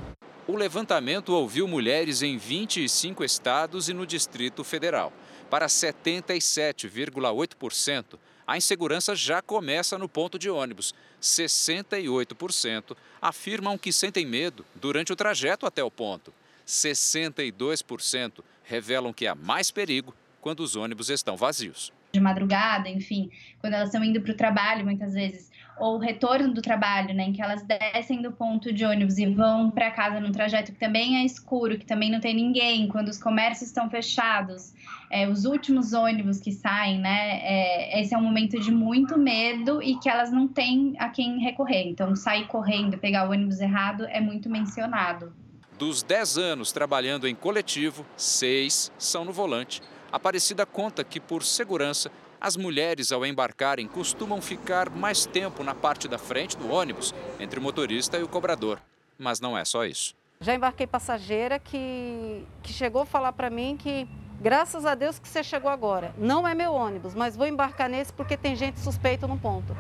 O 0.47 0.57
levantamento 0.57 1.31
ouviu 1.31 1.67
mulheres 1.67 2.21
em 2.21 2.37
25 2.37 3.25
estados 3.25 3.89
e 3.89 3.95
no 3.95 4.07
Distrito 4.07 4.63
Federal. 4.63 5.11
Para 5.49 5.69
77,8%, 5.69 8.19
a 8.47 8.59
insegurança 8.59 9.17
já 9.17 9.41
começa 9.41 9.97
no 9.97 10.07
ponto 10.07 10.39
de 10.39 10.51
ônibus. 10.51 10.95
68% 11.19 12.95
afirmam 13.23 13.79
que 13.79 13.91
sentem 13.91 14.27
medo 14.27 14.67
durante 14.75 15.15
o 15.15 15.17
trajeto 15.17 15.65
até 15.65 15.83
o 15.83 15.91
ponto. 15.91 16.31
62% 16.67 18.45
revelam 18.65 19.15
que 19.15 19.27
há 19.27 19.35
mais 19.35 19.71
perigo 19.71 20.15
quando 20.43 20.61
os 20.61 20.77
ônibus 20.77 21.09
estão 21.09 21.39
vazios. 21.39 21.91
De 22.13 22.21
madrugada, 22.21 22.91
enfim, 22.91 23.31
quando 23.61 23.73
elas 23.73 23.89
estão 23.89 24.05
indo 24.05 24.21
para 24.21 24.33
o 24.33 24.37
trabalho, 24.37 24.85
muitas 24.85 25.15
vezes 25.15 25.51
ou 25.79 25.99
retorno 25.99 26.53
do 26.55 26.63
trabalho, 26.63 27.15
né, 27.15 27.25
em 27.25 27.33
que 27.33 27.43
elas 27.43 27.63
descem 27.63 28.23
do 28.23 28.31
ponto 28.31 28.73
de 28.73 28.85
ônibus 28.85 29.19
e 29.19 29.27
vão 29.27 29.71
para 29.71 29.91
casa 29.91 30.21
num 30.21 30.31
trajeto 30.31 30.73
que 30.73 30.79
também 30.79 31.19
é 31.19 31.25
escuro, 31.25 31.79
que 31.79 31.85
também 31.85 32.11
não 32.11 32.21
tem 32.21 32.35
ninguém, 32.35 32.89
quando 32.89 33.09
os 33.09 33.19
comércios 33.19 33.69
estão 33.69 33.91
fechados, 33.91 34.73
é, 35.11 35.29
os 35.29 35.45
últimos 35.45 35.93
ônibus 35.93 36.41
que 36.41 36.53
saem, 36.53 37.01
né, 37.01 37.41
é, 37.43 38.01
esse 38.01 38.15
é 38.15 38.19
um 38.19 38.23
momento 38.23 38.59
de 38.59 38.71
muito 38.71 39.19
medo 39.19 39.83
e 39.83 39.99
que 39.99 40.09
elas 40.09 40.31
não 40.31 40.47
têm 40.47 40.95
a 40.99 41.09
quem 41.09 41.39
recorrer. 41.39 41.89
Então, 41.89 42.15
sair 42.15 42.47
correndo, 42.47 42.97
pegar 42.99 43.29
o 43.29 43.33
ônibus 43.33 43.61
errado 43.61 44.07
é 44.07 44.21
muito 44.21 44.49
mencionado. 44.49 45.33
Dos 45.79 46.05
10 46.05 46.39
anos 46.39 46.71
trabalhando 46.71 47.27
em 47.27 47.35
coletivo, 47.35 48.07
seis 48.17 48.93
são 48.97 49.25
no 49.25 49.33
volante. 49.33 49.83
Aparecida 50.13 50.65
conta 50.65 51.03
que, 51.03 51.19
por 51.19 51.43
segurança, 51.43 52.11
as 52.45 52.59
mulheres, 52.59 53.11
ao 53.11 53.25
embarcarem, 53.25 53.89
costumam 53.89 54.39
ficar 54.43 54.91
mais 54.91 55.25
tempo 55.25 55.65
na 55.65 55.75
parte 55.75 56.07
da 56.07 56.19
frente 56.19 56.59
do 56.59 56.71
ônibus, 56.71 57.15
entre 57.41 57.59
o 57.59 57.63
motorista 57.63 58.19
e 58.19 58.23
o 58.23 58.29
cobrador. 58.29 58.79
Mas 59.19 59.41
não 59.41 59.57
é 59.57 59.65
só 59.65 59.87
isso. 59.87 60.15
Já 60.43 60.55
embarquei 60.55 60.87
passageira 60.87 61.59
que, 61.59 62.45
que 62.63 62.71
chegou 62.71 63.01
a 63.01 63.07
falar 63.07 63.33
para 63.33 63.49
mim 63.49 63.79
que, 63.79 64.07
graças 64.43 64.85
a 64.85 64.95
Deus 64.95 65.19
que 65.19 65.27
você 65.27 65.43
chegou 65.43 65.71
agora. 65.71 66.15
Não 66.19 66.47
é 66.47 66.55
meu 66.55 66.75
ônibus, 66.75 67.15
mas 67.15 67.35
vou 67.35 67.47
embarcar 67.47 67.89
nesse 67.89 68.13
porque 68.13 68.37
tem 68.37 68.55
gente 68.55 68.79
suspeita 68.79 69.27
no 69.27 69.39
ponto. 69.39 69.75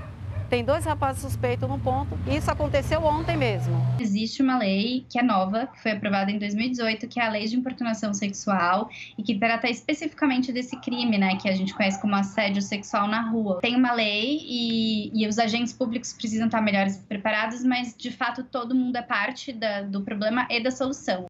Tem 0.49 0.63
dois 0.63 0.85
rapazes 0.85 1.23
suspeitos 1.23 1.69
no 1.69 1.79
ponto. 1.79 2.19
E 2.27 2.37
isso 2.37 2.51
aconteceu 2.51 3.03
ontem 3.03 3.37
mesmo. 3.37 3.75
Existe 3.99 4.43
uma 4.43 4.59
lei 4.59 5.05
que 5.09 5.19
é 5.19 5.23
nova, 5.23 5.67
que 5.67 5.83
foi 5.83 5.93
aprovada 5.93 6.31
em 6.31 6.39
2018, 6.39 7.09
que 7.09 7.19
é 7.19 7.27
a 7.27 7.31
Lei 7.31 7.47
de 7.47 7.57
Importunação 7.57 8.13
Sexual 8.13 8.89
e 9.17 9.23
que 9.23 9.39
trata 9.39 9.69
especificamente 9.69 10.53
desse 10.53 10.77
crime, 10.81 11.17
né, 11.17 11.37
que 11.37 11.49
a 11.49 11.55
gente 11.55 11.75
conhece 11.75 12.01
como 12.01 12.15
assédio 12.15 12.61
sexual 12.61 13.09
na 13.09 13.23
rua. 13.31 13.59
Tem 13.61 13.75
uma 13.75 13.93
lei 13.93 14.41
e, 14.43 15.23
e 15.23 15.27
os 15.27 15.39
agentes 15.39 15.73
públicos 15.73 16.13
precisam 16.13 16.47
estar 16.47 16.61
melhores 16.61 16.99
preparados, 16.99 17.65
mas 17.65 17.95
de 17.97 18.11
fato 18.11 18.45
todo 18.45 18.75
mundo 18.75 18.97
é 18.97 19.03
parte 19.03 19.53
da, 19.53 19.83
do 19.83 20.03
problema 20.03 20.47
e 20.51 20.63
da 20.63 20.71
solução. 20.71 21.27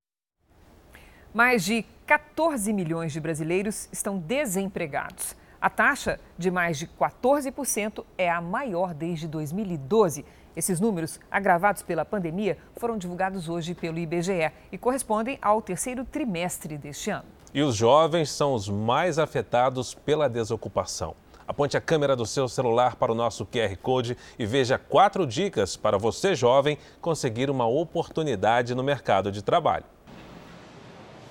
Mais 1.32 1.64
de 1.64 1.84
14 2.06 2.72
milhões 2.72 3.12
de 3.12 3.20
brasileiros 3.20 3.88
estão 3.92 4.18
desempregados. 4.18 5.34
A 5.64 5.70
taxa 5.70 6.20
de 6.36 6.50
mais 6.50 6.76
de 6.76 6.86
14% 6.86 8.04
é 8.18 8.28
a 8.28 8.38
maior 8.38 8.92
desde 8.92 9.26
2012. 9.26 10.22
Esses 10.54 10.78
números, 10.78 11.18
agravados 11.30 11.80
pela 11.80 12.04
pandemia, 12.04 12.58
foram 12.76 12.98
divulgados 12.98 13.48
hoje 13.48 13.72
pelo 13.72 13.98
IBGE 13.98 14.52
e 14.70 14.76
correspondem 14.76 15.38
ao 15.40 15.62
terceiro 15.62 16.04
trimestre 16.04 16.76
deste 16.76 17.08
ano. 17.08 17.24
E 17.54 17.62
os 17.62 17.74
jovens 17.76 18.30
são 18.30 18.52
os 18.52 18.68
mais 18.68 19.18
afetados 19.18 19.94
pela 19.94 20.28
desocupação. 20.28 21.16
Aponte 21.48 21.78
a 21.78 21.80
câmera 21.80 22.14
do 22.14 22.26
seu 22.26 22.46
celular 22.46 22.96
para 22.96 23.10
o 23.10 23.14
nosso 23.14 23.46
QR 23.46 23.74
Code 23.80 24.18
e 24.38 24.44
veja 24.44 24.76
quatro 24.76 25.26
dicas 25.26 25.78
para 25.78 25.96
você, 25.96 26.34
jovem, 26.34 26.76
conseguir 27.00 27.48
uma 27.48 27.66
oportunidade 27.66 28.74
no 28.74 28.84
mercado 28.84 29.32
de 29.32 29.40
trabalho. 29.40 29.86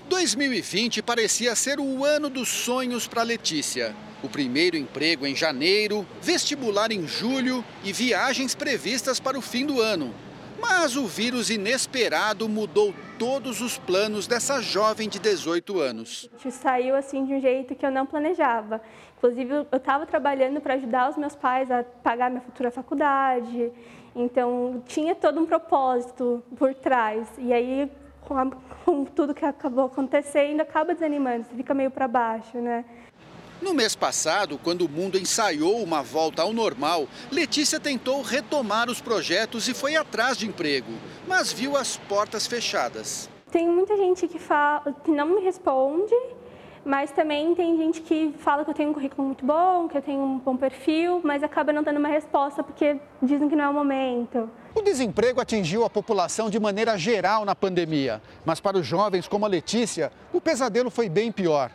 2020 0.09 1.03
parecia 1.03 1.55
ser 1.55 1.79
o 1.79 2.03
ano 2.03 2.31
dos 2.31 2.49
sonhos 2.49 3.07
para 3.07 3.21
Letícia. 3.21 3.95
O 4.23 4.29
primeiro 4.29 4.77
emprego 4.77 5.27
em 5.27 5.35
janeiro, 5.35 6.07
vestibular 6.21 6.93
em 6.93 7.05
julho 7.05 7.63
e 7.83 7.91
viagens 7.91 8.55
previstas 8.55 9.19
para 9.19 9.37
o 9.37 9.41
fim 9.41 9.65
do 9.65 9.81
ano. 9.81 10.13
Mas 10.61 10.95
o 10.95 11.05
vírus 11.05 11.49
inesperado 11.49 12.47
mudou 12.47 12.93
todos 13.19 13.59
os 13.59 13.77
planos 13.77 14.25
dessa 14.25 14.61
jovem 14.61 15.09
de 15.09 15.19
18 15.19 15.77
anos. 15.77 16.29
Saiu 16.49 16.95
assim 16.95 17.25
de 17.25 17.33
um 17.33 17.41
jeito 17.41 17.75
que 17.75 17.85
eu 17.85 17.91
não 17.91 18.05
planejava. 18.05 18.81
Inclusive, 19.17 19.53
eu 19.53 19.77
estava 19.77 20.05
trabalhando 20.05 20.61
para 20.61 20.75
ajudar 20.75 21.09
os 21.09 21.17
meus 21.17 21.35
pais 21.35 21.69
a 21.69 21.83
pagar 21.83 22.29
minha 22.29 22.41
futura 22.41 22.71
faculdade. 22.71 23.73
Então, 24.15 24.81
tinha 24.85 25.13
todo 25.13 25.37
um 25.37 25.45
propósito 25.45 26.41
por 26.55 26.73
trás. 26.73 27.27
E 27.37 27.51
aí, 27.51 27.91
com, 28.21 28.37
a, 28.37 28.49
com 28.85 29.03
tudo 29.03 29.33
que 29.33 29.43
acabou 29.43 29.85
acontecendo, 29.85 30.61
acaba 30.61 30.93
desanimando, 30.93 31.45
você 31.45 31.55
fica 31.55 31.73
meio 31.73 31.91
para 31.91 32.07
baixo, 32.07 32.57
né? 32.57 32.85
No 33.63 33.73
mês 33.73 33.95
passado, 33.95 34.59
quando 34.61 34.81
o 34.81 34.89
mundo 34.89 35.17
ensaiou 35.17 35.81
uma 35.81 36.03
volta 36.03 36.41
ao 36.41 36.51
normal, 36.51 37.07
Letícia 37.31 37.79
tentou 37.79 38.21
retomar 38.21 38.89
os 38.89 38.99
projetos 38.99 39.69
e 39.69 39.73
foi 39.73 39.95
atrás 39.95 40.37
de 40.37 40.45
emprego, 40.45 40.91
mas 41.25 41.53
viu 41.53 41.77
as 41.77 41.95
portas 41.95 42.45
fechadas. 42.45 43.29
Tem 43.49 43.65
muita 43.69 43.95
gente 43.95 44.27
que, 44.27 44.37
fala, 44.37 44.93
que 45.05 45.09
não 45.09 45.27
me 45.27 45.41
responde, 45.41 46.13
mas 46.83 47.11
também 47.11 47.55
tem 47.55 47.77
gente 47.77 48.01
que 48.01 48.35
fala 48.39 48.65
que 48.65 48.69
eu 48.69 48.73
tenho 48.73 48.89
um 48.89 48.93
currículo 48.93 49.25
muito 49.25 49.45
bom, 49.45 49.87
que 49.87 49.97
eu 49.97 50.01
tenho 50.01 50.19
um 50.19 50.39
bom 50.39 50.57
perfil, 50.57 51.21
mas 51.23 51.41
acaba 51.41 51.71
não 51.71 51.83
dando 51.83 51.99
uma 51.99 52.09
resposta 52.09 52.61
porque 52.61 52.99
dizem 53.21 53.47
que 53.47 53.55
não 53.55 53.63
é 53.63 53.69
o 53.69 53.73
momento. 53.73 54.49
O 54.75 54.81
desemprego 54.81 55.39
atingiu 55.39 55.85
a 55.85 55.89
população 55.89 56.49
de 56.49 56.59
maneira 56.59 56.97
geral 56.97 57.45
na 57.45 57.55
pandemia, 57.55 58.21
mas 58.43 58.59
para 58.59 58.77
os 58.77 58.85
jovens 58.85 59.25
como 59.25 59.45
a 59.45 59.47
Letícia, 59.47 60.11
o 60.33 60.41
pesadelo 60.41 60.91
foi 60.91 61.07
bem 61.07 61.31
pior. 61.31 61.71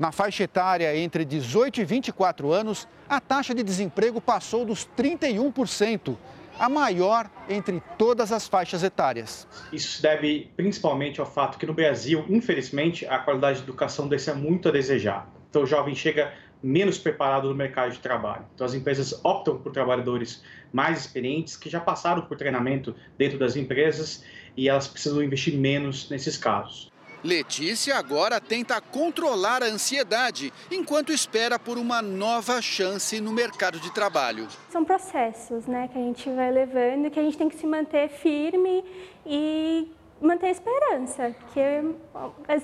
Na 0.00 0.10
faixa 0.10 0.44
etária 0.44 0.96
entre 0.96 1.26
18 1.26 1.82
e 1.82 1.84
24 1.84 2.50
anos, 2.50 2.88
a 3.06 3.20
taxa 3.20 3.54
de 3.54 3.62
desemprego 3.62 4.18
passou 4.18 4.64
dos 4.64 4.88
31%, 4.96 6.16
a 6.58 6.70
maior 6.70 7.30
entre 7.50 7.82
todas 7.98 8.32
as 8.32 8.48
faixas 8.48 8.82
etárias. 8.82 9.46
Isso 9.70 9.96
se 9.96 10.02
deve 10.02 10.50
principalmente 10.56 11.20
ao 11.20 11.26
fato 11.26 11.58
que 11.58 11.66
no 11.66 11.74
Brasil, 11.74 12.24
infelizmente, 12.30 13.04
a 13.04 13.18
qualidade 13.18 13.58
de 13.58 13.64
educação 13.64 14.08
deixa 14.08 14.34
muito 14.34 14.70
a 14.70 14.72
desejar. 14.72 15.30
Então 15.50 15.64
o 15.64 15.66
jovem 15.66 15.94
chega 15.94 16.32
menos 16.62 16.96
preparado 16.96 17.50
no 17.50 17.54
mercado 17.54 17.92
de 17.92 17.98
trabalho. 17.98 18.46
Então 18.54 18.66
as 18.66 18.72
empresas 18.72 19.20
optam 19.22 19.58
por 19.58 19.70
trabalhadores 19.70 20.42
mais 20.72 21.00
experientes 21.00 21.58
que 21.58 21.68
já 21.68 21.78
passaram 21.78 22.22
por 22.22 22.38
treinamento 22.38 22.96
dentro 23.18 23.38
das 23.38 23.54
empresas 23.54 24.24
e 24.56 24.66
elas 24.66 24.88
precisam 24.88 25.22
investir 25.22 25.58
menos 25.58 26.08
nesses 26.08 26.38
casos. 26.38 26.89
Letícia 27.22 27.98
agora 27.98 28.40
tenta 28.40 28.80
controlar 28.80 29.62
a 29.62 29.66
ansiedade 29.66 30.50
enquanto 30.70 31.12
espera 31.12 31.58
por 31.58 31.76
uma 31.76 32.00
nova 32.00 32.62
chance 32.62 33.20
no 33.20 33.30
mercado 33.30 33.78
de 33.78 33.92
trabalho. 33.92 34.48
São 34.70 34.82
processos, 34.82 35.66
né, 35.66 35.88
que 35.88 35.98
a 35.98 36.00
gente 36.00 36.30
vai 36.30 36.50
levando, 36.50 37.10
que 37.10 37.20
a 37.20 37.22
gente 37.22 37.36
tem 37.36 37.48
que 37.48 37.56
se 37.56 37.66
manter 37.66 38.08
firme 38.08 38.82
e 39.26 39.92
manter 40.18 40.46
a 40.46 40.50
esperança, 40.50 41.34
porque 41.40 41.60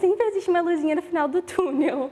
sempre 0.00 0.26
existe 0.28 0.48
uma 0.48 0.62
luzinha 0.62 0.94
no 0.94 1.02
final 1.02 1.28
do 1.28 1.42
túnel. 1.42 2.10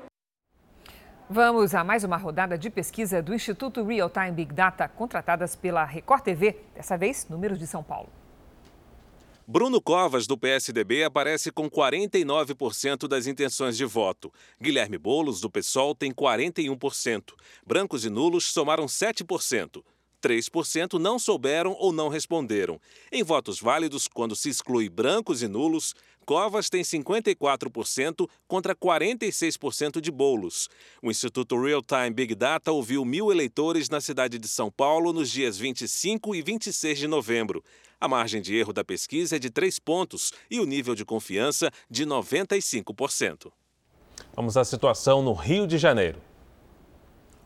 Vamos 1.30 1.74
a 1.74 1.82
mais 1.82 2.04
uma 2.04 2.18
rodada 2.18 2.58
de 2.58 2.68
pesquisa 2.68 3.22
do 3.22 3.34
Instituto 3.34 3.82
Real 3.82 4.10
Time 4.10 4.32
Big 4.32 4.52
Data, 4.52 4.86
contratadas 4.86 5.56
pela 5.56 5.82
Record 5.82 6.22
TV, 6.22 6.60
dessa 6.74 6.98
vez 6.98 7.26
números 7.26 7.58
de 7.58 7.66
São 7.66 7.82
Paulo. 7.82 8.10
Bruno 9.46 9.78
Covas, 9.78 10.26
do 10.26 10.38
PSDB, 10.38 11.04
aparece 11.04 11.52
com 11.52 11.68
49% 11.68 13.06
das 13.06 13.26
intenções 13.26 13.76
de 13.76 13.84
voto. 13.84 14.32
Guilherme 14.58 14.96
Boulos, 14.96 15.38
do 15.38 15.50
PSOL, 15.50 15.94
tem 15.94 16.10
41%. 16.12 17.34
Brancos 17.66 18.06
e 18.06 18.08
nulos 18.08 18.46
somaram 18.46 18.86
7%. 18.86 19.84
3% 20.22 20.98
não 20.98 21.18
souberam 21.18 21.76
ou 21.78 21.92
não 21.92 22.08
responderam. 22.08 22.80
Em 23.12 23.22
votos 23.22 23.60
válidos, 23.60 24.08
quando 24.08 24.34
se 24.34 24.48
exclui 24.48 24.88
brancos 24.88 25.42
e 25.42 25.48
nulos, 25.48 25.94
Covas 26.24 26.70
tem 26.70 26.82
54% 26.82 28.28
contra 28.48 28.74
46% 28.74 30.00
de 30.00 30.10
bolos. 30.10 30.68
O 31.02 31.10
Instituto 31.10 31.60
Real 31.60 31.82
Time 31.82 32.10
Big 32.10 32.34
Data 32.34 32.72
ouviu 32.72 33.04
mil 33.04 33.30
eleitores 33.30 33.88
na 33.88 34.00
cidade 34.00 34.38
de 34.38 34.48
São 34.48 34.70
Paulo 34.70 35.12
nos 35.12 35.30
dias 35.30 35.58
25 35.58 36.34
e 36.34 36.42
26 36.42 36.98
de 36.98 37.06
novembro. 37.06 37.62
A 38.00 38.08
margem 38.08 38.42
de 38.42 38.56
erro 38.56 38.72
da 38.72 38.84
pesquisa 38.84 39.36
é 39.36 39.38
de 39.38 39.50
3 39.50 39.78
pontos 39.78 40.32
e 40.50 40.58
o 40.58 40.66
nível 40.66 40.94
de 40.94 41.04
confiança 41.04 41.70
de 41.88 42.04
95%. 42.04 43.52
Vamos 44.34 44.56
à 44.56 44.64
situação 44.64 45.22
no 45.22 45.32
Rio 45.32 45.66
de 45.66 45.78
Janeiro. 45.78 46.20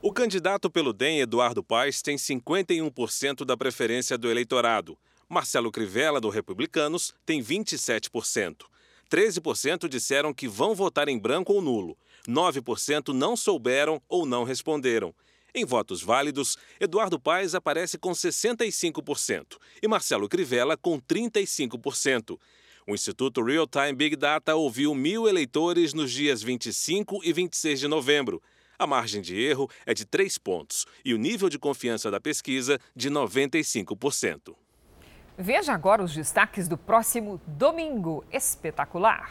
O 0.01 0.13
candidato 0.13 0.71
pelo 0.71 0.93
DEM, 0.93 1.21
Eduardo 1.21 1.63
Paes, 1.63 2.01
tem 2.01 2.17
51% 2.17 3.45
da 3.45 3.57
preferência 3.57 4.17
do 4.17 4.31
eleitorado. 4.31 4.97
Marcelo 5.29 5.71
Crivella, 5.71 6.21
do 6.21 6.31
Republicanos, 6.31 7.13
tem 7.27 7.43
27%. 7.43 8.65
13% 9.11 9.87
disseram 9.87 10.33
que 10.33 10.49
vão 10.49 10.75
votar 10.75 11.07
em 11.07 11.19
branco 11.19 11.53
ou 11.53 11.61
nulo. 11.61 11.99
9% 12.27 13.13
não 13.13 13.37
souberam 13.37 14.01
ou 14.09 14.25
não 14.25 14.43
responderam. 14.43 15.15
Em 15.55 15.65
votos 15.65 16.03
válidos, 16.03 16.57
Eduardo 16.81 17.19
Paes 17.21 17.55
aparece 17.55 17.99
com 17.99 18.13
65% 18.13 19.59
e 19.83 19.89
Marcelo 19.89 20.29
Crivella 20.29 20.77
com 20.77 21.01
35%. 21.01 22.39
O 22.87 22.95
Instituto 22.95 23.43
Real 23.43 23.67
Time 23.67 23.93
Big 23.93 24.17
Data 24.17 24.55
ouviu 24.55 24.95
mil 24.95 25.29
eleitores 25.29 25.93
nos 25.93 26.11
dias 26.11 26.43
25 26.43 27.21
e 27.23 27.33
26 27.35 27.81
de 27.81 27.89
novembro. 27.89 28.43
A 28.79 28.87
margem 28.87 29.21
de 29.21 29.39
erro 29.39 29.69
é 29.85 29.93
de 29.93 30.07
3 30.07 30.39
pontos 30.39 30.87
e 31.05 31.13
o 31.13 31.19
nível 31.19 31.51
de 31.51 31.59
confiança 31.59 32.11
da 32.11 32.19
pesquisa 32.21 32.79
de 32.97 33.11
95%. 33.11 34.55
Veja 35.41 35.73
agora 35.73 36.03
os 36.03 36.13
destaques 36.13 36.67
do 36.67 36.77
próximo 36.77 37.41
Domingo 37.47 38.25
Espetacular. 38.33 39.31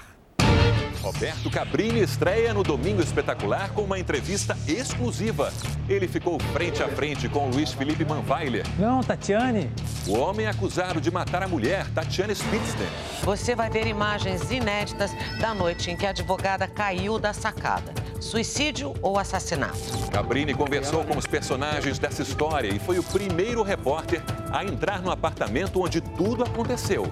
Roberto 1.07 1.49
Cabrini 1.49 2.01
estreia 2.01 2.53
no 2.53 2.63
Domingo 2.63 3.01
Espetacular 3.01 3.71
com 3.71 3.83
uma 3.83 3.97
entrevista 3.97 4.57
exclusiva. 4.67 5.53
Ele 5.87 6.05
ficou 6.05 6.37
frente 6.51 6.83
a 6.83 6.89
frente 6.89 7.29
com 7.29 7.49
Luiz 7.49 7.71
Felipe 7.71 8.03
Manweiler. 8.03 8.65
Não, 8.77 9.01
Tatiane. 9.01 9.71
O 10.05 10.17
homem 10.17 10.47
acusado 10.47 10.99
de 10.99 11.09
matar 11.09 11.41
a 11.41 11.47
mulher, 11.47 11.87
Tatiane 11.91 12.35
Spitzner. 12.35 12.89
Você 13.23 13.55
vai 13.55 13.69
ver 13.69 13.87
imagens 13.87 14.51
inéditas 14.51 15.11
da 15.39 15.53
noite 15.53 15.89
em 15.89 15.95
que 15.95 16.05
a 16.05 16.09
advogada 16.09 16.67
caiu 16.67 17.17
da 17.17 17.31
sacada. 17.31 17.93
Suicídio 18.19 18.93
ou 19.01 19.17
assassinato? 19.17 19.79
Cabrini 20.11 20.53
conversou 20.53 21.05
com 21.05 21.17
os 21.17 21.25
personagens 21.25 21.97
dessa 21.97 22.21
história 22.21 22.67
e 22.67 22.79
foi 22.79 22.99
o 22.99 23.03
primeiro 23.03 23.63
repórter 23.63 24.21
a 24.51 24.65
entrar 24.65 25.01
no 25.01 25.09
apartamento 25.09 25.81
onde 25.81 26.01
tudo 26.01 26.43
aconteceu. 26.43 27.09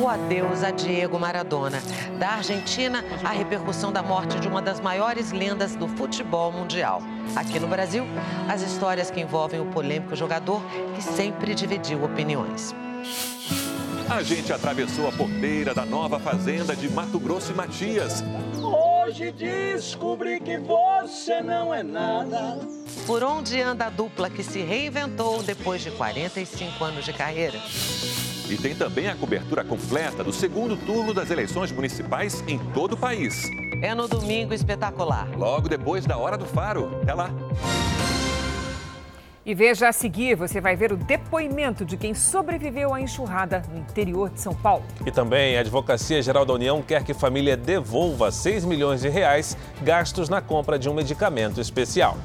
O 0.00 0.08
adeus 0.08 0.62
a 0.62 0.70
Diego 0.70 1.18
Maradona. 1.18 1.80
Da 2.18 2.30
Argentina, 2.30 3.04
a 3.24 3.30
repercussão 3.30 3.92
da 3.92 4.02
morte 4.02 4.38
de 4.40 4.48
uma 4.48 4.60
das 4.60 4.80
maiores 4.80 5.32
lendas 5.32 5.76
do 5.76 5.86
futebol 5.88 6.50
mundial. 6.50 7.02
Aqui 7.36 7.60
no 7.60 7.68
Brasil, 7.68 8.04
as 8.48 8.62
histórias 8.62 9.10
que 9.10 9.20
envolvem 9.20 9.60
o 9.60 9.66
polêmico 9.66 10.16
jogador 10.16 10.62
que 10.94 11.02
sempre 11.02 11.54
dividiu 11.54 12.02
opiniões. 12.04 12.74
A 14.08 14.22
gente 14.22 14.52
atravessou 14.52 15.06
a 15.06 15.12
porteira 15.12 15.74
da 15.74 15.84
nova 15.84 16.18
fazenda 16.18 16.74
de 16.74 16.88
Mato 16.88 17.20
Grosso 17.20 17.52
e 17.52 17.54
Matias. 17.54 18.24
Hoje 18.62 19.30
descobri 19.32 20.40
que 20.40 20.58
você 20.58 21.40
não 21.42 21.74
é 21.74 21.82
nada. 21.82 22.58
Por 23.06 23.22
onde 23.22 23.60
anda 23.60 23.86
a 23.86 23.90
dupla 23.90 24.30
que 24.30 24.42
se 24.42 24.60
reinventou 24.60 25.42
depois 25.42 25.82
de 25.82 25.90
45 25.90 26.84
anos 26.84 27.04
de 27.04 27.12
carreira? 27.12 27.58
E 28.48 28.56
tem 28.56 28.74
também 28.74 29.08
a 29.08 29.14
cobertura 29.14 29.62
completa 29.62 30.24
do 30.24 30.32
segundo 30.32 30.76
turno 30.76 31.12
das 31.12 31.30
eleições 31.30 31.70
municipais 31.70 32.42
em 32.48 32.58
todo 32.72 32.94
o 32.94 32.96
país. 32.96 33.50
É 33.82 33.94
no 33.94 34.08
Domingo 34.08 34.54
Espetacular. 34.54 35.28
Logo 35.36 35.68
depois 35.68 36.06
da 36.06 36.16
Hora 36.16 36.38
do 36.38 36.46
Faro. 36.46 36.98
Até 37.02 37.12
lá. 37.12 37.30
E 39.44 39.54
veja 39.54 39.88
a 39.88 39.92
seguir, 39.92 40.34
você 40.34 40.60
vai 40.60 40.76
ver 40.76 40.92
o 40.92 40.96
depoimento 40.96 41.84
de 41.84 41.96
quem 41.96 42.12
sobreviveu 42.12 42.92
à 42.92 43.00
enxurrada 43.00 43.62
no 43.72 43.78
interior 43.78 44.28
de 44.28 44.40
São 44.40 44.54
Paulo. 44.54 44.84
E 45.06 45.10
também 45.10 45.56
a 45.56 45.60
Advocacia 45.60 46.20
Geral 46.20 46.44
da 46.44 46.52
União 46.52 46.82
quer 46.82 47.02
que 47.02 47.14
família 47.14 47.56
devolva 47.56 48.30
6 48.30 48.66
milhões 48.66 49.00
de 49.00 49.08
reais 49.08 49.56
gastos 49.82 50.28
na 50.28 50.42
compra 50.42 50.78
de 50.78 50.88
um 50.88 50.92
medicamento 50.92 51.62
especial. 51.62 52.18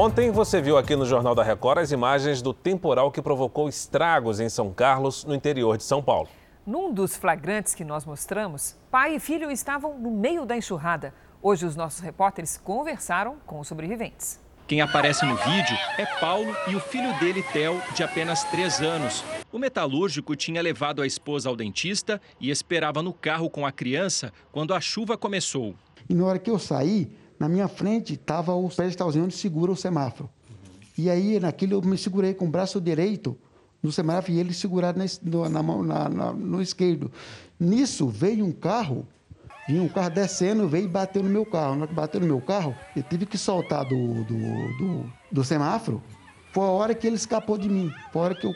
Ontem 0.00 0.30
você 0.30 0.60
viu 0.60 0.78
aqui 0.78 0.94
no 0.94 1.04
Jornal 1.04 1.34
da 1.34 1.42
Record 1.42 1.78
as 1.78 1.90
imagens 1.90 2.40
do 2.40 2.54
temporal 2.54 3.10
que 3.10 3.20
provocou 3.20 3.68
estragos 3.68 4.38
em 4.38 4.48
São 4.48 4.72
Carlos, 4.72 5.24
no 5.24 5.34
interior 5.34 5.76
de 5.76 5.82
São 5.82 6.00
Paulo. 6.00 6.28
Num 6.64 6.94
dos 6.94 7.16
flagrantes 7.16 7.74
que 7.74 7.84
nós 7.84 8.06
mostramos, 8.06 8.76
pai 8.92 9.16
e 9.16 9.18
filho 9.18 9.50
estavam 9.50 9.98
no 9.98 10.12
meio 10.12 10.46
da 10.46 10.56
enxurrada. 10.56 11.12
Hoje 11.42 11.66
os 11.66 11.74
nossos 11.74 11.98
repórteres 11.98 12.56
conversaram 12.56 13.38
com 13.44 13.58
os 13.58 13.66
sobreviventes. 13.66 14.38
Quem 14.68 14.80
aparece 14.80 15.26
no 15.26 15.34
vídeo 15.34 15.76
é 15.98 16.06
Paulo 16.20 16.54
e 16.68 16.76
o 16.76 16.80
filho 16.80 17.12
dele, 17.18 17.42
Theo, 17.42 17.82
de 17.92 18.04
apenas 18.04 18.44
3 18.44 18.80
anos. 18.80 19.24
O 19.50 19.58
metalúrgico 19.58 20.36
tinha 20.36 20.62
levado 20.62 21.02
a 21.02 21.08
esposa 21.08 21.48
ao 21.48 21.56
dentista 21.56 22.20
e 22.40 22.50
esperava 22.50 23.02
no 23.02 23.12
carro 23.12 23.50
com 23.50 23.66
a 23.66 23.72
criança 23.72 24.32
quando 24.52 24.74
a 24.74 24.80
chuva 24.80 25.18
começou. 25.18 25.74
E 26.08 26.14
na 26.14 26.24
hora 26.24 26.38
que 26.38 26.50
eu 26.50 26.58
saí, 26.58 27.10
na 27.38 27.48
minha 27.48 27.68
frente 27.68 28.14
estava 28.14 28.52
o 28.54 28.68
pedestalzinho 28.68 29.24
onde 29.24 29.34
segura 29.34 29.70
o 29.70 29.76
semáforo. 29.76 30.28
E 30.96 31.08
aí, 31.08 31.38
naquilo, 31.38 31.74
eu 31.74 31.82
me 31.82 31.96
segurei 31.96 32.34
com 32.34 32.46
o 32.46 32.48
braço 32.48 32.80
direito 32.80 33.38
no 33.80 33.92
semáforo 33.92 34.32
e 34.32 34.40
ele 34.40 34.52
segurado 34.52 34.98
na, 34.98 35.48
na, 35.48 35.62
na, 35.62 36.08
na, 36.08 36.32
no 36.32 36.60
esquerdo. 36.60 37.12
Nisso, 37.58 38.08
veio 38.08 38.44
um 38.44 38.50
carro, 38.50 39.06
vinha 39.68 39.80
um 39.80 39.88
carro 39.88 40.10
descendo, 40.10 40.68
veio 40.68 40.86
e 40.86 40.88
bateu 40.88 41.22
no 41.22 41.30
meu 41.30 41.46
carro. 41.46 41.74
Na 41.74 41.82
hora 41.82 41.86
que 41.86 41.94
bateu 41.94 42.20
no 42.20 42.26
meu 42.26 42.40
carro, 42.40 42.74
eu 42.96 43.02
tive 43.04 43.26
que 43.26 43.38
soltar 43.38 43.84
do, 43.84 44.24
do, 44.24 44.36
do, 44.78 45.12
do 45.30 45.44
semáforo. 45.44 46.02
Foi 46.52 46.64
a 46.64 46.70
hora 46.70 46.94
que 46.94 47.06
ele 47.06 47.16
escapou 47.16 47.56
de 47.56 47.68
mim. 47.68 47.92
Foi 48.12 48.22
a 48.22 48.24
hora 48.24 48.34
que 48.34 48.46
eu 48.46 48.54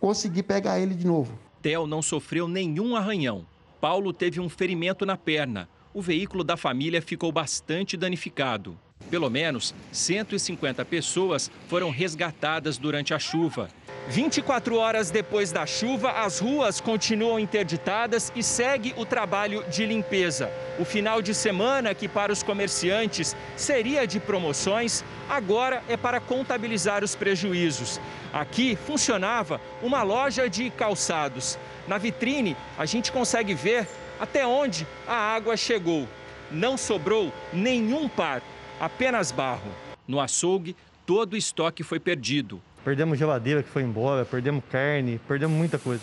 consegui 0.00 0.42
pegar 0.42 0.80
ele 0.80 0.94
de 0.94 1.06
novo. 1.06 1.38
Theo 1.62 1.86
não 1.86 2.02
sofreu 2.02 2.48
nenhum 2.48 2.96
arranhão. 2.96 3.46
Paulo 3.80 4.12
teve 4.12 4.40
um 4.40 4.48
ferimento 4.48 5.06
na 5.06 5.16
perna 5.16 5.68
o 5.96 6.02
veículo 6.02 6.44
da 6.44 6.58
família 6.58 7.00
ficou 7.00 7.32
bastante 7.32 7.96
danificado. 7.96 8.78
Pelo 9.10 9.30
menos 9.30 9.74
150 9.90 10.84
pessoas 10.84 11.50
foram 11.68 11.88
resgatadas 11.88 12.76
durante 12.76 13.14
a 13.14 13.18
chuva. 13.18 13.70
24 14.06 14.76
horas 14.76 15.10
depois 15.10 15.50
da 15.52 15.64
chuva, 15.64 16.10
as 16.10 16.38
ruas 16.38 16.82
continuam 16.82 17.40
interditadas 17.40 18.30
e 18.36 18.42
segue 18.42 18.92
o 18.98 19.06
trabalho 19.06 19.64
de 19.70 19.86
limpeza. 19.86 20.50
O 20.78 20.84
final 20.84 21.22
de 21.22 21.34
semana, 21.34 21.94
que 21.94 22.06
para 22.06 22.30
os 22.30 22.42
comerciantes 22.42 23.34
seria 23.56 24.06
de 24.06 24.20
promoções, 24.20 25.02
agora 25.30 25.82
é 25.88 25.96
para 25.96 26.20
contabilizar 26.20 27.02
os 27.02 27.14
prejuízos. 27.14 27.98
Aqui 28.34 28.76
funcionava 28.76 29.58
uma 29.82 30.02
loja 30.02 30.46
de 30.46 30.68
calçados. 30.68 31.58
Na 31.88 31.96
vitrine, 31.96 32.54
a 32.76 32.84
gente 32.84 33.10
consegue 33.10 33.54
ver 33.54 33.88
até 34.18 34.46
onde 34.46 34.86
a 35.06 35.14
água 35.14 35.56
chegou. 35.56 36.08
Não 36.50 36.76
sobrou 36.76 37.32
nenhum 37.52 38.08
par, 38.08 38.42
apenas 38.80 39.32
barro. 39.32 39.70
No 40.06 40.20
açougue, 40.20 40.76
todo 41.04 41.34
o 41.34 41.36
estoque 41.36 41.82
foi 41.82 41.98
perdido. 41.98 42.60
Perdemos 42.84 43.18
geladeira 43.18 43.62
que 43.62 43.68
foi 43.68 43.82
embora, 43.82 44.24
perdemos 44.24 44.62
carne, 44.70 45.20
perdemos 45.26 45.56
muita 45.56 45.78
coisa. 45.78 46.02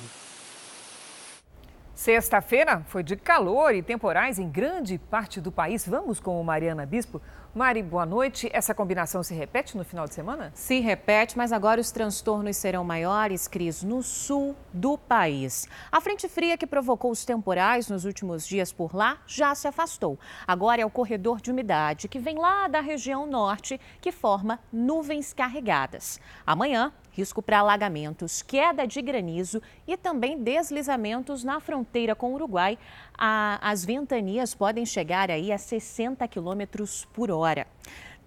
Sexta-feira 1.94 2.82
foi 2.88 3.04
de 3.04 3.16
calor 3.16 3.76
e 3.76 3.84
temporais 3.84 4.39
em 4.39 4.50
grande 4.50 4.98
parte 4.98 5.39
do 5.39 5.52
país. 5.52 5.88
Vamos 5.88 6.20
com 6.20 6.41
o 6.41 6.44
Mariana 6.44 6.88
Bispo. 6.88 7.22
Mari, 7.54 7.84
boa 7.84 8.04
noite. 8.04 8.50
Essa 8.52 8.74
combinação 8.74 9.22
se 9.22 9.36
repete 9.36 9.78
no 9.78 9.86
final 9.86 10.08
de 10.08 10.16
semana? 10.16 10.52
Se 10.56 10.80
repete, 10.80 11.38
mas 11.38 11.54
agora 11.54 11.80
os 11.80 11.91
transtornos 11.91 12.58
serão 12.58 12.84
maiores, 12.84 13.48
Cris, 13.48 13.84
no 13.84 14.02
sul 14.02 14.56
do 14.74 14.98
país. 14.98 15.68
A 15.91 16.02
frente 16.02 16.28
fria 16.28 16.58
que 16.58 16.66
provocou 16.66 17.12
os 17.12 17.26
temporais 17.26 17.88
nos 17.88 18.06
últimos 18.06 18.48
dias 18.48 18.74
por 18.74 18.96
lá 18.96 19.20
já 19.28 19.54
se 19.54 19.68
afastou. 19.68 20.18
Agora 20.48 20.82
é 20.82 20.86
o 20.86 20.89
corredor 20.89 21.39
de 21.39 21.52
umidade 21.52 22.08
que 22.08 22.18
vem 22.18 22.39
lá 22.39 22.68
da 22.68 22.82
região 22.82 23.28
norte 23.28 23.80
que 24.02 24.12
forma 24.12 24.60
nuvens 24.72 25.32
carregadas. 25.32 26.20
Amanhã, 26.44 26.91
risco 27.14 27.41
para 27.41 27.59
alagamentos, 27.59 28.41
queda 28.41 28.86
de 28.86 29.01
granizo 29.01 29.61
e 29.88 29.95
também 29.95 30.38
deslizamentos 30.38 31.43
na 31.43 31.59
fronteira 31.59 32.16
com 32.16 32.32
o 32.32 32.34
Uruguai. 32.34 32.78
as 33.18 33.86
ventanias 33.86 34.53
podem 34.53 34.86
chegar 34.86 35.32
aí 35.32 35.51
a 35.51 35.57
60 35.57 36.28
quilômetros 36.28 37.05
por 37.14 37.32
hora. 37.32 37.68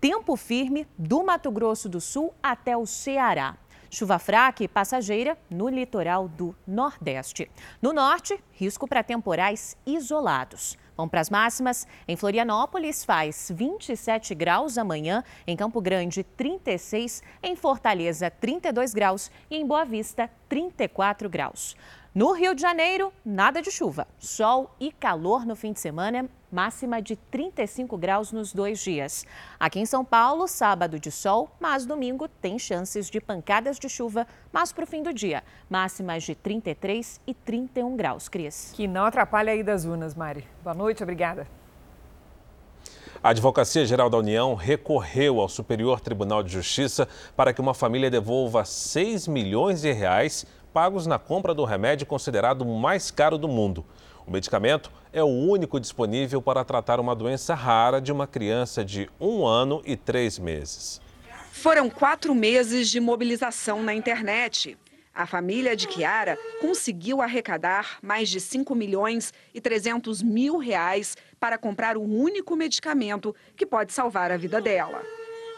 Tempo 0.01 0.37
firme 0.37 0.87
do 0.97 1.25
Mato 1.25 1.51
Grosso 1.51 1.89
do 1.89 2.01
Sul 2.01 2.33
até 2.43 2.77
o 2.77 2.87
Ceará. 2.87 3.57
Chuva 3.91 4.19
fraca 4.19 4.63
e 4.63 4.69
passageira 4.69 5.39
no 5.51 5.69
litoral 5.69 6.29
do 6.29 6.55
Nordeste. 6.67 7.51
No 7.81 7.93
norte, 7.93 8.39
risco 8.53 8.87
para 8.87 9.03
temporais 9.03 9.77
isolados. 9.87 10.77
Vamos 10.97 11.11
para 11.11 11.21
as 11.21 11.31
máximas. 11.31 11.87
Em 12.09 12.17
Florianópolis 12.17 13.05
faz 13.05 13.53
27 13.55 14.35
graus 14.35 14.79
amanhã, 14.79 15.23
em 15.47 15.57
Campo 15.57 15.81
Grande 15.81 16.25
36, 16.25 17.23
em 17.43 17.55
Fortaleza 17.55 18.31
32 18.31 18.95
graus. 18.95 19.31
E 19.51 19.57
em 19.57 19.67
Boa 19.67 19.85
Vista 19.85 20.31
34 20.49 21.29
graus. 21.29 21.77
No 22.15 22.33
Rio 22.33 22.55
de 22.55 22.63
Janeiro, 22.63 23.13
nada 23.23 23.61
de 23.61 23.71
chuva, 23.71 24.09
sol 24.19 24.75
e 24.81 24.91
calor 24.91 25.45
no 25.45 25.55
fim 25.55 25.75
de 25.75 25.81
semana, 25.81 26.27
máxima 26.57 27.03
de 27.03 27.17
35 27.17 27.99
graus 27.99 28.33
nos 28.33 28.51
dois 28.51 28.79
dias. 28.79 29.27
Aqui 29.61 29.79
em 29.79 29.85
São 29.85 30.03
Paulo, 30.03 30.49
sábado 30.49 30.99
de 30.99 31.11
sol, 31.11 31.51
mas 31.61 31.85
domingo 31.85 32.27
tem 32.27 32.59
chances 32.59 33.11
de 33.11 33.21
pancadas 33.21 33.79
de 33.79 33.91
chuva, 33.91 34.27
mas 34.51 34.73
para 34.73 34.85
o 34.85 34.87
fim 34.87 35.03
do 35.03 35.13
dia, 35.13 35.45
máximas 35.69 36.23
de 36.23 36.35
33 36.35 37.21
e 37.27 37.35
31 37.35 37.95
graus, 37.95 38.31
Cris. 38.31 38.73
Que 38.75 38.89
não 38.89 39.05
atrapalha 39.05 39.53
aí 39.53 39.63
das 39.63 39.85
urnas, 39.85 40.15
Mari. 40.15 40.49
Boa 40.65 40.73
noite, 40.73 41.03
obrigada. 41.03 41.47
A 43.23 43.31
Advocacia 43.31 43.85
Geral 43.85 44.09
da 44.09 44.17
União 44.17 44.55
recorreu 44.55 45.41
ao 45.41 45.51
Superior 45.51 46.01
Tribunal 46.01 46.43
de 46.43 46.51
Justiça 46.51 47.07
para 47.37 47.53
que 47.53 47.61
uma 47.61 47.75
família 47.75 48.11
devolva 48.11 48.65
6 48.65 49.29
milhões 49.29 49.83
de 49.83 49.93
reais 49.93 50.47
pagos 50.73 51.07
na 51.07 51.19
compra 51.19 51.53
do 51.53 51.65
remédio 51.65 52.07
considerado 52.07 52.63
o 52.63 52.79
mais 52.79 53.11
caro 53.11 53.37
do 53.37 53.49
mundo. 53.49 53.85
O 54.27 54.33
medicamento 54.33 54.91
é 55.13 55.23
o 55.23 55.29
único 55.29 55.79
disponível 55.79 56.43
para 56.43 56.65
tratar 56.65 56.99
uma 56.99 57.15
doença 57.15 57.55
rara 57.55 58.01
de 58.01 58.11
uma 58.11 58.27
criança 58.27 58.85
de 58.85 59.09
um 59.21 59.47
ano 59.47 59.81
e 59.87 59.97
três 59.97 60.37
meses. 60.37 61.01
Foram 61.53 61.89
quatro 61.89 62.35
meses 62.35 62.91
de 62.91 62.99
mobilização 62.99 63.85
na 63.85 63.95
internet. 63.95 64.77
A 65.15 65.27
família 65.27 65.77
de 65.77 65.87
Kiara 65.87 66.37
conseguiu 66.61 67.23
arrecadar 67.23 67.99
mais 68.03 68.29
de 68.29 68.41
5 68.41 68.75
milhões 68.75 69.33
e 69.55 69.61
300 69.61 70.23
mil 70.23 70.59
reais 70.59 71.17
para 71.39 71.57
comprar 71.57 71.97
o 71.97 72.03
único 72.03 72.57
medicamento 72.57 73.35
que 73.57 73.65
pode 73.65 73.93
salvar 73.93 74.33
a 74.33 74.37
vida 74.37 74.61
dela. 74.61 75.03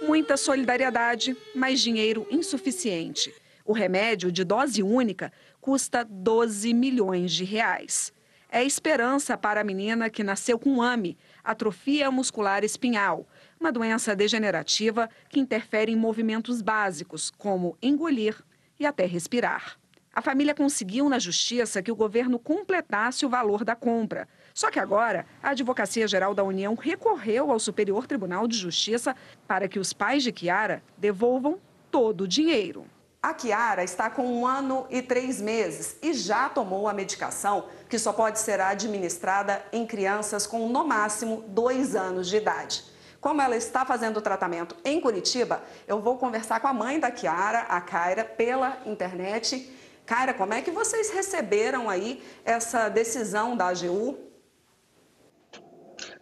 Muita 0.02 0.36
solidariedade, 0.36 1.34
mas 1.54 1.80
dinheiro 1.80 2.26
insuficiente. 2.30 3.34
O 3.64 3.72
remédio 3.72 4.30
de 4.30 4.44
dose 4.44 4.82
única 4.82 5.32
custa 5.58 6.04
12 6.04 6.72
milhões 6.74 7.32
de 7.32 7.44
reais. 7.44 8.12
É 8.51 8.64
esperança 8.64 9.36
para 9.36 9.61
a 9.61 9.64
menina 9.64 10.09
que 10.09 10.24
nasceu 10.24 10.59
com 10.59 10.80
AME, 10.80 11.18
atrofia 11.44 12.11
muscular 12.11 12.64
espinhal, 12.64 13.28
uma 13.61 13.70
doença 13.70 14.16
degenerativa 14.16 15.11
que 15.28 15.38
interfere 15.38 15.92
em 15.92 15.96
movimentos 15.96 16.62
básicos, 16.62 17.30
como 17.36 17.76
engolir 17.82 18.42
e 18.80 18.86
até 18.86 19.05
respirar. 19.05 19.76
A 20.14 20.22
família 20.22 20.55
conseguiu 20.55 21.11
na 21.11 21.18
justiça 21.18 21.82
que 21.82 21.92
o 21.92 21.96
governo 21.96 22.38
completasse 22.38 23.26
o 23.26 23.28
valor 23.28 23.64
da 23.64 23.76
compra. 23.76 24.26
Só 24.55 24.70
que 24.70 24.80
agora, 24.80 25.26
a 25.42 25.51
Advocacia 25.51 26.09
Geral 26.09 26.34
da 26.34 26.42
União 26.42 26.74
recorreu 26.74 27.53
ao 27.53 27.59
Superior 27.59 28.07
Tribunal 28.07 28.49
de 28.49 28.57
Justiça 28.57 29.14
para 29.46 29.68
que 29.68 29.78
os 29.78 29.92
pais 29.92 30.22
de 30.22 30.32
Kiara 30.32 30.82
devolvam 30.96 31.61
todo 31.90 32.22
o 32.22 32.28
dinheiro. 32.28 32.86
A 33.20 33.34
Kiara 33.34 33.82
está 33.82 34.08
com 34.08 34.24
um 34.24 34.46
ano 34.46 34.86
e 34.88 35.02
três 35.02 35.40
meses 35.40 35.96
e 36.00 36.12
já 36.14 36.48
tomou 36.48 36.86
a 36.86 36.92
medicação 36.92 37.68
que 37.88 37.98
só 37.98 38.12
pode 38.12 38.38
ser 38.38 38.60
administrada 38.60 39.64
em 39.72 39.84
crianças 39.84 40.46
com 40.46 40.68
no 40.68 40.86
máximo 40.86 41.42
dois 41.48 41.96
anos 41.96 42.28
de 42.28 42.36
idade. 42.36 42.84
Como 43.20 43.42
ela 43.42 43.56
está 43.56 43.84
fazendo 43.84 44.18
o 44.18 44.22
tratamento 44.22 44.76
em 44.84 45.00
Curitiba, 45.00 45.64
eu 45.88 46.00
vou 46.00 46.16
conversar 46.16 46.60
com 46.60 46.68
a 46.68 46.72
mãe 46.72 47.00
da 47.00 47.10
Kiara, 47.10 47.62
a 47.62 47.80
Kaira, 47.80 48.24
pela 48.24 48.80
internet. 48.86 49.68
Kaira, 50.06 50.32
como 50.32 50.54
é 50.54 50.62
que 50.62 50.70
vocês 50.70 51.10
receberam 51.10 51.90
aí 51.90 52.22
essa 52.44 52.88
decisão 52.88 53.56
da 53.56 53.66
AGU? 53.66 54.16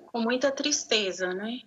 Com 0.07 0.23
muita 0.23 0.51
tristeza, 0.51 1.35
né? 1.35 1.61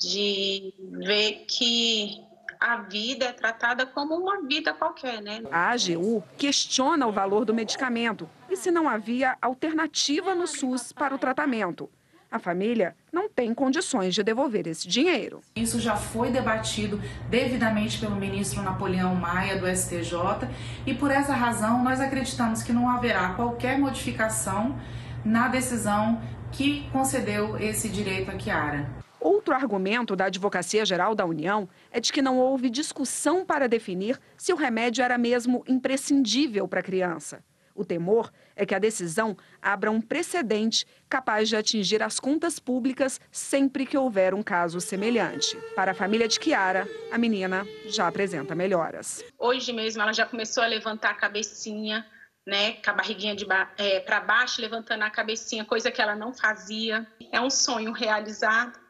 De 0.00 0.72
ver 0.78 1.44
que 1.46 2.25
a 2.66 2.78
vida 2.78 3.26
é 3.26 3.32
tratada 3.32 3.86
como 3.86 4.16
uma 4.16 4.42
vida 4.42 4.74
qualquer, 4.74 5.22
né? 5.22 5.40
A 5.52 5.70
AGU 5.70 6.20
questiona 6.36 7.06
o 7.06 7.12
valor 7.12 7.44
do 7.44 7.54
medicamento 7.54 8.28
e 8.50 8.56
se 8.56 8.72
não 8.72 8.88
havia 8.88 9.36
alternativa 9.40 10.34
no 10.34 10.48
SUS 10.48 10.92
para 10.92 11.14
o 11.14 11.18
tratamento. 11.18 11.88
A 12.28 12.40
família 12.40 12.96
não 13.12 13.28
tem 13.28 13.54
condições 13.54 14.16
de 14.16 14.22
devolver 14.24 14.66
esse 14.66 14.88
dinheiro. 14.88 15.40
Isso 15.54 15.78
já 15.78 15.94
foi 15.94 16.32
debatido 16.32 17.00
devidamente 17.30 18.00
pelo 18.00 18.16
ministro 18.16 18.60
Napoleão 18.62 19.14
Maia 19.14 19.56
do 19.56 19.68
STJ 19.68 20.48
e 20.84 20.92
por 20.92 21.12
essa 21.12 21.34
razão 21.34 21.84
nós 21.84 22.00
acreditamos 22.00 22.64
que 22.64 22.72
não 22.72 22.90
haverá 22.90 23.34
qualquer 23.34 23.78
modificação 23.78 24.76
na 25.24 25.46
decisão 25.46 26.20
que 26.50 26.88
concedeu 26.90 27.56
esse 27.58 27.88
direito 27.88 28.32
à 28.32 28.34
Kiara. 28.34 29.05
Outro 29.26 29.52
argumento 29.52 30.14
da 30.14 30.26
Advocacia 30.26 30.86
Geral 30.86 31.12
da 31.12 31.26
União 31.26 31.68
é 31.90 31.98
de 31.98 32.12
que 32.12 32.22
não 32.22 32.38
houve 32.38 32.70
discussão 32.70 33.44
para 33.44 33.68
definir 33.68 34.20
se 34.36 34.52
o 34.52 34.56
remédio 34.56 35.02
era 35.02 35.18
mesmo 35.18 35.64
imprescindível 35.66 36.68
para 36.68 36.78
a 36.78 36.82
criança. 36.82 37.42
O 37.74 37.84
temor 37.84 38.30
é 38.54 38.64
que 38.64 38.72
a 38.72 38.78
decisão 38.78 39.36
abra 39.60 39.90
um 39.90 40.00
precedente 40.00 40.86
capaz 41.08 41.48
de 41.48 41.56
atingir 41.56 42.04
as 42.04 42.20
contas 42.20 42.60
públicas 42.60 43.20
sempre 43.32 43.84
que 43.84 43.98
houver 43.98 44.32
um 44.32 44.44
caso 44.44 44.80
semelhante. 44.80 45.56
Para 45.74 45.90
a 45.90 45.94
família 45.94 46.28
de 46.28 46.38
Kiara, 46.38 46.88
a 47.10 47.18
menina 47.18 47.66
já 47.86 48.06
apresenta 48.06 48.54
melhoras. 48.54 49.24
Hoje 49.36 49.72
mesmo 49.72 50.02
ela 50.02 50.12
já 50.12 50.24
começou 50.24 50.62
a 50.62 50.68
levantar 50.68 51.10
a 51.10 51.14
cabecinha, 51.14 52.06
né, 52.46 52.74
com 52.74 52.90
a 52.90 52.94
barriguinha 52.94 53.34
ba 53.44 53.72
é, 53.76 53.98
para 53.98 54.20
baixo, 54.20 54.62
levantando 54.62 55.02
a 55.02 55.10
cabecinha, 55.10 55.64
coisa 55.64 55.90
que 55.90 56.00
ela 56.00 56.14
não 56.14 56.32
fazia. 56.32 57.04
É 57.32 57.40
um 57.40 57.50
sonho 57.50 57.90
realizado 57.90 58.85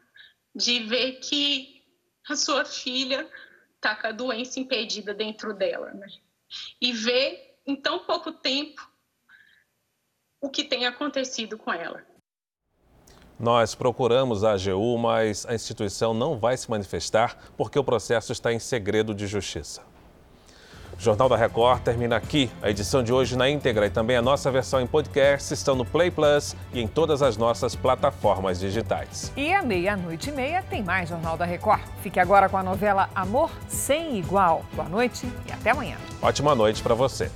de 0.57 0.79
ver 0.79 1.19
que 1.19 1.83
a 2.27 2.35
sua 2.35 2.65
filha 2.65 3.29
está 3.75 3.95
com 3.95 4.07
a 4.07 4.11
doença 4.11 4.59
impedida 4.59 5.13
dentro 5.13 5.53
dela. 5.53 5.93
Né? 5.93 6.07
E 6.81 6.91
ver 6.91 7.59
em 7.65 7.75
tão 7.75 7.99
pouco 7.99 8.31
tempo 8.31 8.81
o 10.41 10.49
que 10.49 10.63
tem 10.63 10.85
acontecido 10.85 11.57
com 11.57 11.71
ela. 11.71 12.03
Nós 13.39 13.75
procuramos 13.75 14.43
a 14.43 14.53
AGU, 14.53 14.97
mas 14.97 15.45
a 15.45 15.53
instituição 15.53 16.11
não 16.11 16.39
vai 16.39 16.57
se 16.57 16.69
manifestar 16.69 17.37
porque 17.55 17.77
o 17.77 17.83
processo 17.83 18.31
está 18.31 18.51
em 18.51 18.57
segredo 18.57 19.13
de 19.13 19.27
justiça. 19.27 19.85
O 20.97 21.01
Jornal 21.01 21.29
da 21.29 21.37
Record 21.37 21.81
termina 21.81 22.15
aqui. 22.15 22.49
A 22.61 22.71
edição 22.71 23.03
de 23.03 23.13
hoje 23.13 23.37
na 23.37 23.47
íntegra 23.47 23.85
e 23.85 23.89
também 23.89 24.17
a 24.17 24.21
nossa 24.21 24.49
versão 24.49 24.81
em 24.81 24.87
podcast 24.87 25.53
estão 25.53 25.75
no 25.75 25.85
Play 25.85 26.09
Plus 26.09 26.55
e 26.73 26.81
em 26.81 26.87
todas 26.87 27.21
as 27.21 27.37
nossas 27.37 27.75
plataformas 27.75 28.59
digitais. 28.59 29.31
E 29.37 29.53
à 29.53 29.61
meia-noite 29.61 30.29
e 30.29 30.33
meia 30.33 30.63
tem 30.63 30.81
mais 30.81 31.09
Jornal 31.09 31.37
da 31.37 31.45
Record. 31.45 31.81
Fique 32.01 32.19
agora 32.19 32.49
com 32.49 32.57
a 32.57 32.63
novela 32.63 33.09
Amor 33.13 33.51
Sem 33.67 34.17
Igual. 34.17 34.65
Boa 34.73 34.89
noite 34.89 35.31
e 35.47 35.51
até 35.51 35.69
amanhã. 35.69 35.97
Ótima 36.21 36.55
noite 36.55 36.81
para 36.81 36.95
você. 36.95 37.29